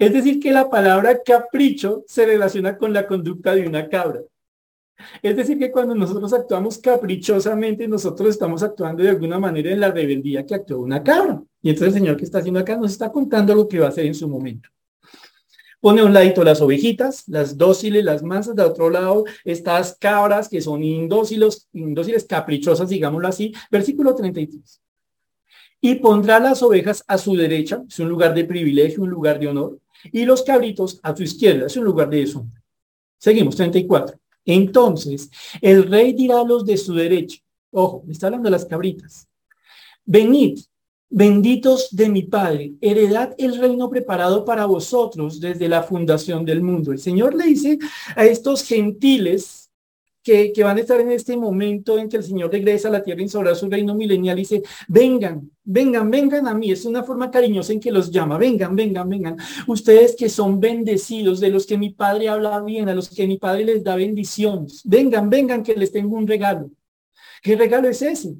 Es 0.00 0.14
decir, 0.14 0.40
que 0.40 0.50
la 0.50 0.70
palabra 0.70 1.20
capricho 1.22 2.04
se 2.06 2.24
relaciona 2.24 2.78
con 2.78 2.90
la 2.90 3.06
conducta 3.06 3.54
de 3.54 3.68
una 3.68 3.86
cabra. 3.86 4.22
Es 5.20 5.36
decir, 5.36 5.58
que 5.58 5.70
cuando 5.70 5.94
nosotros 5.94 6.32
actuamos 6.32 6.78
caprichosamente, 6.78 7.86
nosotros 7.86 8.30
estamos 8.30 8.62
actuando 8.62 9.02
de 9.02 9.10
alguna 9.10 9.38
manera 9.38 9.70
en 9.70 9.78
la 9.78 9.90
rebeldía 9.90 10.46
que 10.46 10.54
actuó 10.54 10.78
una 10.78 11.02
cabra. 11.02 11.42
Y 11.60 11.68
entonces 11.68 11.94
el 11.94 12.00
Señor 12.00 12.16
que 12.16 12.24
está 12.24 12.38
haciendo 12.38 12.60
acá 12.60 12.78
nos 12.78 12.92
está 12.92 13.12
contando 13.12 13.54
lo 13.54 13.68
que 13.68 13.78
va 13.78 13.86
a 13.86 13.88
hacer 13.90 14.06
en 14.06 14.14
su 14.14 14.26
momento. 14.26 14.70
Pone 15.82 16.00
a 16.00 16.06
un 16.06 16.14
ladito 16.14 16.44
las 16.44 16.62
ovejitas, 16.62 17.28
las 17.28 17.58
dóciles, 17.58 18.02
las 18.02 18.22
mansas, 18.22 18.56
de 18.56 18.62
otro 18.62 18.88
lado 18.88 19.26
estas 19.44 19.98
cabras 20.00 20.48
que 20.48 20.62
son 20.62 20.82
indóciles, 20.82 21.68
indóciles 21.74 22.24
caprichosas, 22.24 22.88
digámoslo 22.88 23.28
así. 23.28 23.52
Versículo 23.70 24.14
33. 24.14 24.80
Y 25.82 25.96
pondrá 25.96 26.40
las 26.40 26.62
ovejas 26.62 27.04
a 27.06 27.18
su 27.18 27.36
derecha, 27.36 27.82
es 27.86 27.98
un 27.98 28.08
lugar 28.08 28.34
de 28.34 28.44
privilegio, 28.44 29.02
un 29.02 29.10
lugar 29.10 29.38
de 29.38 29.48
honor, 29.48 29.78
y 30.12 30.24
los 30.24 30.42
cabritos 30.42 31.00
a 31.02 31.14
su 31.16 31.22
izquierda, 31.22 31.66
es 31.66 31.76
un 31.76 31.84
lugar 31.84 32.08
de 32.10 32.22
eso. 32.22 32.46
Seguimos, 33.18 33.56
34. 33.56 34.18
Entonces, 34.44 35.30
el 35.60 35.84
rey 35.90 36.12
dirá 36.12 36.40
a 36.40 36.44
los 36.44 36.64
de 36.64 36.76
su 36.76 36.94
derecha, 36.94 37.38
Ojo, 37.72 38.02
me 38.04 38.12
está 38.12 38.26
hablando 38.26 38.48
de 38.48 38.52
las 38.52 38.64
cabritas. 38.64 39.28
Venid, 40.04 40.58
benditos 41.08 41.88
de 41.92 42.08
mi 42.08 42.22
Padre, 42.22 42.72
heredad 42.80 43.34
el 43.38 43.58
reino 43.58 43.88
preparado 43.88 44.44
para 44.44 44.66
vosotros 44.66 45.40
desde 45.40 45.68
la 45.68 45.82
fundación 45.82 46.44
del 46.44 46.62
mundo. 46.62 46.92
El 46.92 46.98
Señor 46.98 47.34
le 47.34 47.44
dice 47.44 47.78
a 48.16 48.24
estos 48.24 48.64
gentiles 48.64 49.59
que, 50.22 50.52
van 50.62 50.76
a 50.76 50.80
estar 50.80 51.00
en 51.00 51.10
este 51.12 51.36
momento 51.36 51.98
en 51.98 52.08
que 52.08 52.18
el 52.18 52.22
Señor 52.22 52.52
regresa 52.52 52.88
a 52.88 52.90
la 52.90 53.02
tierra 53.02 53.20
y 53.20 53.24
instaurar 53.24 53.56
su 53.56 53.68
reino 53.68 53.94
milenial 53.94 54.38
y 54.38 54.42
dice, 54.42 54.62
vengan, 54.88 55.50
vengan, 55.64 56.10
vengan 56.10 56.46
a 56.46 56.54
mí. 56.54 56.70
Es 56.70 56.84
una 56.84 57.02
forma 57.02 57.30
cariñosa 57.30 57.72
en 57.72 57.80
que 57.80 57.90
los 57.90 58.10
llama, 58.10 58.38
vengan, 58.38 58.76
vengan, 58.76 59.08
vengan. 59.08 59.36
Ustedes 59.66 60.14
que 60.16 60.28
son 60.28 60.60
bendecidos, 60.60 61.40
de 61.40 61.50
los 61.50 61.66
que 61.66 61.78
mi 61.78 61.90
Padre 61.90 62.28
habla 62.28 62.60
bien, 62.62 62.88
a 62.88 62.94
los 62.94 63.08
que 63.08 63.26
mi 63.26 63.38
Padre 63.38 63.64
les 63.64 63.82
da 63.82 63.96
bendiciones. 63.96 64.82
Vengan, 64.84 65.30
vengan, 65.30 65.62
que 65.62 65.74
les 65.74 65.92
tengo 65.92 66.16
un 66.16 66.26
regalo. 66.26 66.70
¿Qué 67.42 67.56
regalo 67.56 67.88
es 67.88 68.02
ese? 68.02 68.34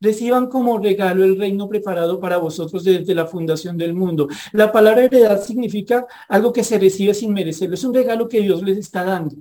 Reciban 0.00 0.48
como 0.48 0.78
regalo 0.78 1.24
el 1.24 1.38
reino 1.38 1.68
preparado 1.68 2.20
para 2.20 2.36
vosotros 2.36 2.84
desde 2.84 3.14
la 3.14 3.26
fundación 3.26 3.78
del 3.78 3.94
mundo. 3.94 4.28
La 4.52 4.70
palabra 4.70 5.04
heredad 5.04 5.42
significa 5.42 6.06
algo 6.28 6.52
que 6.52 6.64
se 6.64 6.78
recibe 6.78 7.14
sin 7.14 7.32
merecerlo. 7.32 7.74
Es 7.74 7.84
un 7.84 7.94
regalo 7.94 8.28
que 8.28 8.40
Dios 8.40 8.62
les 8.62 8.76
está 8.76 9.04
dando. 9.04 9.36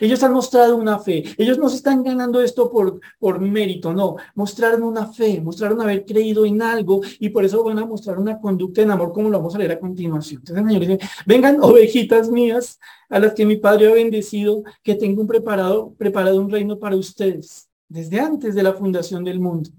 Ellos 0.00 0.22
han 0.22 0.32
mostrado 0.32 0.76
una 0.76 0.98
fe. 0.98 1.24
Ellos 1.36 1.58
no 1.58 1.68
se 1.68 1.76
están 1.76 2.02
ganando 2.02 2.40
esto 2.40 2.70
por, 2.70 3.00
por 3.18 3.40
mérito, 3.40 3.92
no. 3.92 4.16
Mostraron 4.34 4.82
una 4.82 5.06
fe, 5.06 5.40
mostraron 5.40 5.80
haber 5.80 6.04
creído 6.04 6.44
en 6.44 6.60
algo 6.62 7.00
y 7.18 7.28
por 7.30 7.44
eso 7.44 7.62
van 7.62 7.78
a 7.78 7.86
mostrar 7.86 8.18
una 8.18 8.40
conducta 8.40 8.82
en 8.82 8.90
amor 8.90 9.12
como 9.12 9.30
lo 9.30 9.38
vamos 9.38 9.54
a 9.54 9.58
leer 9.58 9.72
a 9.72 9.80
continuación. 9.80 10.40
Entonces 10.40 10.64
el 10.64 10.68
Señor 10.68 10.98
dice, 10.98 11.10
vengan 11.26 11.60
ovejitas 11.60 12.28
mías 12.30 12.78
a 13.08 13.18
las 13.18 13.34
que 13.34 13.46
mi 13.46 13.56
Padre 13.56 13.90
ha 13.90 13.94
bendecido, 13.94 14.62
que 14.82 14.94
tengo 14.94 15.22
un 15.22 15.28
preparado, 15.28 15.94
preparado 15.94 16.40
un 16.40 16.50
reino 16.50 16.78
para 16.78 16.96
ustedes 16.96 17.68
desde 17.88 18.20
antes 18.20 18.54
de 18.54 18.62
la 18.62 18.74
fundación 18.74 19.24
del 19.24 19.40
mundo. 19.40 19.70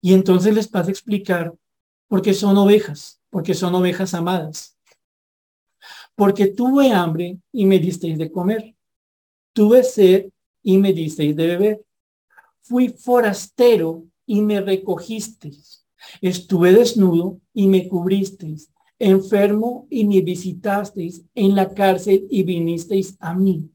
Y 0.00 0.14
entonces 0.14 0.54
les 0.54 0.68
pasa 0.68 0.88
a 0.88 0.92
explicar 0.92 1.54
por 2.06 2.22
qué 2.22 2.34
son 2.34 2.56
ovejas, 2.56 3.20
porque 3.30 3.54
son 3.54 3.74
ovejas 3.74 4.14
amadas 4.14 4.77
porque 6.18 6.48
tuve 6.48 6.90
hambre 6.90 7.38
y 7.52 7.64
me 7.64 7.78
disteis 7.78 8.18
de 8.18 8.32
comer. 8.32 8.74
Tuve 9.52 9.84
sed 9.84 10.30
y 10.64 10.76
me 10.76 10.92
disteis 10.92 11.36
de 11.36 11.46
beber. 11.46 11.84
Fui 12.60 12.88
forastero 12.88 14.04
y 14.26 14.40
me 14.40 14.60
recogisteis. 14.60 15.86
Estuve 16.20 16.72
desnudo 16.72 17.40
y 17.54 17.68
me 17.68 17.86
cubristeis. 17.86 18.68
Enfermo 18.98 19.86
y 19.90 20.04
me 20.06 20.20
visitasteis. 20.20 21.24
En 21.36 21.54
la 21.54 21.72
cárcel 21.72 22.26
y 22.28 22.42
vinisteis 22.42 23.16
a 23.20 23.32
mí. 23.32 23.70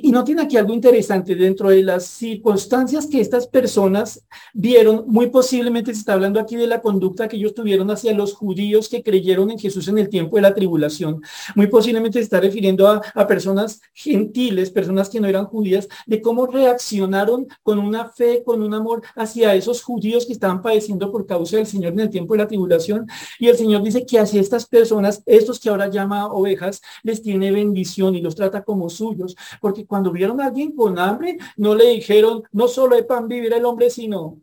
Y, 0.00 0.10
no 0.10 0.24
tiene 0.24 0.42
aquí 0.42 0.56
algo 0.56 0.72
interesante 0.72 1.34
dentro 1.34 1.68
de 1.68 1.82
las 1.82 2.06
circunstancias 2.06 3.06
que 3.06 3.20
estas 3.20 3.46
personas 3.46 4.24
vieron, 4.54 5.04
muy 5.06 5.28
posiblemente 5.28 5.92
se 5.92 6.00
está 6.00 6.14
hablando 6.14 6.40
aquí 6.40 6.56
de 6.56 6.66
la 6.66 6.80
conducta 6.80 7.28
que 7.28 7.36
ellos 7.36 7.54
tuvieron 7.54 7.90
hacia 7.90 8.14
los 8.14 8.32
judíos 8.32 8.88
que 8.88 9.02
creyeron 9.02 9.50
en 9.50 9.58
Jesús 9.58 9.88
en 9.88 9.98
el 9.98 10.08
tiempo 10.08 10.36
de 10.36 10.42
la 10.42 10.54
tribulación. 10.54 11.22
Muy 11.54 11.66
posiblemente 11.66 12.18
se 12.18 12.24
está 12.24 12.40
refiriendo 12.40 12.88
a, 12.88 13.02
a 13.14 13.26
personas 13.26 13.82
gentiles, 13.92 14.70
personas 14.70 15.10
que 15.10 15.20
no 15.20 15.28
eran 15.28 15.44
judías, 15.44 15.88
de 16.06 16.22
cómo 16.22 16.46
reaccionaron 16.46 17.46
con 17.62 17.78
una 17.78 18.08
fe, 18.08 18.42
con 18.44 18.62
un 18.62 18.72
amor 18.72 19.02
hacia 19.14 19.54
esos 19.54 19.82
judíos 19.82 20.24
que 20.24 20.32
estaban 20.32 20.62
padeciendo 20.62 21.12
por 21.12 21.26
causa 21.26 21.58
del 21.58 21.66
Señor 21.66 21.92
en 21.92 22.00
el 22.00 22.10
tiempo 22.10 22.32
de 22.32 22.38
la 22.38 22.48
tribulación. 22.48 23.06
Y 23.38 23.48
el 23.48 23.56
Señor 23.58 23.82
dice 23.82 24.06
que 24.06 24.18
hacia 24.18 24.40
estas 24.40 24.66
personas, 24.66 25.22
estos 25.26 25.60
que 25.60 25.68
ahora 25.68 25.88
llama 25.88 26.28
ovejas, 26.28 26.80
les 27.02 27.20
tiene 27.20 27.52
bendición 27.52 28.14
y 28.14 28.22
los 28.22 28.34
trata 28.34 28.62
como 28.62 28.88
suyos 28.88 29.36
porque 29.60 29.81
cuando 29.86 30.12
vieron 30.12 30.40
a 30.40 30.46
alguien 30.46 30.72
con 30.72 30.98
hambre, 30.98 31.38
no 31.56 31.74
le 31.74 31.90
dijeron, 31.90 32.42
no 32.52 32.68
solo 32.68 32.96
de 32.96 33.04
pan 33.04 33.28
vivir 33.28 33.52
el 33.52 33.64
hombre, 33.64 33.90
sino... 33.90 34.40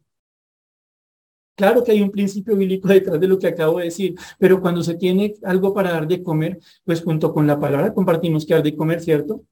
Claro 1.56 1.84
que 1.84 1.92
hay 1.92 2.02
un 2.02 2.10
principio 2.10 2.56
bíblico 2.56 2.88
detrás 2.88 3.20
de 3.20 3.28
lo 3.28 3.38
que 3.38 3.48
acabo 3.48 3.80
de 3.80 3.86
decir, 3.86 4.16
pero 4.38 4.62
cuando 4.62 4.82
se 4.82 4.96
tiene 4.96 5.36
algo 5.44 5.74
para 5.74 5.92
dar 5.92 6.08
de 6.08 6.24
comer, 6.24 6.58
pues 6.86 7.02
junto 7.02 7.34
con 7.34 7.46
la 7.48 7.60
palabra 7.60 7.94
compartimos 7.94 8.46
que 8.46 8.54
dar 8.54 8.64
de 8.64 8.78
comer, 8.78 9.02
¿cierto? 9.02 9.44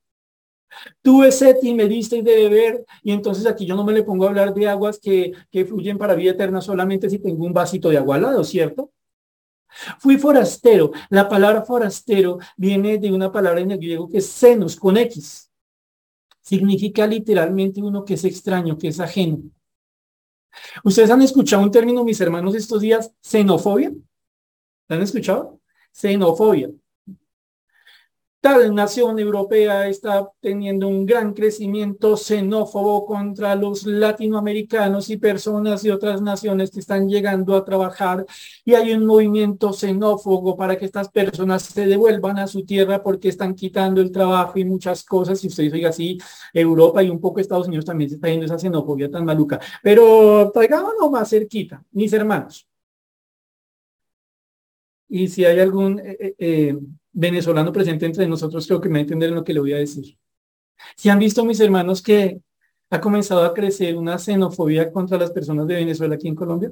Tuve 1.01 1.31
sed 1.31 1.57
y 1.61 1.73
me 1.73 1.85
diste 1.87 2.21
de 2.21 2.35
beber, 2.47 2.85
y 3.03 3.11
entonces 3.11 3.45
aquí 3.45 3.65
yo 3.65 3.75
no 3.75 3.83
me 3.83 3.93
le 3.93 4.03
pongo 4.03 4.25
a 4.25 4.29
hablar 4.29 4.53
de 4.53 4.67
aguas 4.69 4.99
que, 4.99 5.33
que 5.51 5.65
fluyen 5.65 5.97
para 5.97 6.15
vida 6.15 6.31
eterna 6.31 6.61
solamente 6.61 7.09
si 7.09 7.19
tengo 7.19 7.45
un 7.45 7.53
vasito 7.53 7.89
de 7.89 7.97
agua 7.97 8.15
al 8.15 8.21
lado, 8.21 8.43
¿cierto? 8.43 8.91
Fui 9.99 10.17
forastero. 10.17 10.91
La 11.09 11.27
palabra 11.27 11.63
forastero 11.63 12.39
viene 12.55 12.97
de 12.97 13.11
una 13.11 13.31
palabra 13.31 13.59
en 13.59 13.71
el 13.71 13.77
griego 13.77 14.09
que 14.09 14.19
es 14.19 14.27
senos, 14.27 14.75
con 14.75 14.97
X 14.97 15.46
significa 16.47 17.05
literalmente 17.05 17.81
uno 17.81 18.05
que 18.05 18.13
es 18.13 18.23
extraño, 18.23 18.77
que 18.77 18.87
es 18.87 18.99
ajeno. 19.01 19.39
¿Ustedes 20.83 21.11
han 21.11 21.21
escuchado 21.21 21.61
un 21.61 21.71
término, 21.71 22.05
mis 22.05 22.21
hermanos, 22.21 22.55
estos 22.55 22.81
días? 22.81 23.11
Xenofobia. 23.21 23.91
¿La 24.87 24.95
han 24.95 25.01
escuchado? 25.01 25.59
Xenofobia 25.91 26.71
nación 28.71 29.19
europea 29.19 29.87
está 29.87 30.29
teniendo 30.39 30.87
un 30.87 31.05
gran 31.05 31.33
crecimiento 31.33 32.15
xenófobo 32.15 33.05
contra 33.05 33.55
los 33.55 33.85
latinoamericanos 33.85 35.09
y 35.09 35.17
personas 35.17 35.83
de 35.83 35.91
otras 35.91 36.21
naciones 36.21 36.71
que 36.71 36.79
están 36.79 37.09
llegando 37.09 37.55
a 37.55 37.65
trabajar 37.65 38.25
y 38.63 38.73
hay 38.73 38.93
un 38.93 39.05
movimiento 39.05 39.73
xenófobo 39.73 40.55
para 40.55 40.77
que 40.77 40.85
estas 40.85 41.09
personas 41.09 41.63
se 41.63 41.85
devuelvan 41.85 42.39
a 42.39 42.47
su 42.47 42.65
tierra 42.65 43.03
porque 43.03 43.29
están 43.29 43.53
quitando 43.53 44.01
el 44.01 44.11
trabajo 44.11 44.57
y 44.59 44.65
muchas 44.65 45.03
cosas. 45.03 45.39
Si 45.39 45.47
ustedes 45.47 45.73
oigan 45.73 45.89
así, 45.89 46.17
Europa 46.53 47.03
y 47.03 47.09
un 47.09 47.19
poco 47.19 47.39
Estados 47.39 47.67
Unidos 47.67 47.85
también 47.85 48.09
se 48.09 48.15
está 48.15 48.29
yendo 48.29 48.45
esa 48.45 48.59
xenofobia 48.59 49.11
tan 49.11 49.25
maluca. 49.25 49.59
Pero 49.83 50.51
traigámonos 50.53 51.11
más 51.11 51.29
cerquita, 51.29 51.83
mis 51.91 52.13
hermanos. 52.13 52.67
Y 55.09 55.27
si 55.29 55.45
hay 55.45 55.59
algún 55.59 55.99
eh, 55.99 56.17
eh, 56.19 56.35
eh 56.39 56.77
venezolano 57.17 57.71
presente 57.71 58.05
entre 58.05 58.27
nosotros, 58.27 58.67
creo 58.67 58.79
que 58.79 58.89
me 58.89 58.93
va 58.93 58.99
a 58.99 59.01
entender 59.01 59.31
lo 59.31 59.43
que 59.43 59.53
le 59.53 59.59
voy 59.59 59.73
a 59.73 59.77
decir. 59.77 60.17
Si 60.95 61.09
han 61.09 61.17
visto, 61.17 61.43
mis 61.43 61.59
hermanos, 61.59 62.01
que 62.01 62.39
ha 62.91 63.01
comenzado 63.01 63.43
a 63.43 63.53
crecer 63.53 63.97
una 63.97 64.19
xenofobia 64.19 64.91
contra 64.91 65.17
las 65.17 65.31
personas 65.31 65.65
de 65.67 65.75
Venezuela 65.75 66.15
aquí 66.15 66.27
en 66.27 66.35
Colombia. 66.35 66.71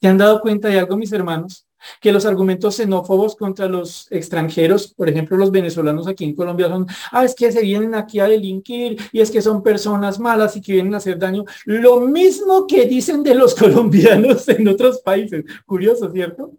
¿Se 0.00 0.08
han 0.08 0.18
dado 0.18 0.40
cuenta 0.40 0.66
de 0.66 0.80
algo, 0.80 0.96
mis 0.96 1.12
hermanos? 1.12 1.64
Que 2.00 2.12
los 2.12 2.26
argumentos 2.26 2.76
xenófobos 2.76 3.36
contra 3.36 3.68
los 3.68 4.10
extranjeros, 4.10 4.92
por 4.92 5.08
ejemplo, 5.08 5.36
los 5.36 5.52
venezolanos 5.52 6.08
aquí 6.08 6.24
en 6.24 6.34
Colombia 6.34 6.68
son, 6.68 6.86
ah, 7.12 7.24
es 7.24 7.36
que 7.36 7.52
se 7.52 7.62
vienen 7.62 7.94
aquí 7.94 8.18
a 8.18 8.26
delinquir 8.26 8.96
y 9.12 9.20
es 9.20 9.30
que 9.30 9.40
son 9.40 9.62
personas 9.62 10.18
malas 10.18 10.56
y 10.56 10.60
que 10.60 10.72
vienen 10.72 10.94
a 10.94 10.96
hacer 10.96 11.18
daño. 11.18 11.44
Lo 11.66 12.00
mismo 12.00 12.66
que 12.66 12.86
dicen 12.86 13.22
de 13.22 13.36
los 13.36 13.54
colombianos 13.62 14.48
en 14.48 14.66
otros 14.66 15.00
países. 15.00 15.44
Curioso, 15.64 16.10
¿cierto? 16.10 16.52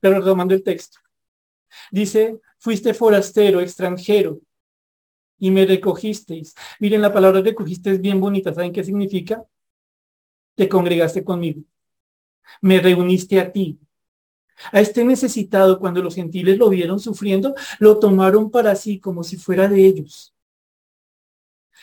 Pero 0.00 0.18
retomando 0.18 0.54
el 0.54 0.62
texto. 0.62 0.98
Dice, 1.90 2.40
fuiste 2.58 2.94
forastero, 2.94 3.60
extranjero, 3.60 4.40
y 5.40 5.50
me 5.50 5.66
recogisteis. 5.66 6.54
Miren, 6.78 7.02
la 7.02 7.12
palabra 7.12 7.40
recogiste 7.40 7.90
es 7.90 8.00
bien 8.00 8.20
bonita. 8.20 8.54
¿Saben 8.54 8.72
qué 8.72 8.84
significa? 8.84 9.42
Te 10.54 10.68
congregaste 10.68 11.24
conmigo. 11.24 11.62
Me 12.60 12.78
reuniste 12.78 13.40
a 13.40 13.50
ti. 13.50 13.80
A 14.72 14.80
este 14.80 15.02
necesitado, 15.04 15.78
cuando 15.80 16.02
los 16.02 16.14
gentiles 16.14 16.58
lo 16.58 16.68
vieron 16.68 17.00
sufriendo, 17.00 17.54
lo 17.78 17.98
tomaron 17.98 18.50
para 18.50 18.76
sí 18.76 19.00
como 19.00 19.24
si 19.24 19.38
fuera 19.38 19.66
de 19.66 19.86
ellos. 19.86 20.34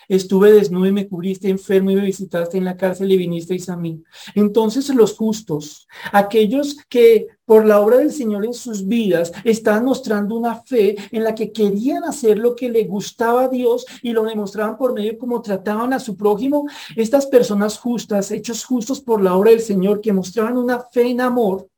Estuve 0.07 0.51
desnudo 0.51 0.85
y 0.85 0.91
me 0.91 1.07
cubriste 1.07 1.49
enfermo 1.49 1.91
y 1.91 1.95
me 1.95 2.05
visitaste 2.05 2.57
en 2.57 2.65
la 2.65 2.77
cárcel 2.77 3.11
y 3.11 3.17
vinisteis 3.17 3.69
a 3.69 3.75
mí. 3.75 4.03
Entonces 4.35 4.93
los 4.93 5.15
justos, 5.15 5.87
aquellos 6.11 6.77
que 6.89 7.27
por 7.45 7.65
la 7.65 7.79
obra 7.79 7.97
del 7.97 8.11
Señor 8.11 8.45
en 8.45 8.53
sus 8.53 8.87
vidas 8.87 9.31
estaban 9.43 9.85
mostrando 9.85 10.35
una 10.35 10.55
fe 10.55 10.95
en 11.11 11.23
la 11.23 11.33
que 11.33 11.51
querían 11.51 12.03
hacer 12.03 12.37
lo 12.37 12.55
que 12.55 12.69
le 12.69 12.83
gustaba 12.83 13.43
a 13.43 13.49
Dios 13.49 13.85
y 14.01 14.11
lo 14.11 14.23
demostraban 14.23 14.77
por 14.77 14.93
medio 14.93 15.13
de 15.13 15.17
cómo 15.17 15.41
trataban 15.41 15.93
a 15.93 15.99
su 15.99 16.17
prójimo, 16.17 16.67
estas 16.95 17.25
personas 17.25 17.77
justas, 17.77 18.31
hechos 18.31 18.65
justos 18.65 19.01
por 19.01 19.21
la 19.21 19.35
obra 19.35 19.51
del 19.51 19.61
Señor, 19.61 20.01
que 20.01 20.13
mostraban 20.13 20.57
una 20.57 20.79
fe 20.79 21.07
en 21.09 21.21
amor, 21.21 21.69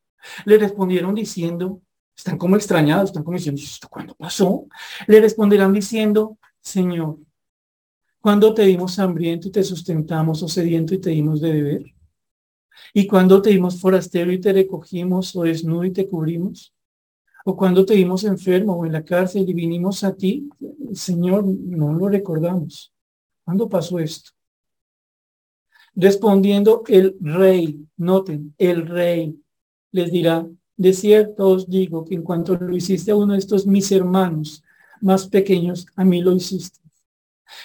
le 0.45 0.57
respondieron 0.57 1.15
diciendo, 1.15 1.81
están 2.15 2.37
como 2.37 2.55
extrañados, 2.55 3.09
están 3.09 3.23
como 3.23 3.37
diciendo, 3.37 3.61
¿esto 3.63 3.87
cuándo 3.89 4.13
pasó? 4.15 4.65
Le 5.07 5.21
responderán 5.21 5.71
diciendo, 5.71 6.37
Señor, 6.61 7.17
cuando 8.21 8.53
te 8.53 8.63
dimos 8.63 8.99
hambriento 8.99 9.47
y 9.47 9.51
te 9.51 9.63
sustentamos 9.63 10.43
o 10.43 10.47
sediento 10.47 10.93
y 10.93 10.99
te 10.99 11.11
dimos 11.11 11.41
de 11.41 11.53
beber? 11.53 11.85
¿Y 12.93 13.07
cuando 13.07 13.41
te 13.41 13.49
dimos 13.49 13.79
forastero 13.79 14.31
y 14.31 14.39
te 14.39 14.53
recogimos 14.53 15.35
o 15.35 15.43
desnudo 15.43 15.85
y 15.85 15.91
te 15.91 16.07
cubrimos? 16.07 16.73
¿O 17.45 17.55
cuando 17.55 17.85
te 17.85 17.93
dimos 17.93 18.23
enfermo 18.23 18.73
o 18.73 18.85
en 18.85 18.91
la 18.91 19.03
cárcel 19.03 19.47
y 19.47 19.53
vinimos 19.53 20.03
a 20.03 20.15
ti? 20.15 20.49
Señor, 20.93 21.45
no 21.45 21.93
lo 21.93 22.09
recordamos. 22.09 22.93
¿Cuándo 23.43 23.69
pasó 23.69 23.99
esto? 23.99 24.31
Respondiendo 25.95 26.83
el 26.87 27.17
rey, 27.19 27.85
noten, 27.97 28.53
el 28.57 28.87
rey 28.87 29.41
les 29.91 30.11
dirá, 30.11 30.47
De 30.77 30.93
cierto 30.93 31.49
os 31.49 31.69
digo 31.69 32.05
que 32.05 32.15
en 32.15 32.23
cuanto 32.23 32.55
lo 32.55 32.75
hiciste 32.75 33.11
a 33.11 33.15
uno 33.15 33.33
de 33.33 33.39
estos 33.39 33.67
mis 33.67 33.91
hermanos 33.91 34.63
más 35.01 35.27
pequeños, 35.27 35.85
a 35.95 36.05
mí 36.05 36.21
lo 36.21 36.33
hiciste. 36.33 36.79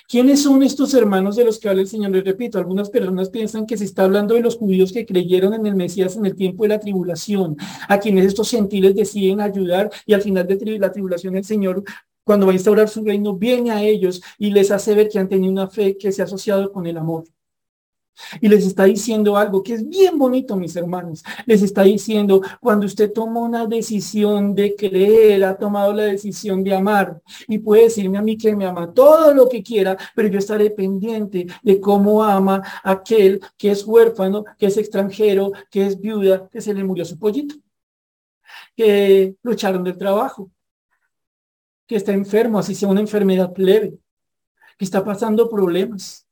¿Quiénes 0.09 0.43
son 0.43 0.62
estos 0.62 0.95
hermanos 0.95 1.37
de 1.37 1.45
los 1.45 1.59
que 1.59 1.68
habla 1.68 1.82
el 1.82 1.89
Señor? 1.89 2.11
Les 2.11 2.24
repito, 2.24 2.59
algunas 2.59 2.91
personas 2.91 3.30
piensan 3.30 3.66
que 3.66 3.76
se 3.76 3.85
está 3.85 4.05
hablando 4.05 4.35
de 4.35 4.41
los 4.41 4.57
judíos 4.57 4.93
que 4.93 5.07
creyeron 5.07 5.55
en 5.55 5.66
el 5.66 5.74
Mesías 5.74 6.16
en 6.16 6.26
el 6.26 6.37
tiempo 6.37 6.64
de 6.64 6.70
la 6.70 6.80
tribulación, 6.80 7.57
a 7.89 7.99
quienes 7.99 8.26
estos 8.26 8.51
gentiles 8.51 8.95
deciden 8.95 9.41
ayudar 9.41 9.91
y 10.07 10.14
al 10.14 10.22
final 10.22 10.47
de 10.47 10.78
la 10.78 10.93
tribulación 10.93 11.37
el 11.37 11.45
Señor, 11.45 11.85
cuando 12.24 12.47
va 12.47 12.53
a 12.53 12.55
instaurar 12.55 12.89
su 12.89 13.05
reino, 13.05 13.35
viene 13.37 13.70
a 13.70 13.82
ellos 13.82 14.22
y 14.39 14.51
les 14.51 14.70
hace 14.70 14.95
ver 14.95 15.09
que 15.09 15.18
han 15.18 15.28
tenido 15.28 15.53
una 15.53 15.68
fe 15.68 15.97
que 15.99 16.11
se 16.11 16.22
ha 16.22 16.24
asociado 16.24 16.72
con 16.72 16.87
el 16.87 16.97
amor. 16.97 17.24
Y 18.40 18.48
les 18.48 18.66
está 18.66 18.84
diciendo 18.84 19.36
algo 19.36 19.62
que 19.62 19.74
es 19.74 19.88
bien 19.88 20.18
bonito, 20.18 20.56
mis 20.56 20.76
hermanos. 20.76 21.22
Les 21.46 21.62
está 21.62 21.82
diciendo, 21.82 22.40
cuando 22.60 22.86
usted 22.86 23.12
toma 23.12 23.40
una 23.40 23.66
decisión 23.66 24.54
de 24.54 24.74
creer, 24.76 25.44
ha 25.44 25.56
tomado 25.56 25.92
la 25.92 26.04
decisión 26.04 26.62
de 26.62 26.74
amar 26.74 27.20
y 27.48 27.58
puede 27.58 27.84
decirme 27.84 28.18
a 28.18 28.22
mí 28.22 28.36
que 28.36 28.54
me 28.54 28.66
ama 28.66 28.92
todo 28.92 29.34
lo 29.34 29.48
que 29.48 29.62
quiera, 29.62 29.96
pero 30.14 30.28
yo 30.28 30.38
estaré 30.38 30.70
pendiente 30.70 31.46
de 31.62 31.80
cómo 31.80 32.22
ama 32.22 32.62
aquel 32.82 33.40
que 33.56 33.70
es 33.70 33.84
huérfano, 33.84 34.44
que 34.58 34.66
es 34.66 34.76
extranjero, 34.76 35.52
que 35.70 35.86
es 35.86 36.00
viuda, 36.00 36.48
que 36.48 36.60
se 36.60 36.74
le 36.74 36.84
murió 36.84 37.04
su 37.04 37.18
pollito, 37.18 37.56
que 38.76 39.36
lo 39.42 39.52
echaron 39.52 39.84
del 39.84 39.98
trabajo, 39.98 40.50
que 41.86 41.96
está 41.96 42.12
enfermo, 42.12 42.58
así 42.58 42.74
sea 42.74 42.88
una 42.88 43.00
enfermedad 43.00 43.52
leve, 43.56 43.98
que 44.78 44.84
está 44.84 45.04
pasando 45.04 45.48
problemas 45.48 46.26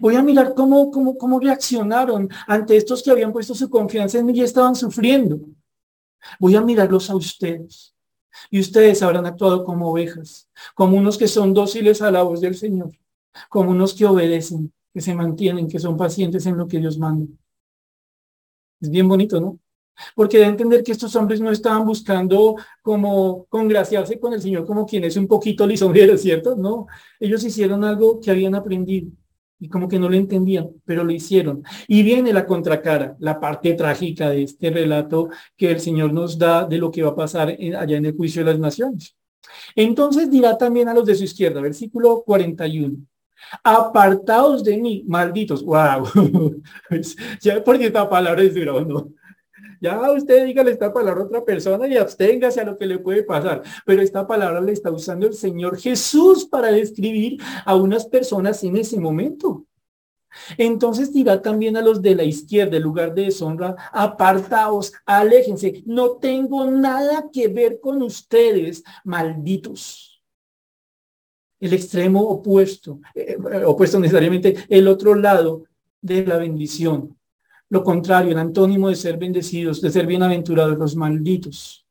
Voy 0.00 0.16
a 0.16 0.22
mirar 0.22 0.54
cómo, 0.54 0.90
cómo, 0.90 1.16
cómo 1.16 1.38
reaccionaron 1.38 2.28
ante 2.46 2.76
estos 2.76 3.02
que 3.02 3.10
habían 3.10 3.32
puesto 3.32 3.54
su 3.54 3.70
confianza 3.70 4.18
en 4.18 4.26
mí 4.26 4.32
y 4.34 4.42
estaban 4.42 4.74
sufriendo. 4.74 5.38
Voy 6.38 6.56
a 6.56 6.60
mirarlos 6.60 7.08
a 7.10 7.16
ustedes. 7.16 7.94
Y 8.50 8.60
ustedes 8.60 9.02
habrán 9.02 9.26
actuado 9.26 9.64
como 9.64 9.90
ovejas, 9.90 10.48
como 10.74 10.96
unos 10.96 11.16
que 11.16 11.28
son 11.28 11.54
dóciles 11.54 12.02
a 12.02 12.10
la 12.10 12.22
voz 12.22 12.40
del 12.40 12.54
Señor, 12.54 12.90
como 13.48 13.70
unos 13.70 13.94
que 13.94 14.04
obedecen, 14.04 14.72
que 14.92 15.00
se 15.00 15.14
mantienen, 15.14 15.68
que 15.68 15.78
son 15.78 15.96
pacientes 15.96 16.44
en 16.46 16.56
lo 16.56 16.68
que 16.68 16.78
Dios 16.78 16.98
manda. 16.98 17.26
Es 18.80 18.90
bien 18.90 19.08
bonito, 19.08 19.40
¿no? 19.40 19.58
Porque 20.14 20.36
de 20.38 20.44
entender 20.44 20.82
que 20.82 20.92
estos 20.92 21.16
hombres 21.16 21.40
no 21.40 21.50
estaban 21.50 21.86
buscando 21.86 22.56
como 22.82 23.46
congraciarse 23.46 24.20
con 24.20 24.34
el 24.34 24.42
Señor 24.42 24.66
como 24.66 24.84
quien 24.84 25.04
es 25.04 25.16
un 25.16 25.26
poquito 25.26 25.66
lisonjero, 25.66 26.18
¿cierto? 26.18 26.54
No, 26.54 26.86
ellos 27.18 27.42
hicieron 27.42 27.82
algo 27.84 28.20
que 28.20 28.30
habían 28.30 28.54
aprendido 28.54 29.10
y 29.58 29.68
como 29.68 29.88
que 29.88 29.98
no 29.98 30.08
lo 30.08 30.16
entendían, 30.16 30.68
pero 30.84 31.04
lo 31.04 31.12
hicieron. 31.12 31.62
Y 31.88 32.02
viene 32.02 32.32
la 32.32 32.46
contracara, 32.46 33.16
la 33.20 33.40
parte 33.40 33.74
trágica 33.74 34.30
de 34.30 34.42
este 34.42 34.70
relato 34.70 35.30
que 35.56 35.70
el 35.70 35.80
Señor 35.80 36.12
nos 36.12 36.38
da 36.38 36.66
de 36.66 36.78
lo 36.78 36.90
que 36.90 37.02
va 37.02 37.10
a 37.10 37.16
pasar 37.16 37.48
allá 37.48 37.96
en 37.96 38.06
el 38.06 38.16
juicio 38.16 38.44
de 38.44 38.52
las 38.52 38.60
naciones. 38.60 39.16
Entonces 39.74 40.30
dirá 40.30 40.58
también 40.58 40.88
a 40.88 40.94
los 40.94 41.06
de 41.06 41.14
su 41.14 41.24
izquierda, 41.24 41.60
versículo 41.60 42.22
41. 42.24 42.96
Apartados 43.62 44.64
de 44.64 44.76
mí, 44.76 45.04
malditos. 45.06 45.64
Wow. 45.64 46.08
ya 47.40 47.62
porque 47.62 47.86
esta 47.86 48.08
palabra 48.08 48.42
es 48.42 48.54
dura, 48.54 48.84
¿no? 48.84 49.10
Ya 49.80 50.10
usted 50.12 50.44
dígale 50.44 50.70
esta 50.70 50.92
palabra 50.92 51.22
a 51.22 51.26
otra 51.26 51.44
persona 51.44 51.86
y 51.86 51.96
absténgase 51.96 52.60
a 52.60 52.64
lo 52.64 52.78
que 52.78 52.86
le 52.86 52.98
puede 52.98 53.22
pasar. 53.22 53.62
Pero 53.84 54.02
esta 54.02 54.26
palabra 54.26 54.60
le 54.60 54.72
está 54.72 54.90
usando 54.90 55.26
el 55.26 55.34
Señor 55.34 55.78
Jesús 55.78 56.46
para 56.46 56.68
describir 56.68 57.40
a 57.64 57.74
unas 57.74 58.06
personas 58.06 58.62
en 58.64 58.76
ese 58.76 58.98
momento. 58.98 59.66
Entonces 60.58 61.12
dirá 61.12 61.40
también 61.40 61.76
a 61.76 61.82
los 61.82 62.02
de 62.02 62.14
la 62.14 62.24
izquierda, 62.24 62.76
en 62.76 62.82
lugar 62.82 63.14
de 63.14 63.24
deshonra, 63.24 63.74
apartaos, 63.92 64.92
aléjense, 65.04 65.82
no 65.86 66.16
tengo 66.16 66.70
nada 66.70 67.30
que 67.32 67.48
ver 67.48 67.80
con 67.80 68.02
ustedes, 68.02 68.82
malditos. 69.04 70.22
El 71.58 71.72
extremo 71.72 72.20
opuesto, 72.20 73.00
eh, 73.14 73.36
opuesto 73.64 73.98
necesariamente, 73.98 74.56
el 74.68 74.88
otro 74.88 75.14
lado 75.14 75.64
de 76.02 76.26
la 76.26 76.36
bendición. 76.36 77.16
Lo 77.68 77.82
contrario, 77.82 78.32
el 78.32 78.38
antónimo 78.38 78.88
de 78.88 78.94
ser 78.94 79.16
bendecidos, 79.16 79.80
de 79.80 79.90
ser 79.90 80.06
bienaventurados, 80.06 80.78
los 80.78 80.94
malditos. 80.94 81.84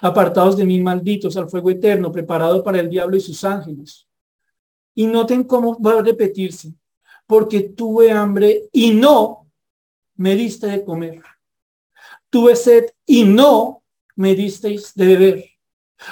Apartados 0.00 0.56
de 0.56 0.64
mí, 0.64 0.80
malditos, 0.80 1.36
al 1.36 1.48
fuego 1.48 1.70
eterno, 1.70 2.12
preparado 2.12 2.62
para 2.62 2.80
el 2.80 2.90
diablo 2.90 3.16
y 3.16 3.20
sus 3.20 3.42
ángeles. 3.44 4.06
Y 4.94 5.06
noten 5.06 5.44
cómo 5.44 5.80
va 5.80 5.98
a 5.98 6.02
repetirse. 6.02 6.72
Porque 7.26 7.60
tuve 7.60 8.12
hambre 8.12 8.68
y 8.72 8.92
no 8.92 9.50
me 10.16 10.34
diste 10.34 10.66
de 10.66 10.84
comer. 10.84 11.22
Tuve 12.28 12.54
sed 12.54 12.86
y 13.06 13.24
no 13.24 13.82
me 14.16 14.34
disteis 14.34 14.94
de 14.94 15.06
beber. 15.06 15.44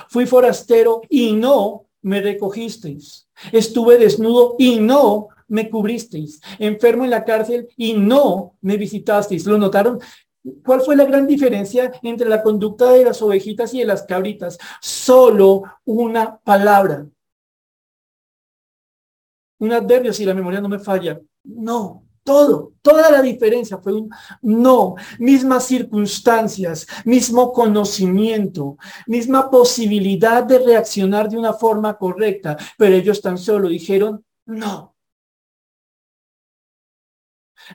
Fui 0.08 0.26
forastero 0.26 1.02
y 1.08 1.32
no 1.32 1.86
me 2.00 2.20
recogisteis. 2.20 3.28
Estuve 3.52 3.98
desnudo 3.98 4.56
y 4.58 4.80
no 4.80 5.28
me 5.52 5.68
cubristeis, 5.68 6.40
enfermo 6.58 7.04
en 7.04 7.10
la 7.10 7.24
cárcel 7.24 7.68
y 7.76 7.92
no 7.92 8.56
me 8.62 8.76
visitasteis. 8.76 9.46
¿Lo 9.46 9.58
notaron? 9.58 10.00
¿Cuál 10.64 10.80
fue 10.80 10.96
la 10.96 11.04
gran 11.04 11.26
diferencia 11.26 11.92
entre 12.02 12.28
la 12.28 12.42
conducta 12.42 12.90
de 12.90 13.04
las 13.04 13.20
ovejitas 13.22 13.72
y 13.74 13.80
de 13.80 13.84
las 13.84 14.02
cabritas? 14.04 14.58
Solo 14.80 15.62
una 15.84 16.38
palabra. 16.38 17.06
Un 19.58 19.72
adverbio, 19.72 20.12
si 20.12 20.24
la 20.24 20.34
memoria 20.34 20.60
no 20.60 20.68
me 20.68 20.78
falla. 20.78 21.20
No, 21.44 22.04
todo, 22.24 22.72
toda 22.80 23.10
la 23.10 23.20
diferencia 23.20 23.76
fue 23.78 23.92
un 23.92 24.10
no, 24.40 24.94
mismas 25.18 25.64
circunstancias, 25.66 26.86
mismo 27.04 27.52
conocimiento, 27.52 28.78
misma 29.06 29.50
posibilidad 29.50 30.42
de 30.44 30.60
reaccionar 30.60 31.28
de 31.28 31.36
una 31.36 31.52
forma 31.52 31.98
correcta, 31.98 32.56
pero 32.78 32.96
ellos 32.96 33.20
tan 33.20 33.36
solo 33.36 33.68
dijeron 33.68 34.24
no. 34.46 34.91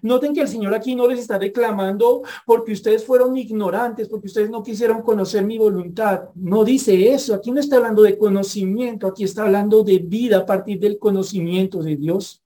Noten 0.01 0.33
que 0.33 0.41
el 0.41 0.47
Señor 0.47 0.73
aquí 0.73 0.95
no 0.95 1.07
les 1.07 1.19
está 1.19 1.37
reclamando 1.37 2.23
porque 2.45 2.73
ustedes 2.73 3.03
fueron 3.05 3.37
ignorantes, 3.37 4.07
porque 4.07 4.27
ustedes 4.27 4.49
no 4.49 4.63
quisieron 4.63 5.01
conocer 5.01 5.43
mi 5.43 5.57
voluntad. 5.57 6.29
No 6.35 6.63
dice 6.63 7.13
eso. 7.13 7.33
Aquí 7.33 7.51
no 7.51 7.59
está 7.59 7.77
hablando 7.77 8.01
de 8.03 8.17
conocimiento, 8.17 9.07
aquí 9.07 9.23
está 9.23 9.43
hablando 9.43 9.83
de 9.83 9.99
vida 9.99 10.39
a 10.39 10.45
partir 10.45 10.79
del 10.79 10.99
conocimiento 10.99 11.81
de 11.81 11.95
Dios. 11.95 12.43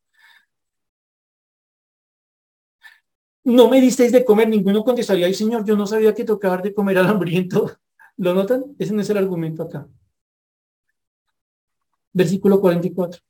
No 3.43 3.69
me 3.69 3.81
disteis 3.81 4.11
de 4.11 4.23
comer, 4.23 4.47
ninguno 4.49 4.83
contestaría, 4.83 5.25
ay 5.25 5.33
Señor, 5.33 5.65
yo 5.65 5.75
no 5.75 5.87
sabía 5.87 6.13
que 6.13 6.23
tocaba 6.23 6.57
de 6.57 6.73
comer 6.73 6.97
al 6.99 7.07
hambriento. 7.07 7.71
¿Lo 8.17 8.33
notan? 8.35 8.75
Ese 8.77 8.93
no 8.93 9.01
es 9.01 9.09
el 9.09 9.17
argumento 9.17 9.63
acá. 9.63 9.87
Versículo 12.13 12.59
44. 12.61 13.21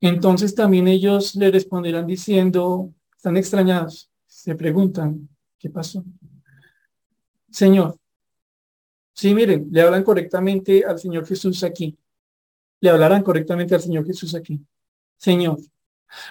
Entonces 0.00 0.54
también 0.54 0.88
ellos 0.88 1.34
le 1.34 1.50
responderán 1.50 2.06
diciendo, 2.06 2.92
están 3.16 3.36
extrañados, 3.36 4.10
se 4.26 4.54
preguntan, 4.54 5.28
¿qué 5.58 5.70
pasó? 5.70 6.04
Señor, 7.50 7.98
sí, 9.12 9.34
miren, 9.34 9.68
le 9.70 9.82
hablan 9.82 10.04
correctamente 10.04 10.84
al 10.84 10.98
Señor 10.98 11.26
Jesús 11.26 11.64
aquí. 11.64 11.96
Le 12.80 12.90
hablarán 12.90 13.22
correctamente 13.22 13.74
al 13.74 13.80
Señor 13.80 14.06
Jesús 14.06 14.34
aquí. 14.34 14.60
Señor, 15.16 15.58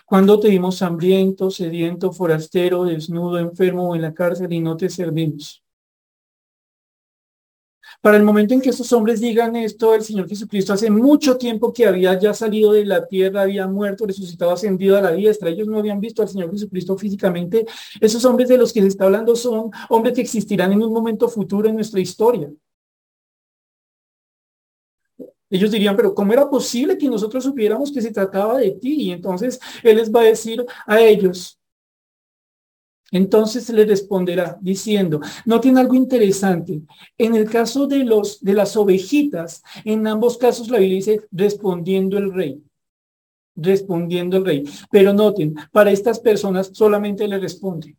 cuando 0.06 0.40
te 0.40 0.50
vimos 0.50 0.82
hambriento, 0.82 1.52
sediento, 1.52 2.14
forastero, 2.14 2.86
desnudo, 2.86 3.38
enfermo 3.38 3.90
o 3.90 3.96
en 3.96 4.02
la 4.02 4.14
cárcel 4.14 4.54
y 4.54 4.62
no 4.62 4.78
te 4.78 4.90
servimos? 4.90 5.64
Para 8.02 8.18
el 8.18 8.24
momento 8.24 8.54
en 8.54 8.62
que 8.62 8.70
estos 8.70 8.94
hombres 8.94 9.20
digan 9.20 9.56
esto, 9.56 9.96
el 9.96 10.04
Señor 10.04 10.30
Jesucristo 10.30 10.72
hace 10.72 10.90
mucho 10.90 11.38
tiempo 11.38 11.74
que 11.74 11.88
había 11.88 12.18
ya 12.20 12.34
salido 12.34 12.72
de 12.72 12.86
la 12.86 13.08
tierra, 13.08 13.42
había 13.42 13.68
muerto, 13.68 14.06
resucitado, 14.06 14.52
ascendido 14.52 14.98
a 14.98 15.02
la 15.02 15.12
diestra. 15.12 15.50
Ellos 15.50 15.68
no 15.68 15.80
habían 15.80 16.00
visto 16.00 16.22
al 16.22 16.30
Señor 16.30 16.52
Jesucristo 16.52 16.96
físicamente. 16.98 17.66
Esos 18.00 18.24
hombres 18.26 18.50
de 18.50 18.58
los 18.58 18.72
que 18.72 18.82
se 18.82 18.88
está 18.88 19.06
hablando 19.06 19.36
son 19.36 19.72
hombres 19.90 20.14
que 20.14 20.22
existirán 20.22 20.72
en 20.74 20.84
un 20.84 20.94
momento 20.94 21.28
futuro 21.28 21.68
en 21.68 21.76
nuestra 21.76 22.00
historia. 22.00 22.50
Ellos 25.50 25.72
dirían, 25.72 25.96
pero 25.96 26.14
¿cómo 26.14 26.34
era 26.34 26.50
posible 26.50 26.98
que 26.98 27.08
nosotros 27.08 27.44
supiéramos 27.44 27.92
que 27.92 28.02
se 28.02 28.12
trataba 28.12 28.58
de 28.60 28.72
ti? 28.72 28.96
Y 29.04 29.12
entonces 29.12 29.60
Él 29.82 29.98
les 29.98 30.12
va 30.14 30.22
a 30.22 30.26
decir 30.26 30.66
a 30.86 31.00
ellos, 31.00 31.58
entonces 33.12 33.70
le 33.70 33.86
responderá 33.86 34.58
diciendo, 34.62 35.22
no 35.46 35.60
tiene 35.62 35.80
algo 35.80 35.96
interesante. 35.96 36.82
En 37.18 37.36
el 37.36 37.50
caso 37.50 37.88
de 37.88 38.04
los 38.04 38.42
de 38.42 38.54
las 38.54 38.76
ovejitas, 38.76 39.64
en 39.86 40.06
ambos 40.08 40.38
casos 40.38 40.70
la 40.70 40.80
Biblia 40.80 40.98
dice 40.98 41.28
respondiendo 41.32 42.18
el 42.18 42.34
rey. 42.34 42.62
Respondiendo 43.56 44.38
el 44.38 44.46
rey. 44.46 44.64
Pero 44.92 45.14
noten, 45.14 45.56
para 45.72 45.92
estas 45.92 46.20
personas 46.20 46.70
solamente 46.74 47.28
le 47.28 47.40
responde. 47.40 47.96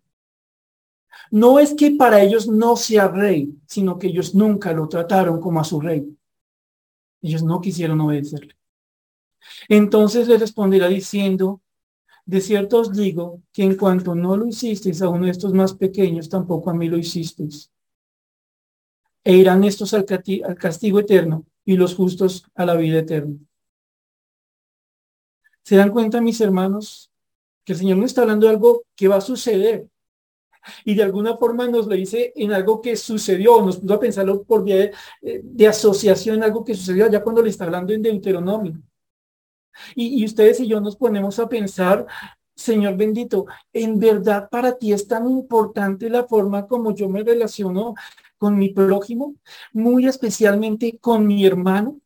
No 1.30 1.58
es 1.58 1.74
que 1.74 1.92
para 1.92 2.22
ellos 2.22 2.46
no 2.46 2.76
sea 2.76 3.08
rey, 3.08 3.54
sino 3.66 3.98
que 3.98 4.08
ellos 4.08 4.34
nunca 4.34 4.72
lo 4.72 4.88
trataron 4.88 5.40
como 5.40 5.60
a 5.60 5.64
su 5.64 5.80
rey. 5.80 6.06
Ellos 7.20 7.42
no 7.42 7.60
quisieron 7.60 8.00
obedecerle. 8.00 8.56
Entonces 9.68 10.28
le 10.28 10.38
responderá 10.38 10.88
diciendo, 10.88 11.60
De 12.28 12.42
cierto 12.42 12.80
os 12.80 12.92
digo 12.92 13.40
que 13.54 13.62
en 13.62 13.74
cuanto 13.74 14.14
no 14.14 14.36
lo 14.36 14.46
hicisteis 14.46 15.00
a 15.00 15.08
uno 15.08 15.24
de 15.24 15.30
estos 15.30 15.54
más 15.54 15.72
pequeños, 15.72 16.28
tampoco 16.28 16.68
a 16.68 16.74
mí 16.74 16.86
lo 16.86 16.98
hicisteis. 16.98 17.70
E 19.24 19.34
irán 19.34 19.64
estos 19.64 19.94
al, 19.94 20.04
castigo 20.04 21.00
eterno 21.00 21.46
y 21.64 21.78
los 21.78 21.94
justos 21.94 22.44
a 22.54 22.66
la 22.66 22.74
vida 22.74 22.98
eterna. 22.98 23.34
¿Se 25.62 25.76
dan 25.76 25.90
cuenta, 25.90 26.20
mis 26.20 26.38
hermanos, 26.42 27.10
que 27.64 27.72
el 27.72 27.78
Señor 27.78 27.96
no 27.96 28.04
está 28.04 28.20
hablando 28.20 28.44
de 28.46 28.52
algo 28.52 28.82
que 28.94 29.08
va 29.08 29.16
a 29.16 29.22
suceder? 29.22 29.88
Y 30.84 30.94
de 30.96 31.04
alguna 31.04 31.38
forma 31.38 31.66
nos 31.66 31.86
lo 31.86 31.94
dice 31.94 32.34
en 32.36 32.52
algo 32.52 32.82
que 32.82 32.94
sucedió, 32.94 33.62
nos 33.62 33.78
puso 33.78 33.94
a 33.94 34.00
pensarlo 34.00 34.42
por 34.42 34.64
vía 34.64 34.76
de, 34.76 34.92
eh, 35.22 35.40
de 35.42 35.66
asociación, 35.66 36.42
algo 36.42 36.62
que 36.62 36.74
sucedió 36.74 37.06
allá 37.06 37.22
cuando 37.22 37.42
le 37.42 37.48
está 37.48 37.64
hablando 37.64 37.94
en 37.94 38.02
Deuteronomio. 38.02 38.82
Y, 39.94 40.24
ustedes 40.24 40.60
y 40.60 40.68
yo 40.68 40.80
nos 40.80 40.96
ponemos 40.96 41.38
a 41.38 41.48
pensar, 41.48 42.06
Señor 42.54 42.96
bendito, 42.96 43.46
en 43.72 43.98
verdad 43.98 44.48
para 44.50 44.76
ti 44.76 44.92
es 44.92 45.06
tan 45.06 45.28
importante 45.28 46.10
la 46.10 46.24
forma 46.24 46.66
como 46.66 46.94
yo 46.94 47.08
me 47.08 47.22
relaciono 47.22 47.94
con 48.36 48.58
mi 48.58 48.70
prójimo, 48.70 49.36
muy 49.72 50.06
especialmente 50.06 50.98
con 50.98 51.26
mi 51.26 51.44
hermano. 51.46 52.00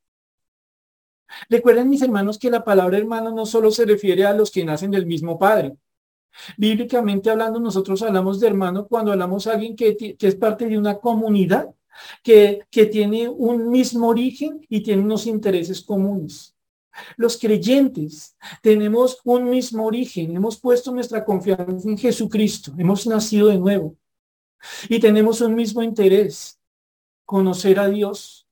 Recuerden 1.48 1.88
mis 1.88 2.02
hermanos 2.02 2.38
que 2.38 2.50
la 2.50 2.64
palabra 2.64 2.98
hermano 2.98 3.30
no 3.30 3.46
solo 3.46 3.70
se 3.70 3.86
refiere 3.86 4.26
a 4.26 4.34
los 4.34 4.50
que 4.50 4.64
nacen 4.64 4.90
del 4.90 5.06
mismo 5.06 5.38
padre. 5.38 5.76
Bíblicamente 6.56 7.30
hablando, 7.30 7.60
nosotros 7.60 8.02
hablamos 8.02 8.40
de 8.40 8.46
hermano 8.46 8.86
cuando 8.86 9.12
hablamos 9.12 9.44
de 9.44 9.52
alguien 9.52 9.76
que, 9.76 10.16
es 10.18 10.34
parte 10.36 10.66
de 10.66 10.78
una 10.78 10.98
comunidad, 10.98 11.74
que 12.22 12.66
tiene 12.90 13.28
un 13.28 13.70
mismo 13.70 14.08
origen 14.08 14.64
y 14.68 14.82
tiene 14.82 15.02
unos 15.02 15.26
intereses 15.26 15.82
comunes. 15.82 16.51
Los 17.16 17.38
creyentes 17.38 18.36
tenemos 18.60 19.20
un 19.24 19.48
mismo 19.48 19.86
origen, 19.86 20.36
hemos 20.36 20.58
puesto 20.60 20.92
nuestra 20.92 21.24
confianza 21.24 21.88
en 21.88 21.98
Jesucristo, 21.98 22.72
hemos 22.78 23.06
nacido 23.06 23.48
de 23.48 23.58
nuevo 23.58 23.96
y 24.88 25.00
tenemos 25.00 25.40
un 25.40 25.54
mismo 25.54 25.82
interés, 25.82 26.60
conocer 27.24 27.78
a 27.78 27.88
Dios, 27.88 28.46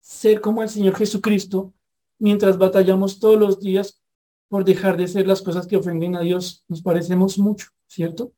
ser 0.00 0.40
como 0.40 0.62
el 0.62 0.68
Señor 0.68 0.96
Jesucristo, 0.96 1.72
mientras 2.18 2.56
batallamos 2.58 3.18
todos 3.18 3.38
los 3.38 3.60
días 3.60 4.00
por 4.48 4.64
dejar 4.64 4.96
de 4.96 5.08
ser 5.08 5.26
las 5.26 5.42
cosas 5.42 5.66
que 5.66 5.76
ofenden 5.76 6.14
a 6.14 6.20
Dios. 6.20 6.64
Nos 6.68 6.82
parecemos 6.82 7.38
mucho, 7.38 7.68
¿cierto? 7.86 8.32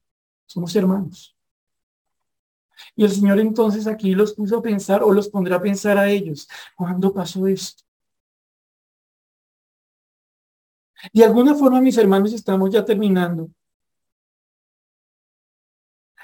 Somos 0.47 0.75
hermanos. 0.77 1.37
Y 2.97 3.05
el 3.05 3.11
Señor 3.11 3.41
entonces 3.41 3.87
aquí 3.87 4.15
los 4.15 4.35
puso 4.35 4.59
a 4.59 4.63
pensar 4.63 5.03
o 5.03 5.13
los 5.13 5.29
pondrá 5.29 5.57
a 5.57 5.63
pensar 5.63 5.99
a 5.99 6.09
ellos. 6.11 6.49
¿Cuándo 6.77 7.13
pasó 7.13 7.47
esto? 7.47 7.83
De 11.13 11.25
alguna 11.25 11.55
forma, 11.55 11.81
mis 11.81 11.99
hermanos, 11.99 12.33
estamos 12.33 12.71
ya 12.71 12.85
terminando. 12.85 13.51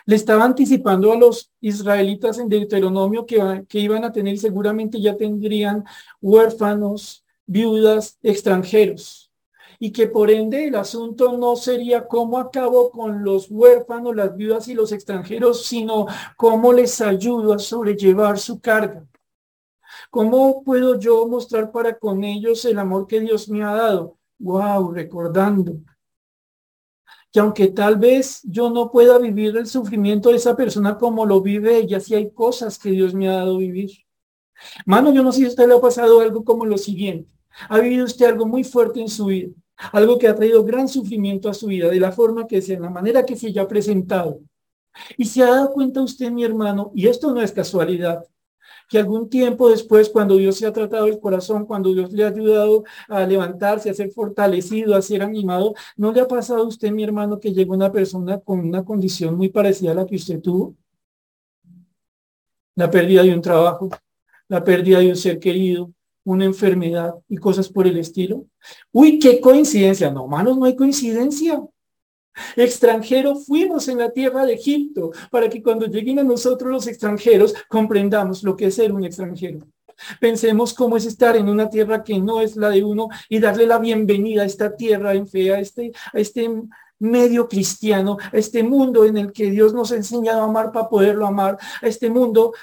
Le 0.07 0.17
estaba 0.17 0.45
anticipando 0.45 1.13
a 1.13 1.17
los 1.17 1.51
israelitas 1.61 2.39
en 2.39 2.49
Deuteronomio 2.49 3.27
que, 3.27 3.65
que 3.69 3.79
iban 3.81 4.05
a 4.05 4.13
tener, 4.13 4.39
seguramente 4.39 5.01
ya 5.01 5.17
tendrían 5.17 5.85
huérfanos, 6.21 7.25
viudas, 7.47 8.19
extranjeros. 8.23 9.31
Y 9.79 9.93
que 9.93 10.07
por 10.09 10.31
ende 10.31 10.69
el 10.69 10.75
asunto 10.75 11.39
no 11.39 11.57
sería 11.57 12.07
cómo 12.07 12.39
acabo 12.39 12.91
con 12.91 13.25
los 13.25 13.51
huérfanos, 13.51 14.15
las 14.15 14.37
viudas 14.37 14.69
y 14.69 14.75
los 14.75 14.93
extranjeros, 14.93 15.65
sino 15.65 16.07
cómo 16.37 16.73
les 16.73 17.01
ayudo 17.01 17.55
a 17.55 17.59
sobrellevar 17.59 18.39
su 18.39 18.61
carga. 18.61 19.07
¿Cómo 20.11 20.63
puedo 20.65 20.99
yo 20.99 21.27
mostrar 21.27 21.73
para 21.73 21.99
con 21.99 22.25
ellos 22.25 22.65
el 22.65 22.79
amor 22.79 23.07
que 23.07 23.21
Dios 23.21 23.49
me 23.49 23.63
ha 23.65 23.73
dado? 23.73 24.20
Wow, 24.41 24.93
recordando 24.93 25.81
que 27.33 27.39
aunque 27.39 27.69
tal 27.69 27.97
vez 27.97 28.41
yo 28.43 28.71
no 28.71 28.91
pueda 28.91 29.19
vivir 29.19 29.57
el 29.57 29.67
sufrimiento 29.67 30.31
de 30.31 30.37
esa 30.37 30.57
persona 30.57 30.99
como 30.99 31.25
lo 31.25 31.41
vive 31.41 31.79
ella, 31.79 32.01
sí 32.01 32.15
hay 32.15 32.33
cosas 32.33 32.79
que 32.79 32.91
Dios 32.91 33.15
me 33.15 33.29
ha 33.29 33.37
dado 33.37 33.59
vivir. 33.59 33.91
Mano, 34.85 35.13
yo 35.13 35.23
no 35.23 35.33
sé 35.33 35.41
si 35.41 35.47
usted 35.47 35.69
le 35.69 35.75
ha 35.75 35.81
pasado 35.81 36.21
algo 36.21 36.45
como 36.45 36.67
lo 36.67 36.77
siguiente. 36.77 37.31
Ha 37.69 37.79
vivido 37.79 38.05
usted 38.05 38.27
algo 38.27 38.47
muy 38.47 38.65
fuerte 38.65 39.01
en 39.01 39.09
su 39.09 39.27
vida, 39.27 39.53
algo 39.93 40.19
que 40.19 40.29
ha 40.29 40.35
traído 40.35 40.65
gran 40.65 40.89
sufrimiento 40.89 41.49
a 41.49 41.55
su 41.55 41.67
vida, 41.69 41.89
de 41.89 42.01
la 42.01 42.13
forma 42.13 42.47
que 42.47 42.61
sea, 42.61 42.77
de 42.77 42.83
la 42.83 42.91
manera 42.91 43.25
que 43.25 43.37
se 43.37 43.49
haya 43.49 43.67
presentado. 43.69 44.41
Y 45.17 45.25
se 45.25 45.43
ha 45.43 45.51
dado 45.51 45.73
cuenta 45.73 46.03
usted, 46.03 46.31
mi 46.31 46.45
hermano, 46.45 46.91
y 46.95 47.07
esto 47.07 47.33
no 47.33 47.41
es 47.41 47.53
casualidad, 47.53 48.25
que 48.91 48.99
algún 48.99 49.31
tiempo 49.31 49.71
después, 49.71 50.09
cuando 50.11 50.37
Dios 50.37 50.57
se 50.57 50.67
ha 50.67 50.73
tratado 50.73 51.07
el 51.07 51.21
corazón, 51.21 51.65
cuando 51.65 51.95
Dios 51.95 52.13
le 52.13 52.25
ha 52.25 52.29
ayudado 52.29 52.83
a 53.09 53.25
levantarse, 53.25 53.89
a 53.89 53.95
ser 53.95 54.11
fortalecido, 54.11 54.97
a 54.97 55.01
ser 55.01 55.23
animado, 55.23 55.75
¿no 55.97 56.13
le 56.13 56.21
ha 56.21 56.27
pasado 56.27 56.65
a 56.65 56.67
usted, 56.67 56.91
mi 56.91 57.05
hermano, 57.05 57.39
que 57.39 57.53
llegó 57.53 57.73
una 57.73 57.93
persona 57.93 58.41
con 58.41 58.59
una 58.59 58.85
condición 58.85 59.37
muy 59.37 59.49
parecida 59.49 59.93
a 59.93 59.95
la 59.95 60.07
que 60.07 60.17
usted 60.17 60.41
tuvo? 60.41 60.75
La 62.75 62.91
pérdida 62.91 63.23
de 63.23 63.33
un 63.33 63.41
trabajo, 63.41 63.91
la 64.49 64.65
pérdida 64.65 64.99
de 64.99 65.11
un 65.11 65.17
ser 65.17 65.39
querido, 65.39 65.93
una 66.25 66.45
enfermedad 66.45 67.15
y 67.29 67.37
cosas 67.37 67.69
por 67.69 67.87
el 67.87 67.97
estilo. 67.97 68.47
Uy, 68.91 69.21
qué 69.21 69.41
coincidencia. 69.41 70.11
No, 70.11 70.25
hermanos, 70.25 70.59
no 70.59 70.65
hay 70.65 70.75
coincidencia. 70.75 71.63
Extranjeros 72.57 73.47
fuimos 73.47 73.89
en 73.89 73.99
la 73.99 74.11
tierra 74.11 74.47
de 74.47 74.55
Egipto 74.55 75.11
para 75.31 75.49
que 75.49 75.63
cuando 75.63 75.87
lleguen 75.87 76.19
a 76.19 76.25
nosotros 76.25 76.71
los 76.71 76.87
extranjeros 76.87 77.55
comprendamos 77.69 78.43
lo 78.43 78.57
que 78.57 78.67
es 78.67 78.75
ser 78.75 78.93
un 78.93 79.05
extranjero. 79.05 79.67
Pensemos 80.19 80.73
cómo 80.73 80.97
es 80.97 81.05
estar 81.05 81.37
en 81.37 81.49
una 81.49 81.69
tierra 81.69 82.03
que 82.03 82.19
no 82.19 82.41
es 82.41 82.57
la 82.57 82.71
de 82.71 82.83
uno 82.83 83.09
y 83.29 83.39
darle 83.39 83.67
la 83.67 83.79
bienvenida 83.79 84.43
a 84.43 84.47
esta 84.47 84.75
tierra 84.75 85.15
en 85.15 85.27
fe, 85.27 85.53
a 85.53 85.61
este, 85.61 85.93
a 86.13 86.19
este 86.19 86.49
medio 86.99 87.49
cristiano, 87.49 88.17
a 88.33 88.37
este 88.37 88.63
mundo 88.63 89.05
en 89.05 89.17
el 89.17 89.33
que 89.33 89.51
Dios 89.51 89.75
nos 89.75 89.93
ha 89.93 89.97
enseñado 89.97 90.43
a 90.43 90.45
amar 90.45 90.73
para 90.73 90.89
poderlo 90.89 91.27
amar, 91.27 91.59
a 91.83 91.87
este 91.87 92.09
mundo, 92.09 92.55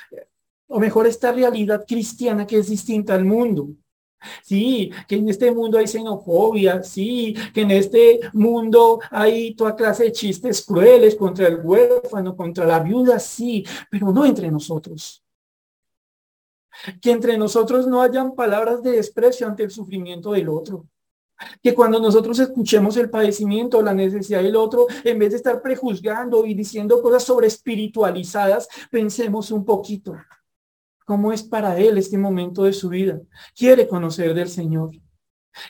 o 0.68 0.80
mejor 0.80 1.08
esta 1.08 1.32
realidad 1.32 1.86
cristiana 1.88 2.46
que 2.46 2.60
es 2.60 2.70
distinta 2.70 3.14
al 3.14 3.26
mundo. 3.26 3.70
Sí, 4.44 4.92
que 5.08 5.16
en 5.16 5.30
este 5.30 5.52
mundo 5.52 5.78
hay 5.78 5.88
xenofobia, 5.88 6.84
sí, 6.84 7.36
que 7.54 7.62
en 7.62 7.72
este 7.72 8.20
mundo 8.34 9.00
hay 9.12 9.56
toda 9.56 9.76
clase 9.76 10.06
de 10.06 10.12
chistes 10.12 10.66
crueles 10.66 11.16
contra 11.16 11.48
el 11.48 11.60
huérfano, 11.64 12.36
contra 12.36 12.66
la 12.66 12.80
viuda, 12.80 13.20
sí, 13.20 13.66
pero 13.90 14.12
no 14.12 14.26
entre 14.26 14.50
nosotros. 14.52 15.24
Que 17.02 17.12
entre 17.12 17.38
nosotros 17.38 17.88
no 17.88 18.02
hayan 18.02 18.36
palabras 18.36 18.84
de 18.84 18.92
desprecio 18.92 19.48
ante 19.48 19.64
el 19.64 19.72
sufrimiento 19.72 20.32
del 20.32 20.50
otro. 20.50 20.86
Que 21.62 21.74
cuando 21.74 22.00
nosotros 22.00 22.40
escuchemos 22.40 22.98
el 22.98 23.12
padecimiento, 23.12 23.82
la 23.82 23.94
necesidad 23.94 24.42
del 24.42 24.56
otro, 24.56 24.88
en 25.04 25.20
vez 25.20 25.32
de 25.32 25.38
estar 25.38 25.62
prejuzgando 25.62 26.46
y 26.46 26.56
diciendo 26.56 27.02
cosas 27.02 27.24
sobre 27.24 27.48
espiritualizadas, 27.48 28.68
pensemos 28.90 29.52
un 29.52 29.64
poquito 29.64 30.16
cómo 31.08 31.32
es 31.32 31.42
para 31.42 31.80
él 31.80 31.98
este 31.98 32.18
momento 32.18 32.66
de 32.66 32.74
su 32.74 32.90
vida. 32.90 33.22
Quiere 33.56 33.88
conocer 33.88 34.34
del 34.34 34.50
Señor. 34.50 34.92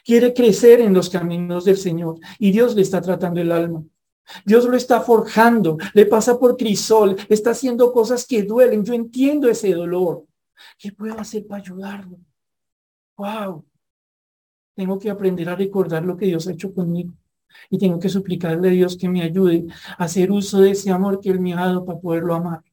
Quiere 0.04 0.34
crecer 0.34 0.82
en 0.82 0.96
los 0.96 1.12
caminos 1.12 1.64
del 1.64 1.78
Señor. 1.78 2.16
Y 2.40 2.52
Dios 2.52 2.74
le 2.74 2.82
está 2.82 3.02
tratando 3.02 3.40
el 3.40 3.52
alma. 3.52 3.84
Dios 4.44 4.66
lo 4.66 4.76
está 4.76 5.00
forjando, 5.00 5.78
le 5.94 6.08
pasa 6.08 6.40
por 6.40 6.58
crisol, 6.58 7.16
está 7.30 7.52
haciendo 7.52 7.94
cosas 7.94 8.26
que 8.26 8.42
duelen. 8.42 8.84
Yo 8.84 8.96
entiendo 8.96 9.48
ese 9.48 9.74
dolor. 9.74 10.26
¿Qué 10.80 10.92
puedo 10.92 11.20
hacer 11.20 11.46
para 11.46 11.62
ayudarlo? 11.62 12.18
Wow. 13.16 13.64
Tengo 14.76 14.98
que 14.98 15.12
aprender 15.12 15.50
a 15.50 15.56
recordar 15.56 16.04
lo 16.04 16.18
que 16.18 16.26
Dios 16.26 16.48
ha 16.48 16.54
hecho 16.54 16.74
conmigo. 16.74 17.14
Y 17.70 17.78
tengo 17.78 18.00
que 18.00 18.10
suplicarle 18.10 18.70
a 18.70 18.72
Dios 18.72 18.98
que 18.98 19.08
me 19.08 19.22
ayude 19.22 19.68
a 20.00 20.06
hacer 20.06 20.32
uso 20.32 20.62
de 20.62 20.72
ese 20.72 20.90
amor 20.90 21.22
que 21.22 21.30
Él 21.30 21.40
me 21.40 21.54
ha 21.54 21.58
dado 21.58 21.86
para 21.86 22.00
poderlo 22.00 22.34
amar. 22.34 22.64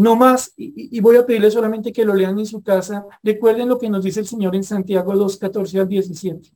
No 0.00 0.16
más, 0.16 0.54
y, 0.56 0.98
voy 1.00 1.16
a 1.16 1.26
pedirle 1.26 1.50
solamente 1.50 1.92
que 1.92 2.06
lo 2.06 2.14
lean 2.14 2.38
en 2.38 2.46
su 2.46 2.62
casa. 2.62 3.04
Recuerden 3.22 3.68
lo 3.68 3.78
que 3.78 3.90
nos 3.90 4.02
dice 4.02 4.20
el 4.20 4.26
Señor 4.26 4.56
en 4.56 4.64
Santiago 4.64 5.14
2, 5.14 5.36
14 5.36 5.78
al 5.78 5.88
17. 5.88 6.50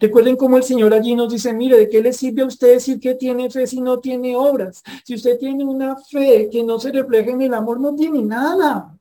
Recuerden 0.00 0.36
cómo 0.36 0.56
el 0.56 0.62
Señor 0.62 0.94
allí 0.94 1.14
nos 1.14 1.30
dice, 1.30 1.52
mire, 1.52 1.76
¿de 1.76 1.90
qué 1.90 2.00
le 2.00 2.14
sirve 2.14 2.40
a 2.40 2.46
usted 2.46 2.72
decir 2.72 2.98
que 2.98 3.16
tiene 3.16 3.50
fe 3.50 3.66
si 3.66 3.82
no 3.82 3.98
tiene 4.00 4.34
obras? 4.34 4.82
Si 5.04 5.14
usted 5.14 5.38
tiene 5.38 5.62
una 5.62 5.94
fe 5.98 6.48
que 6.50 6.64
no 6.64 6.80
se 6.80 6.90
refleja 6.90 7.32
en 7.32 7.42
el 7.42 7.52
amor, 7.52 7.78
no 7.80 7.94
tiene 7.94 8.22
nada. 8.22 8.98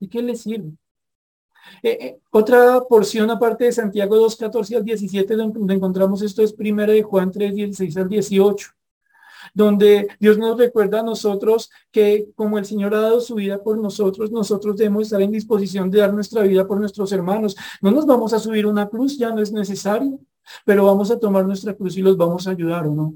¿De 0.00 0.08
qué 0.08 0.22
le 0.22 0.34
sirve? 0.34 0.70
Eh, 1.82 1.98
eh, 2.00 2.20
otra 2.30 2.80
porción 2.88 3.30
aparte 3.30 3.64
de 3.64 3.72
Santiago 3.72 4.16
2, 4.16 4.34
14 4.36 4.76
al 4.76 4.84
17, 4.84 5.36
donde 5.36 5.74
encontramos 5.74 6.22
esto 6.22 6.42
es 6.42 6.54
primera 6.54 6.94
de 6.94 7.02
Juan 7.02 7.30
3, 7.30 7.54
16 7.54 7.96
al 7.98 8.08
18 8.08 8.72
donde 9.54 10.08
Dios 10.20 10.38
nos 10.38 10.58
recuerda 10.58 11.00
a 11.00 11.02
nosotros 11.02 11.70
que 11.90 12.28
como 12.34 12.58
el 12.58 12.64
Señor 12.64 12.94
ha 12.94 13.00
dado 13.00 13.20
su 13.20 13.34
vida 13.34 13.62
por 13.62 13.78
nosotros, 13.78 14.30
nosotros 14.30 14.76
debemos 14.76 15.04
estar 15.04 15.22
en 15.22 15.32
disposición 15.32 15.90
de 15.90 15.98
dar 15.98 16.12
nuestra 16.12 16.42
vida 16.42 16.66
por 16.66 16.78
nuestros 16.78 17.12
hermanos. 17.12 17.56
No 17.80 17.90
nos 17.90 18.06
vamos 18.06 18.32
a 18.32 18.38
subir 18.38 18.66
una 18.66 18.88
cruz, 18.88 19.18
ya 19.18 19.30
no 19.30 19.40
es 19.40 19.52
necesario, 19.52 20.18
pero 20.64 20.84
vamos 20.84 21.10
a 21.10 21.18
tomar 21.18 21.44
nuestra 21.46 21.74
cruz 21.74 21.96
y 21.96 22.02
los 22.02 22.16
vamos 22.16 22.46
a 22.46 22.50
ayudar 22.50 22.86
o 22.86 22.94
no. 22.94 23.14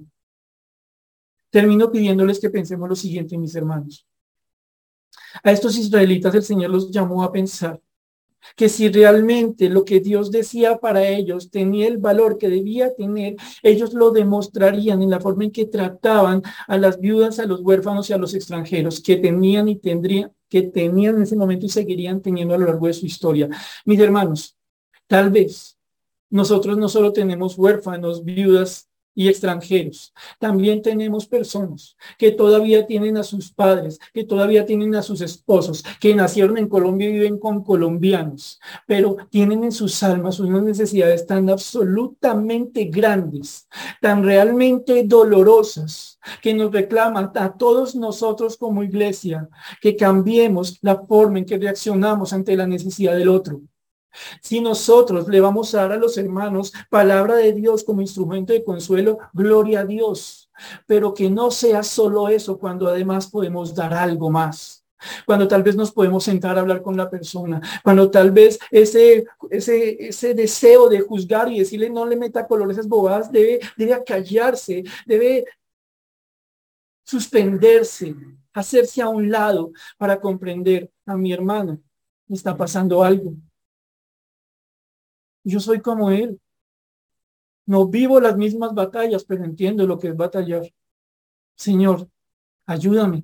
Termino 1.51 1.91
pidiéndoles 1.91 2.41
que 2.41 2.51
pensemos 2.51 2.89
lo 2.89 2.97
siguiente, 2.97 3.39
mis 3.39 3.55
hermanos. 3.55 4.07
A 5.43 5.53
estos 5.53 5.77
israelitas 5.77 6.35
el 6.35 6.43
Señor 6.43 6.71
los 6.71 6.91
llamó 6.91 7.23
a 7.23 7.33
pensar 7.33 7.81
que 8.55 8.69
si 8.69 8.89
realmente 8.89 9.69
lo 9.69 9.85
que 9.85 10.01
Dios 10.01 10.31
decía 10.31 10.79
para 10.79 11.09
ellos 11.09 11.51
tenía 11.51 11.89
el 11.89 11.99
valor 11.99 12.39
que 12.39 12.49
debía 12.49 12.95
tener, 12.95 13.37
ellos 13.63 13.95
lo 13.95 14.11
demostrarían 14.11 15.03
en 15.03 15.11
la 15.11 15.21
forma 15.21 15.45
en 15.45 15.51
que 15.51 15.67
trataban 15.67 16.43
a 16.67 16.79
las 16.79 17.01
viudas, 17.01 17.39
a 17.39 17.47
los 17.47 17.61
huérfanos 17.63 18.09
y 18.11 18.13
a 18.13 18.19
los 18.19 18.35
extranjeros, 18.35 19.01
que 19.01 19.17
tenían 19.17 19.69
y 19.69 19.77
tendrían, 19.77 20.33
que 20.49 20.63
tenían 20.63 21.17
en 21.17 21.23
ese 21.23 21.37
momento 21.37 21.67
y 21.67 21.71
seguirían 21.71 22.21
teniendo 22.21 22.55
a 22.55 22.59
lo 22.59 22.67
largo 22.67 22.87
de 22.87 22.95
su 22.95 23.07
historia. 23.07 23.49
Mis 23.85 24.01
hermanos, 24.01 24.57
tal 25.07 25.31
vez 25.31 25.77
nosotros 26.31 26.77
no 26.77 26.89
solo 26.89 27.13
tenemos 27.13 27.57
huérfanos, 27.57 28.25
viudas 28.25 28.86
y 29.17 29.29
extranjeros. 29.29 30.13
También 30.39 30.83
tenemos 30.83 31.27
personas 31.27 31.97
que 32.19 32.31
todavía 32.31 32.87
tienen 32.87 33.17
a 33.17 33.25
sus 33.25 33.51
padres, 33.51 33.99
que 34.13 34.23
todavía 34.23 34.67
tienen 34.67 34.95
a 34.95 35.03
sus 35.03 35.23
esposos, 35.23 35.83
que 35.99 36.15
nacieron 36.15 36.59
en 36.59 36.69
Colombia 36.69 37.09
y 37.09 37.15
viven 37.15 37.39
con 37.39 37.65
colombianos, 37.65 38.61
pero 38.87 39.17
tienen 39.31 39.65
en 39.65 39.73
sus 39.73 40.03
almas 40.03 40.39
unas 40.39 40.63
necesidades 40.63 41.27
tan 41.27 41.49
absolutamente 41.49 42.85
grandes, 42.85 43.67
tan 44.01 44.23
realmente 44.23 45.03
dolorosas, 45.05 46.19
que 46.43 46.53
nos 46.53 46.71
reclaman 46.71 47.31
a 47.35 47.57
todos 47.57 47.95
nosotros 47.95 48.57
como 48.57 48.83
iglesia 48.83 49.49
que 49.81 49.97
cambiemos 49.97 50.79
la 50.83 50.97
forma 51.07 51.39
en 51.39 51.47
que 51.47 51.59
reaccionamos 51.59 52.33
ante 52.33 52.55
la 52.57 52.67
necesidad 52.67 53.17
del 53.17 53.29
otro. 53.29 53.63
Si 54.41 54.61
nosotros 54.61 55.29
le 55.29 55.41
vamos 55.41 55.75
a 55.75 55.83
dar 55.83 55.93
a 55.93 55.97
los 55.97 56.17
hermanos 56.19 56.73
palabra 56.91 57.37
de 57.37 57.53
Dios 57.53 57.85
como 57.85 58.01
instrumento 58.01 58.53
de 58.53 58.65
consuelo, 58.65 59.19
gloria 59.33 59.81
a 59.81 59.85
Dios. 59.85 60.51
Pero 60.87 61.15
que 61.15 61.31
no 61.31 61.51
sea 61.51 61.83
solo 61.83 62.29
eso 62.29 62.59
cuando 62.59 62.89
además 62.89 63.29
podemos 63.29 63.75
dar 63.75 63.93
algo 63.95 64.31
más. 64.31 64.85
Cuando 65.27 65.47
tal 65.47 65.63
vez 65.63 65.77
nos 65.77 65.93
podemos 65.93 66.25
sentar 66.25 66.57
a 66.57 66.63
hablar 66.63 66.83
con 66.83 66.97
la 66.97 67.11
persona, 67.11 67.61
cuando 67.85 68.11
tal 68.11 68.31
vez 68.31 68.59
ese, 68.71 69.27
ese, 69.51 70.09
ese 70.09 70.35
deseo 70.35 70.89
de 70.89 71.01
juzgar 71.01 71.53
y 71.53 71.59
decirle 71.59 71.91
no 71.91 72.07
le 72.07 72.17
meta 72.17 72.47
color 72.47 72.71
esas 72.71 72.89
bobadas 72.89 73.31
debe, 73.31 73.61
debe 73.77 73.93
acallarse, 73.93 74.85
debe 75.05 75.45
suspenderse, 77.05 78.15
hacerse 78.53 79.03
a 79.03 79.09
un 79.09 79.31
lado 79.31 79.73
para 79.99 80.21
comprender 80.21 80.91
a 81.05 81.17
mi 81.17 81.33
hermano. 81.33 81.79
Está 82.29 82.57
pasando 82.57 83.05
algo. 83.05 83.35
Yo 85.47 85.61
soy 85.61 85.81
como 85.81 86.11
Él. 86.11 86.41
No 87.67 87.87
vivo 87.87 88.21
las 88.21 88.37
mismas 88.37 88.75
batallas, 88.75 89.25
pero 89.25 89.45
entiendo 89.45 89.87
lo 89.87 89.97
que 89.97 90.09
es 90.09 90.17
batallar. 90.17 90.63
Señor, 91.55 92.09
ayúdame 92.67 93.23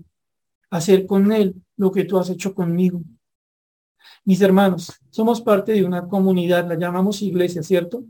a 0.70 0.77
hacer 0.77 1.05
con 1.05 1.33
Él 1.33 1.61
lo 1.77 1.91
que 1.91 2.05
tú 2.05 2.18
has 2.18 2.31
hecho 2.31 2.55
conmigo. 2.55 3.03
Mis 4.25 4.41
hermanos, 4.41 5.01
somos 5.11 5.41
parte 5.41 5.73
de 5.73 5.85
una 5.85 6.07
comunidad, 6.07 6.68
la 6.68 6.77
llamamos 6.77 7.23
iglesia, 7.23 7.61
¿cierto? 7.64 8.05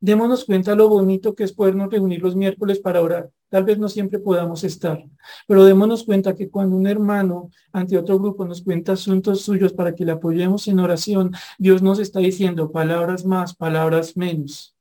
Démonos 0.00 0.44
cuenta 0.44 0.74
lo 0.74 0.88
bonito 0.88 1.36
que 1.36 1.44
es 1.44 1.52
podernos 1.52 1.92
reunir 1.92 2.22
los 2.22 2.34
miércoles 2.34 2.80
para 2.80 3.02
orar. 3.02 3.30
Tal 3.52 3.64
vez 3.64 3.78
no 3.78 3.90
siempre 3.90 4.18
podamos 4.18 4.64
estar, 4.64 5.04
pero 5.46 5.66
démonos 5.66 6.04
cuenta 6.04 6.34
que 6.34 6.48
cuando 6.48 6.74
un 6.74 6.86
hermano 6.86 7.50
ante 7.70 7.98
otro 7.98 8.18
grupo 8.18 8.46
nos 8.46 8.62
cuenta 8.62 8.92
asuntos 8.92 9.42
suyos 9.42 9.74
para 9.74 9.94
que 9.94 10.06
le 10.06 10.12
apoyemos 10.12 10.66
en 10.68 10.80
oración, 10.80 11.32
Dios 11.58 11.82
nos 11.82 11.98
está 11.98 12.20
diciendo 12.20 12.72
palabras 12.72 13.26
más, 13.26 13.54
palabras 13.54 14.16
menos 14.16 14.74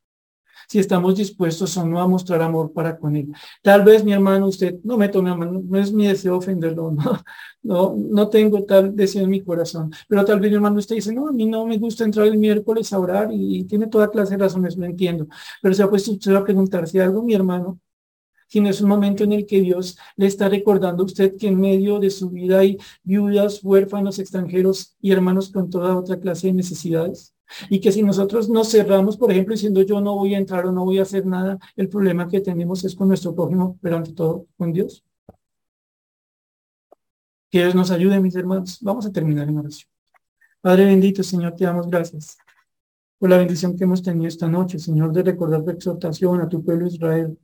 si 0.69 0.79
estamos 0.79 1.17
dispuestos 1.17 1.75
o 1.75 1.85
no 1.85 1.99
a 1.99 2.07
mostrar 2.07 2.41
amor 2.41 2.71
para 2.71 2.97
con 2.97 3.17
él. 3.17 3.27
Tal 3.61 3.83
vez, 3.83 4.05
mi 4.05 4.13
hermano, 4.13 4.47
usted 4.47 4.79
no 4.85 4.95
me 4.97 5.09
tome 5.09 5.29
a 5.29 5.35
mano, 5.35 5.61
no 5.61 5.77
es 5.77 5.91
mi 5.91 6.07
deseo 6.07 6.37
ofenderlo, 6.37 6.95
no, 7.63 7.93
no, 7.97 8.29
tengo 8.29 8.63
tal 8.63 8.95
deseo 8.95 9.25
en 9.25 9.31
mi 9.31 9.41
corazón, 9.41 9.91
pero 10.07 10.23
tal 10.23 10.39
vez, 10.39 10.49
mi 10.49 10.55
hermano, 10.55 10.79
usted 10.79 10.95
dice, 10.95 11.13
no, 11.13 11.27
a 11.27 11.33
mí 11.33 11.45
no 11.45 11.65
me 11.65 11.77
gusta 11.77 12.05
entrar 12.05 12.25
el 12.25 12.37
miércoles 12.37 12.93
a 12.93 12.99
orar 12.99 13.27
y, 13.33 13.65
tiene 13.65 13.87
toda 13.87 14.09
clase 14.09 14.37
de 14.37 14.43
razones, 14.43 14.77
lo 14.77 14.85
entiendo, 14.85 15.27
pero 15.61 15.73
se 15.73 15.83
ha 15.83 15.89
puesto 15.89 16.11
usted 16.13 16.33
a 16.35 16.43
preguntarse 16.45 17.01
algo, 17.01 17.21
mi 17.21 17.33
hermano, 17.33 17.77
sino 18.51 18.69
es 18.69 18.81
un 18.81 18.89
momento 18.89 19.23
en 19.23 19.31
el 19.31 19.45
que 19.45 19.61
Dios 19.61 19.97
le 20.17 20.27
está 20.27 20.49
recordando 20.49 21.03
a 21.03 21.05
usted 21.05 21.37
que 21.37 21.47
en 21.47 21.57
medio 21.57 21.99
de 21.99 22.09
su 22.09 22.29
vida 22.29 22.59
hay 22.59 22.77
viudas, 23.01 23.63
huérfanos, 23.63 24.19
extranjeros 24.19 24.97
y 24.99 25.13
hermanos 25.13 25.49
con 25.49 25.69
toda 25.69 25.97
otra 25.97 26.19
clase 26.19 26.47
de 26.47 26.53
necesidades. 26.53 27.33
Y 27.69 27.79
que 27.79 27.93
si 27.93 28.03
nosotros 28.03 28.49
nos 28.49 28.69
cerramos, 28.69 29.15
por 29.15 29.31
ejemplo, 29.31 29.53
diciendo 29.53 29.81
yo 29.83 30.01
no 30.01 30.15
voy 30.15 30.35
a 30.35 30.37
entrar 30.37 30.65
o 30.65 30.71
no 30.73 30.83
voy 30.83 30.99
a 30.99 31.03
hacer 31.03 31.25
nada, 31.25 31.59
el 31.77 31.87
problema 31.87 32.27
que 32.27 32.41
tenemos 32.41 32.83
es 32.83 32.93
con 32.93 33.07
nuestro 33.07 33.33
prójimo, 33.33 33.79
pero 33.81 33.95
ante 33.95 34.11
todo 34.11 34.47
con 34.57 34.73
Dios. 34.73 35.01
Que 37.49 37.59
Dios 37.59 37.73
nos 37.73 37.89
ayude, 37.89 38.19
mis 38.19 38.35
hermanos. 38.35 38.79
Vamos 38.81 39.05
a 39.05 39.13
terminar 39.13 39.47
en 39.47 39.59
oración. 39.59 39.89
Padre 40.59 40.85
bendito, 40.85 41.23
Señor, 41.23 41.55
te 41.55 41.63
damos 41.63 41.89
gracias 41.89 42.37
por 43.17 43.29
la 43.29 43.37
bendición 43.37 43.77
que 43.77 43.85
hemos 43.85 44.03
tenido 44.03 44.27
esta 44.27 44.49
noche, 44.49 44.77
Señor, 44.77 45.13
de 45.13 45.23
recordar 45.23 45.63
tu 45.63 45.71
exhortación 45.71 46.41
a 46.41 46.49
tu 46.49 46.61
pueblo 46.65 46.87
Israel, 46.87 47.37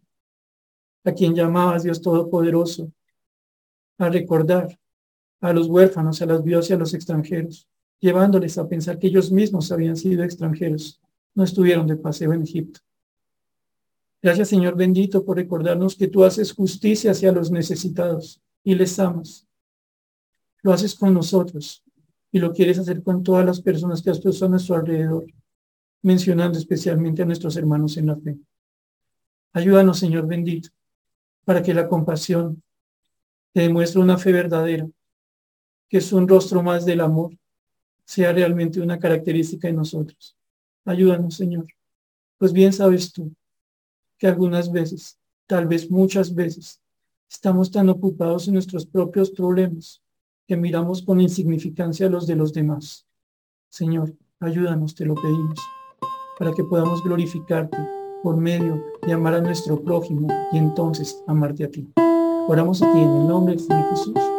a 1.04 1.12
quien 1.14 1.36
llamabas 1.36 1.84
Dios 1.84 2.02
Todopoderoso, 2.02 2.92
a 3.98 4.10
recordar 4.10 4.80
a 5.42 5.54
los 5.54 5.68
huérfanos, 5.68 6.22
a 6.22 6.26
las 6.26 6.44
viudas 6.44 6.70
y 6.70 6.74
a 6.74 6.78
los 6.78 6.94
extranjeros 6.94 7.68
llevándoles 8.00 8.58
a 8.58 8.68
pensar 8.68 9.00
que 9.00 9.08
ellos 9.08 9.32
mismos 9.32 9.72
habían 9.72 9.96
sido 9.96 10.24
extranjeros, 10.24 11.02
no 11.34 11.44
estuvieron 11.44 11.88
de 11.88 11.96
paseo 11.96 12.34
en 12.34 12.44
Egipto. 12.44 12.82
Gracias 14.22 14.50
Señor 14.50 14.76
bendito 14.76 15.24
por 15.24 15.38
recordarnos 15.38 15.96
que 15.96 16.08
tú 16.08 16.24
haces 16.24 16.52
justicia 16.52 17.12
hacia 17.12 17.32
los 17.32 17.52
necesitados 17.52 18.42
y 18.64 18.76
les 18.76 18.98
amas. 19.00 19.48
Lo 20.64 20.74
haces 20.74 20.96
con 20.96 21.14
nosotros 21.14 21.84
y 22.32 22.40
lo 22.40 22.52
quieres 22.52 22.80
hacer 22.80 23.04
con 23.04 23.24
todas 23.24 23.46
las 23.46 23.62
personas 23.62 24.02
que 24.02 24.10
has 24.10 24.20
puesto 24.20 24.46
a 24.46 24.50
nuestro 24.50 24.76
alrededor, 24.76 25.26
mencionando 26.02 26.58
especialmente 26.58 27.22
a 27.22 27.26
nuestros 27.26 27.56
hermanos 27.58 27.96
en 27.98 28.08
la 28.08 28.18
fe. 28.18 28.38
Ayúdanos 29.54 30.00
Señor 30.00 30.28
bendito 30.28 30.70
para 31.48 31.64
que 31.64 31.74
la 31.74 31.88
compasión 31.88 32.62
te 33.54 33.62
demuestre 33.62 34.02
una 34.02 34.18
fe 34.18 34.34
verdadera, 34.34 34.86
que 35.88 36.00
es 36.00 36.12
un 36.12 36.28
rostro 36.28 36.62
más 36.62 36.86
del 36.86 37.00
amor 37.00 37.38
sea 38.04 38.34
realmente 38.34 38.82
una 38.82 39.00
característica 39.00 39.70
de 39.70 39.74
nosotros. 39.74 40.36
Ayúdanos, 40.84 41.36
Señor. 41.36 41.66
Pues 42.38 42.52
bien 42.52 42.74
sabes 42.74 43.14
tú 43.14 43.34
que 44.18 44.28
algunas 44.28 44.70
veces, 44.70 45.18
tal 45.46 45.68
vez 45.68 45.90
muchas 45.90 46.36
veces, 46.36 46.82
estamos 47.30 47.72
tan 47.72 47.88
ocupados 47.88 48.50
en 48.50 48.56
nuestros 48.56 48.86
propios 48.86 49.32
problemas 49.32 50.02
que 50.48 50.58
miramos 50.58 51.02
con 51.02 51.22
insignificancia 51.22 52.10
los 52.10 52.28
de 52.28 52.36
los 52.36 52.52
demás. 52.52 53.08
Señor, 53.70 54.14
ayúdanos, 54.42 54.96
te 54.96 55.06
lo 55.06 55.16
pedimos, 55.16 55.60
para 56.38 56.52
que 56.52 56.66
podamos 56.66 57.02
glorificarte 57.02 57.78
por 58.24 58.38
medio 58.38 58.82
de 59.06 59.14
amar 59.14 59.36
a 59.36 59.42
nuestro 59.42 59.80
prójimo 59.82 60.28
y 60.52 60.58
entonces 60.58 61.24
amarte 61.28 61.64
a 61.64 61.72
ti. 61.72 61.90
Oramos 62.48 62.82
a 62.82 62.92
ti 62.92 63.00
en 63.00 63.10
el 63.10 63.28
nombre 63.28 63.56
de 63.56 63.84
Jesús. 63.90 64.37